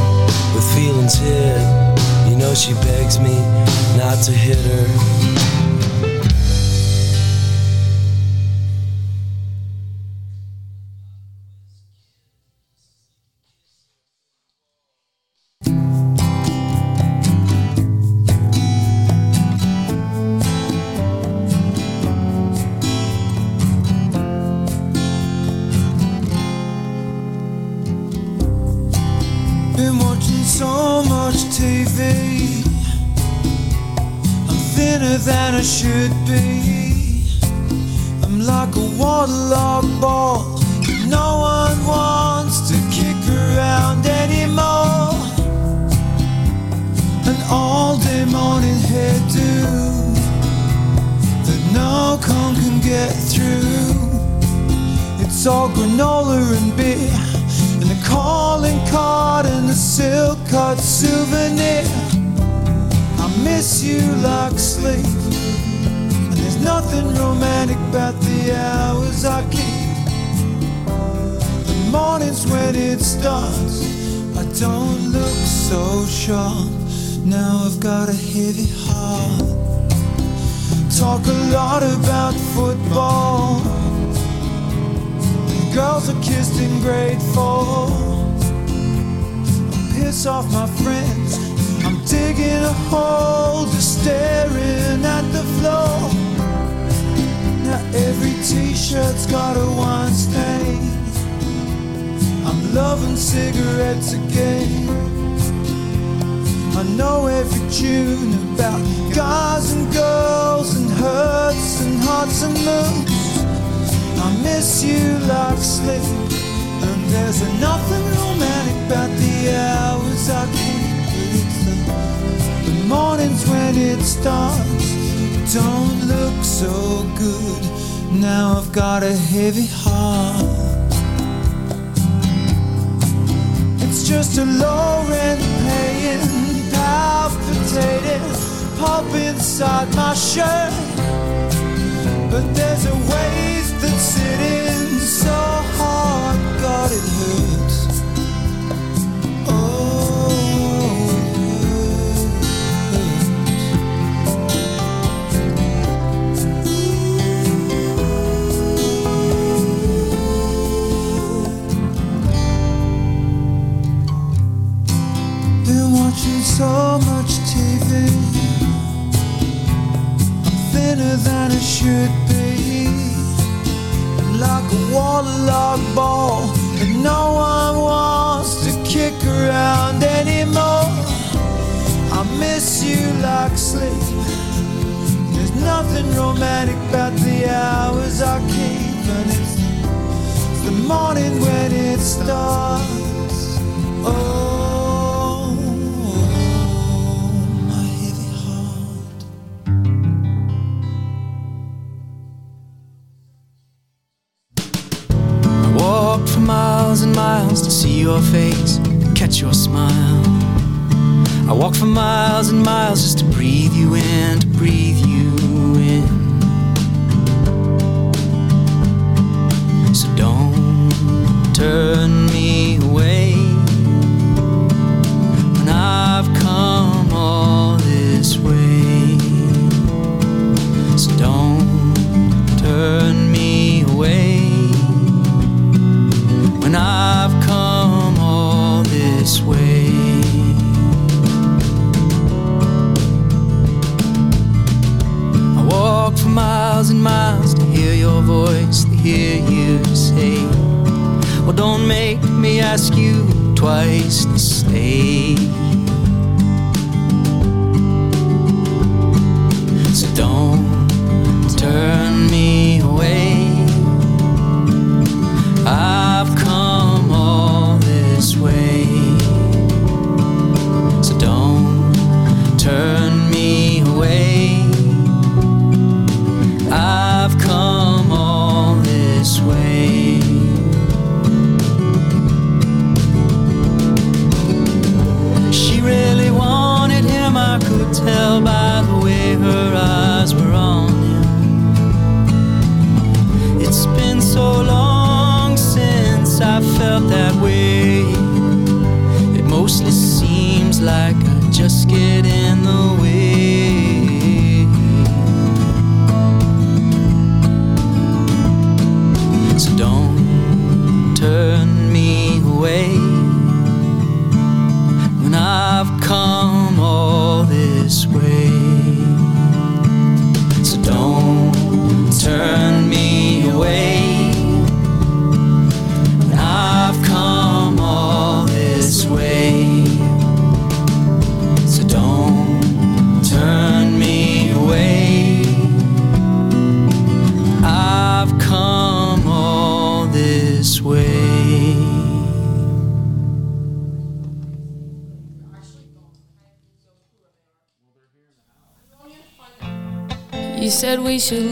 with 0.55 0.65
feelings 0.75 1.17
hid. 1.19 1.61
You 2.31 2.37
know 2.37 2.55
she 2.55 2.73
begs 2.73 3.19
me 3.21 3.37
not 3.99 4.25
to 4.25 4.33
hit 4.33 4.57
her. 4.57 5.50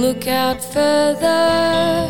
look 0.08 0.26
out 0.26 0.58
further, 0.62 2.08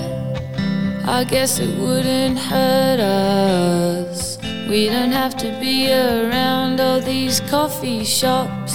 I 1.04 1.24
guess 1.28 1.58
it 1.58 1.76
wouldn't 1.80 2.38
hurt 2.38 3.00
us. 3.00 4.38
We 4.70 4.88
don't 4.88 5.10
have 5.10 5.36
to 5.38 5.48
be 5.58 5.92
around 5.92 6.80
all 6.80 7.00
these 7.00 7.40
coffee 7.40 8.04
shops. 8.04 8.74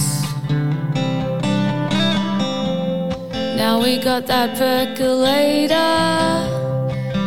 Now 3.60 3.80
we 3.82 3.96
got 3.96 4.26
that 4.26 4.58
percolator. 4.58 5.94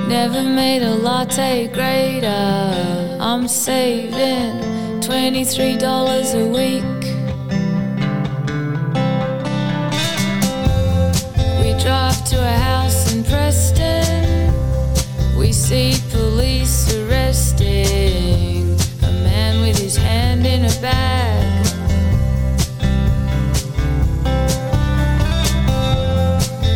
Never 0.07 0.44
made 0.44 0.84
a 0.84 0.94
latte 0.94 1.68
greater. 1.68 3.18
I'm 3.19 3.48
saving 3.48 4.53
$23 5.02 6.36
a 6.44 6.48
week. 6.60 7.07
To 12.38 12.44
a 12.44 12.58
house 12.72 13.14
in 13.14 13.24
Preston. 13.24 14.54
We 15.38 15.52
see 15.52 15.96
police 16.12 16.94
arresting 16.96 18.78
a 19.02 19.12
man 19.26 19.62
with 19.62 19.78
his 19.78 19.96
hand 19.96 20.46
in 20.46 20.66
a 20.66 20.74
bag. 20.80 21.66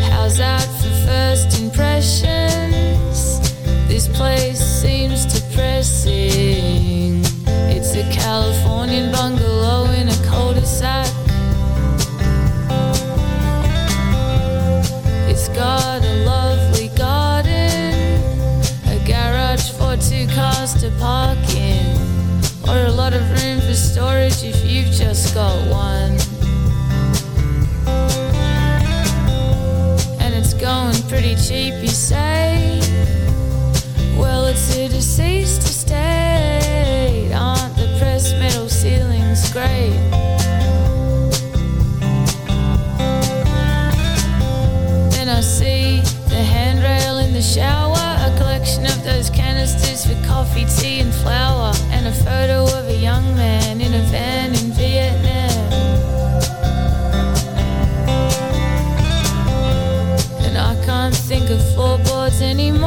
How's 0.10 0.38
that 0.38 0.68
for 0.80 0.94
first 1.08 1.62
impressions? 1.62 3.20
This 3.88 4.08
place 4.08 4.60
seems 4.60 5.26
depressing. 5.26 6.51
Coffee, 50.52 50.66
tea, 50.82 51.00
and 51.00 51.14
flour, 51.14 51.72
and 51.92 52.08
a 52.08 52.12
photo 52.12 52.64
of 52.78 52.88
a 52.88 52.96
young 52.96 53.24
man 53.36 53.80
in 53.80 53.94
a 53.94 54.02
van 54.12 54.50
in 54.50 54.72
Vietnam. 54.74 55.50
And 60.44 60.58
I 60.58 60.76
can't 60.86 61.16
think 61.16 61.50
of 61.50 61.62
floorboards 61.74 62.42
anymore, 62.42 62.81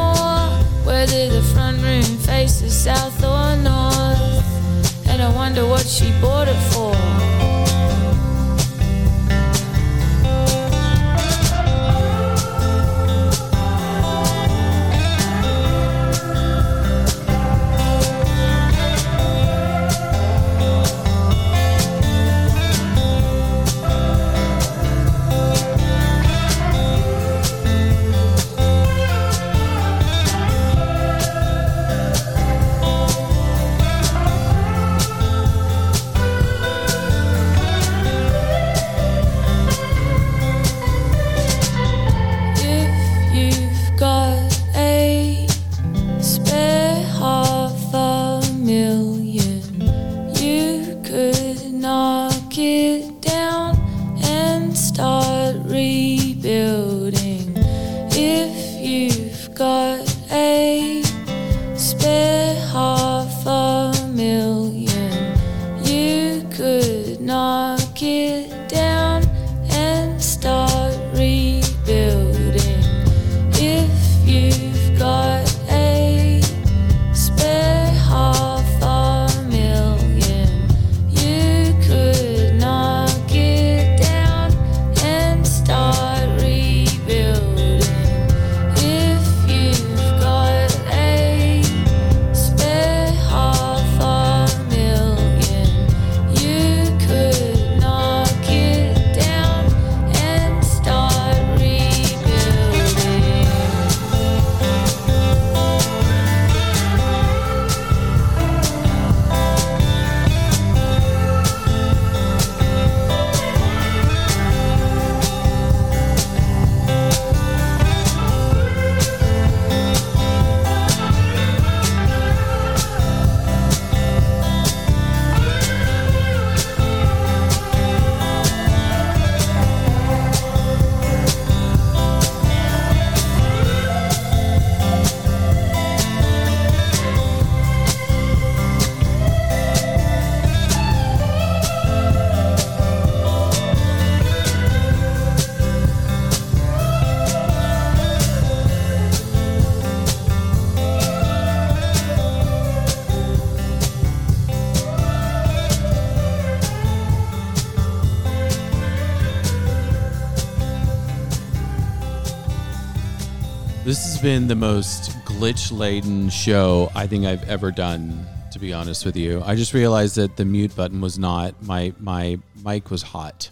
been 164.25 164.47
the 164.47 164.55
most 164.55 165.11
glitch 165.23 165.71
laden 165.71 166.27
show 166.29 166.91
I 166.95 167.05
think 167.05 167.25
I've 167.25 167.47
ever 167.47 167.69
done, 167.69 168.25
to 168.53 168.57
be 168.57 168.73
honest 168.73 169.05
with 169.05 169.15
you. 169.15 169.43
I 169.45 169.53
just 169.53 169.71
realized 169.71 170.15
that 170.15 170.35
the 170.35 170.43
mute 170.43 170.75
button 170.75 170.99
was 170.99 171.19
not, 171.19 171.61
my, 171.61 171.93
my 171.99 172.39
mic 172.63 172.89
was 172.89 173.03
hot. 173.03 173.51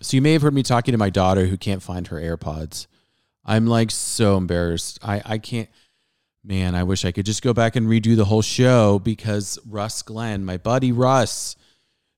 So 0.00 0.16
you 0.16 0.22
may 0.22 0.34
have 0.34 0.42
heard 0.42 0.54
me 0.54 0.62
talking 0.62 0.92
to 0.92 0.98
my 0.98 1.10
daughter 1.10 1.46
who 1.46 1.56
can't 1.56 1.82
find 1.82 2.06
her 2.06 2.16
AirPods. 2.16 2.86
I'm 3.44 3.66
like 3.66 3.90
so 3.90 4.36
embarrassed. 4.36 5.00
I, 5.02 5.20
I 5.24 5.38
can't, 5.38 5.68
man, 6.44 6.76
I 6.76 6.84
wish 6.84 7.04
I 7.04 7.10
could 7.10 7.26
just 7.26 7.42
go 7.42 7.52
back 7.52 7.74
and 7.74 7.88
redo 7.88 8.14
the 8.14 8.26
whole 8.26 8.40
show 8.40 9.00
because 9.00 9.58
Russ 9.66 10.02
Glenn, 10.02 10.44
my 10.44 10.58
buddy 10.58 10.92
Russ, 10.92 11.56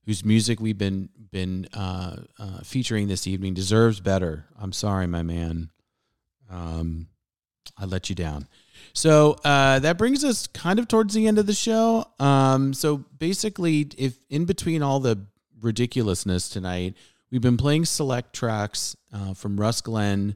whose 0.05 0.23
music 0.23 0.59
we've 0.59 0.77
been, 0.77 1.09
been 1.31 1.67
uh, 1.73 2.17
uh, 2.37 2.59
featuring 2.59 3.07
this 3.07 3.25
evening, 3.25 3.55
deserves 3.55 3.99
better. 3.99 4.45
I'm 4.59 4.71
sorry, 4.71 5.07
my 5.07 5.23
man. 5.23 5.71
Um, 6.47 7.07
I 7.77 7.85
let 7.85 8.09
you 8.09 8.15
down. 8.15 8.47
So 8.93 9.37
uh, 9.43 9.79
that 9.79 9.97
brings 9.97 10.23
us 10.23 10.47
kind 10.47 10.79
of 10.79 10.87
towards 10.87 11.13
the 11.13 11.27
end 11.27 11.37
of 11.37 11.45
the 11.45 11.53
show. 11.53 12.05
Um, 12.19 12.73
so 12.73 12.97
basically, 13.17 13.89
if 13.97 14.17
in 14.29 14.45
between 14.45 14.83
all 14.83 14.99
the 14.99 15.25
ridiculousness 15.61 16.49
tonight, 16.49 16.95
we've 17.29 17.41
been 17.41 17.57
playing 17.57 17.85
select 17.85 18.33
tracks 18.33 18.95
uh, 19.13 19.33
from 19.33 19.59
Russ 19.59 19.81
Glenn 19.81 20.35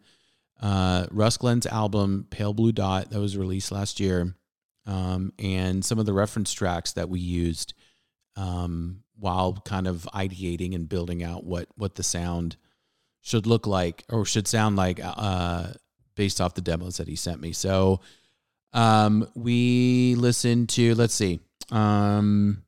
uh, 0.62 1.06
Russ 1.12 1.38
Glenn's 1.38 1.66
album 1.66 2.28
Pale 2.30 2.54
Blue 2.54 2.72
Dot 2.72 3.12
that 3.12 3.20
was 3.20 3.38
released 3.38 3.72
last 3.72 4.00
year, 4.00 4.36
um, 4.86 5.34
and 5.38 5.84
some 5.84 6.00
of 6.00 6.06
the 6.06 6.14
reference 6.14 6.54
tracks 6.54 6.94
that 6.94 7.10
we 7.10 7.20
used 7.20 7.74
um, 8.36 9.04
while 9.18 9.54
kind 9.66 9.88
of 9.88 10.08
ideating 10.14 10.74
and 10.74 10.88
building 10.88 11.24
out 11.24 11.44
what 11.44 11.68
what 11.76 11.96
the 11.96 12.04
sound 12.04 12.58
should 13.22 13.46
look 13.48 13.68
like 13.68 14.04
or 14.10 14.26
should 14.26 14.48
sound 14.48 14.76
like 14.76 15.00
uh, 15.04 15.68
based 16.16 16.42
off 16.42 16.56
the 16.56 16.62
demos 16.62 16.98
that 16.98 17.08
he 17.08 17.16
sent 17.16 17.42
me. 17.42 17.52
So 17.52 18.02
um, 18.74 19.28
we 19.36 20.16
listened 20.16 20.70
to 20.70 20.96
let's 20.96 21.14
see. 21.14 21.40
Um, 21.72 22.64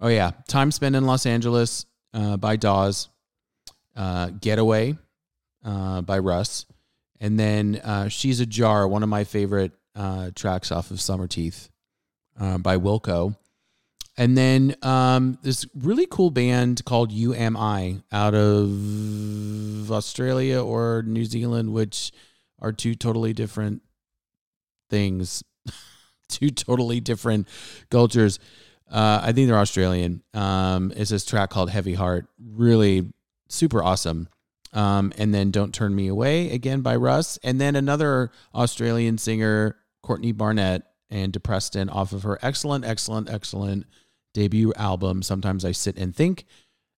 oh 0.00 0.08
yeah, 0.08 0.32
time 0.46 0.70
spent 0.70 0.96
in 0.96 1.06
Los 1.06 1.26
Angeles 1.26 1.86
uh, 2.14 2.36
by 2.36 2.56
Dawes, 2.56 3.08
uh, 3.96 4.30
Getaway 4.30 4.96
uh, 5.64 6.02
by 6.02 6.18
Russ, 6.18 6.66
and 7.20 7.38
then 7.38 7.80
uh, 7.82 8.08
She's 8.08 8.40
a 8.40 8.46
Jar, 8.46 8.86
one 8.86 9.02
of 9.02 9.08
my 9.08 9.24
favorite 9.24 9.72
uh, 9.94 10.30
tracks 10.34 10.70
off 10.70 10.90
of 10.90 10.98
Summerteeth 10.98 11.68
uh, 12.38 12.58
by 12.58 12.76
Wilco. 12.76 13.36
And 14.18 14.36
then 14.36 14.74
um, 14.82 15.38
this 15.42 15.64
really 15.76 16.04
cool 16.10 16.32
band 16.32 16.84
called 16.84 17.12
You 17.12 17.34
Am 17.34 17.56
I 17.56 18.02
out 18.10 18.34
of 18.34 19.92
Australia 19.92 20.60
or 20.60 21.04
New 21.06 21.24
Zealand, 21.24 21.72
which 21.72 22.10
are 22.58 22.72
two 22.72 22.96
totally 22.96 23.32
different 23.32 23.82
things, 24.90 25.44
two 26.28 26.50
totally 26.50 26.98
different 26.98 27.46
cultures. 27.92 28.40
Uh, 28.90 29.20
I 29.22 29.30
think 29.30 29.46
they're 29.46 29.56
Australian. 29.56 30.24
Um, 30.34 30.92
it's 30.96 31.10
this 31.10 31.24
track 31.24 31.50
called 31.50 31.70
Heavy 31.70 31.94
Heart, 31.94 32.26
really 32.44 33.12
super 33.48 33.84
awesome. 33.84 34.28
Um, 34.72 35.12
and 35.16 35.32
then 35.32 35.52
Don't 35.52 35.72
Turn 35.72 35.94
Me 35.94 36.08
Away 36.08 36.50
again 36.50 36.80
by 36.80 36.96
Russ, 36.96 37.38
and 37.44 37.60
then 37.60 37.76
another 37.76 38.32
Australian 38.52 39.16
singer, 39.16 39.76
Courtney 40.02 40.32
Barnett 40.32 40.82
and 41.08 41.32
Depreston, 41.32 41.88
off 41.90 42.12
of 42.12 42.24
her 42.24 42.38
excellent, 42.42 42.84
excellent, 42.84 43.30
excellent 43.30 43.86
debut 44.34 44.72
album. 44.74 45.22
Sometimes 45.22 45.64
I 45.64 45.72
sit 45.72 45.96
and 45.96 46.14
think, 46.14 46.44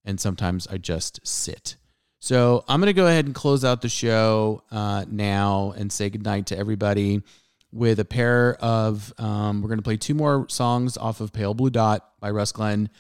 and 0.05 0.21
sometimes 0.21 0.67
I 0.67 0.79
just 0.79 1.27
sit. 1.27 1.77
So 2.19 2.65
I'm 2.69 2.81
gonna 2.81 2.93
go 2.93 3.07
ahead 3.07 3.27
and 3.27 3.35
close 3.35 3.65
out 3.65 3.83
the 3.83 3.89
show 3.89 4.63
uh, 4.71 5.05
now 5.09 5.75
and 5.77 5.93
say 5.93 6.11
goodnight 6.11 6.47
to 6.47 6.59
everybody 6.59 7.23
with 7.73 7.99
a 8.01 8.05
pair 8.05 8.57
of. 8.57 9.13
Um, 9.19 9.63
we're 9.63 9.71
gonna 9.71 9.83
play 9.83 9.97
two 9.97 10.15
more 10.15 10.47
songs 10.49 10.97
off 10.97 11.21
of 11.21 11.33
Pale 11.33 11.55
Blue 11.55 11.71
Dot 11.71 12.07
by 12.21 12.31
Russ 12.31 12.53
Glenn 12.53 12.91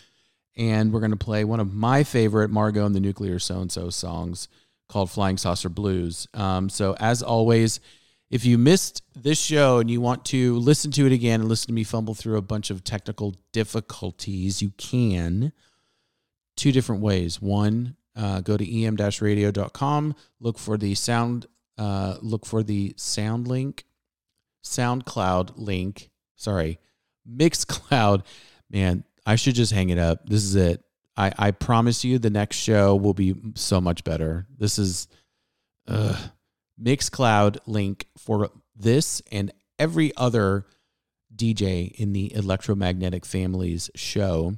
and 0.56 0.92
we're 0.92 1.00
going 1.00 1.10
to 1.10 1.16
play 1.16 1.44
one 1.44 1.58
of 1.58 1.72
my 1.72 2.04
favorite 2.04 2.50
Margo 2.50 2.84
and 2.84 2.94
the 2.94 3.00
Nuclear 3.00 3.38
So 3.38 3.60
and 3.60 3.72
So 3.72 3.90
songs 3.90 4.48
called 4.88 5.10
Flying 5.10 5.38
Saucer 5.38 5.68
Blues. 5.68 6.26
Um, 6.34 6.68
so, 6.68 6.94
as 6.98 7.22
always, 7.22 7.80
if 8.30 8.44
you 8.44 8.58
missed 8.58 9.02
this 9.14 9.40
show 9.40 9.78
and 9.78 9.90
you 9.90 10.00
want 10.00 10.24
to 10.26 10.56
listen 10.58 10.92
to 10.92 11.06
it 11.06 11.12
again 11.12 11.40
and 11.40 11.48
listen 11.48 11.66
to 11.66 11.72
me 11.72 11.82
fumble 11.82 12.14
through 12.14 12.36
a 12.36 12.42
bunch 12.42 12.70
of 12.70 12.84
technical 12.84 13.34
difficulties, 13.52 14.62
you 14.62 14.70
can. 14.76 15.52
Two 16.56 16.70
different 16.70 17.02
ways. 17.02 17.42
One, 17.42 17.96
uh, 18.14 18.40
go 18.40 18.56
to 18.56 18.84
em-radio.com, 18.84 20.14
look 20.38 20.58
for 20.58 20.76
the 20.76 20.94
sound, 20.94 21.46
uh, 21.76 22.16
look 22.20 22.46
for 22.46 22.62
the 22.62 22.94
sound 22.96 23.48
link, 23.48 23.84
SoundCloud 24.64 25.52
link. 25.56 26.10
Sorry, 26.36 26.78
Mixcloud. 27.28 28.24
Man, 28.70 29.04
I 29.26 29.36
should 29.36 29.54
just 29.54 29.72
hang 29.72 29.90
it 29.90 29.98
up. 29.98 30.28
This 30.28 30.44
is 30.44 30.54
it. 30.54 30.84
I, 31.16 31.32
I 31.36 31.50
promise 31.50 32.04
you 32.04 32.18
the 32.18 32.30
next 32.30 32.56
show 32.56 32.94
will 32.94 33.14
be 33.14 33.34
so 33.54 33.80
much 33.80 34.04
better. 34.04 34.46
This 34.56 34.78
is 34.78 35.08
uh, 35.88 36.16
Mixcloud 36.82 37.58
link 37.66 38.06
for 38.16 38.50
this 38.76 39.22
and 39.30 39.52
every 39.78 40.12
other 40.16 40.66
DJ 41.34 41.92
in 41.92 42.12
the 42.12 42.34
electromagnetic 42.34 43.24
families 43.24 43.90
show. 43.94 44.54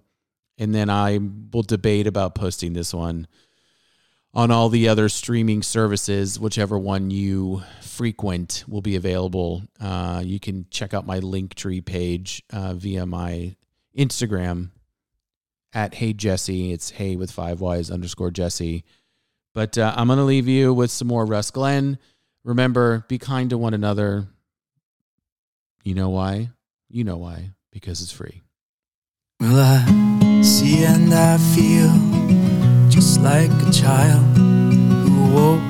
And 0.58 0.74
then 0.74 0.90
I 0.90 1.18
will 1.52 1.62
debate 1.62 2.06
about 2.06 2.34
posting 2.34 2.72
this 2.72 2.92
one 2.92 3.26
on 4.34 4.50
all 4.50 4.68
the 4.68 4.88
other 4.88 5.08
streaming 5.08 5.62
services, 5.62 6.40
whichever 6.40 6.78
one 6.78 7.10
you 7.10 7.62
frequent 7.82 8.64
will 8.66 8.80
be 8.80 8.96
available. 8.96 9.62
Uh, 9.80 10.22
you 10.24 10.40
can 10.40 10.66
check 10.70 10.94
out 10.94 11.06
my 11.06 11.20
Linktree 11.20 11.84
page 11.84 12.42
uh, 12.52 12.72
via 12.74 13.04
my 13.04 13.56
Instagram 13.96 14.70
at 15.72 15.94
Hey 15.94 16.12
Jesse. 16.12 16.72
It's 16.72 16.90
Hey 16.90 17.16
with 17.16 17.30
five 17.30 17.60
Y's 17.60 17.90
underscore 17.90 18.30
Jesse. 18.30 18.84
But 19.54 19.76
uh, 19.76 19.92
I'm 19.96 20.06
going 20.06 20.18
to 20.18 20.24
leave 20.24 20.48
you 20.48 20.72
with 20.72 20.90
some 20.90 21.08
more 21.08 21.26
Russ 21.26 21.50
Glenn. 21.50 21.98
Remember, 22.44 23.04
be 23.08 23.18
kind 23.18 23.50
to 23.50 23.58
one 23.58 23.74
another. 23.74 24.26
You 25.84 25.94
know 25.94 26.08
why? 26.08 26.50
You 26.88 27.04
know 27.04 27.16
why. 27.16 27.50
Because 27.70 28.02
it's 28.02 28.12
free. 28.12 28.42
Well, 29.40 29.58
I 29.58 30.42
see 30.42 30.84
and 30.84 31.12
I 31.14 31.38
feel 31.38 31.92
just 32.88 33.20
like 33.20 33.50
a 33.50 33.70
child 33.70 34.36
who 34.36 35.24
awoke 35.30 35.60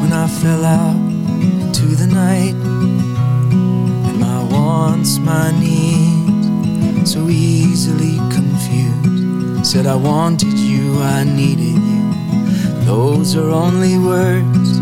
when 0.00 0.12
I 0.12 0.28
fell 0.28 0.64
out 0.64 0.96
into 0.96 1.86
the 1.86 2.06
night. 2.06 2.54
And 2.54 4.20
my 4.20 4.42
wants, 4.44 5.18
my 5.18 5.50
needs, 5.58 7.12
so 7.12 7.28
easily 7.28 8.16
confused. 8.32 9.66
Said 9.66 9.86
I 9.86 9.96
wanted 9.96 10.56
you, 10.56 11.00
I 11.00 11.24
needed 11.24 11.74
you. 11.74 12.84
Those 12.84 13.34
are 13.36 13.50
only 13.50 13.98
words. 13.98 14.75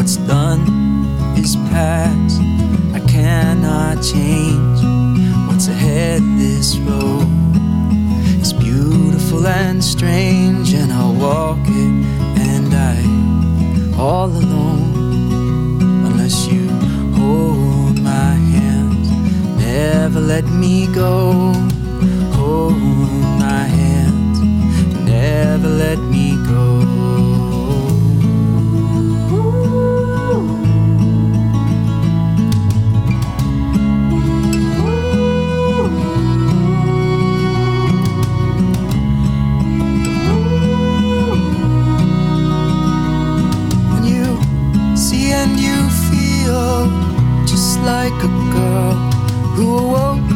What's 0.00 0.16
done 0.16 0.62
is 1.36 1.56
past. 1.68 2.40
I 2.94 3.00
cannot 3.06 4.02
change 4.02 4.80
what's 5.46 5.68
ahead 5.68 6.22
this 6.38 6.78
road. 6.78 7.28
It's 8.40 8.54
beautiful 8.54 9.46
and 9.46 9.84
strange, 9.84 10.72
and 10.72 10.90
I'll 10.90 11.12
walk 11.12 11.58
it, 11.66 11.92
and 12.40 12.72
I 12.72 12.96
all 14.00 14.30
alone 14.30 15.82
unless 16.06 16.46
you 16.46 16.66
hold 17.20 18.00
my 18.00 18.32
hand. 18.56 19.04
Never 19.58 20.18
let 20.20 20.46
me 20.46 20.86
go. 20.94 21.52
Hold 22.38 22.80
my 23.38 23.64
hand. 23.78 25.04
Never 25.04 25.68
let 25.68 25.98
me 25.98 26.36
go. 26.46 27.29
Just 47.46 47.80
like 47.80 48.18
a 48.22 48.32
girl 48.56 48.94
who 49.54 49.78
awoke 49.78 50.30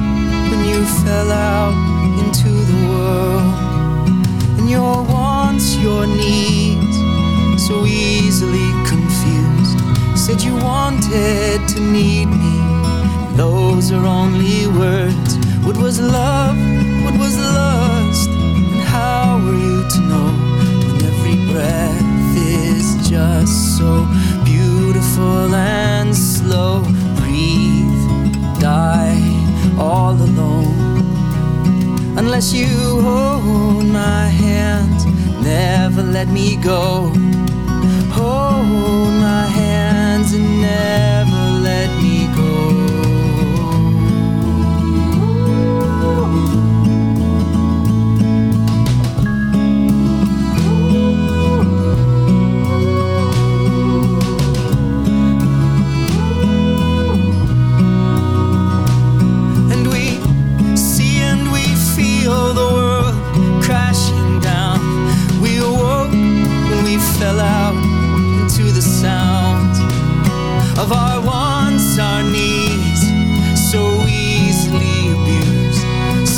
when 0.50 0.60
you 0.70 0.84
fell 1.04 1.30
out 1.30 1.74
into 2.22 2.50
the 2.70 2.80
world. 2.90 3.54
And 4.58 4.68
your 4.68 5.02
wants, 5.14 5.76
your 5.76 6.06
needs, 6.06 6.96
so 7.66 7.86
easily 7.86 8.68
confused. 8.92 9.78
Said 10.18 10.42
you 10.42 10.54
wanted 10.56 11.58
to 11.72 11.80
need 11.80 12.26
me. 12.26 12.56
Those 13.36 13.92
are 13.92 14.06
only 14.06 14.66
words. 14.66 15.36
What 15.66 15.76
was 15.76 16.00
love? 16.00 16.56
What 17.04 17.16
was 17.18 17.34
lust? 17.38 18.30
And 18.30 18.82
how 18.94 19.40
were 19.44 19.58
you 19.68 19.80
to 19.94 20.00
know 20.10 20.30
when 20.84 20.96
every 21.10 21.38
breath 21.52 22.36
is 22.36 23.08
just 23.08 23.78
so 23.78 23.90
and 25.18 26.14
slow? 26.14 26.82
Breathe, 27.16 28.60
die 28.60 29.20
all 29.78 30.12
alone. 30.12 30.74
Unless 32.16 32.52
you 32.52 32.66
hold 33.00 33.86
my 33.86 34.26
hand, 34.26 34.98
never 35.42 36.02
let 36.02 36.28
me 36.28 36.56
go. 36.56 37.12
Hold 38.12 39.12
my 39.20 39.46
hands 39.46 40.32
and 40.32 40.60
never 40.60 41.33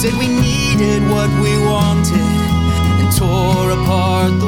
said 0.07 0.19
we 0.19 0.29
needed 0.29 1.03
what 1.11 1.31
we 1.43 1.53
wanted 1.59 2.21
and 3.01 3.17
tore 3.17 3.71
apart 3.71 4.46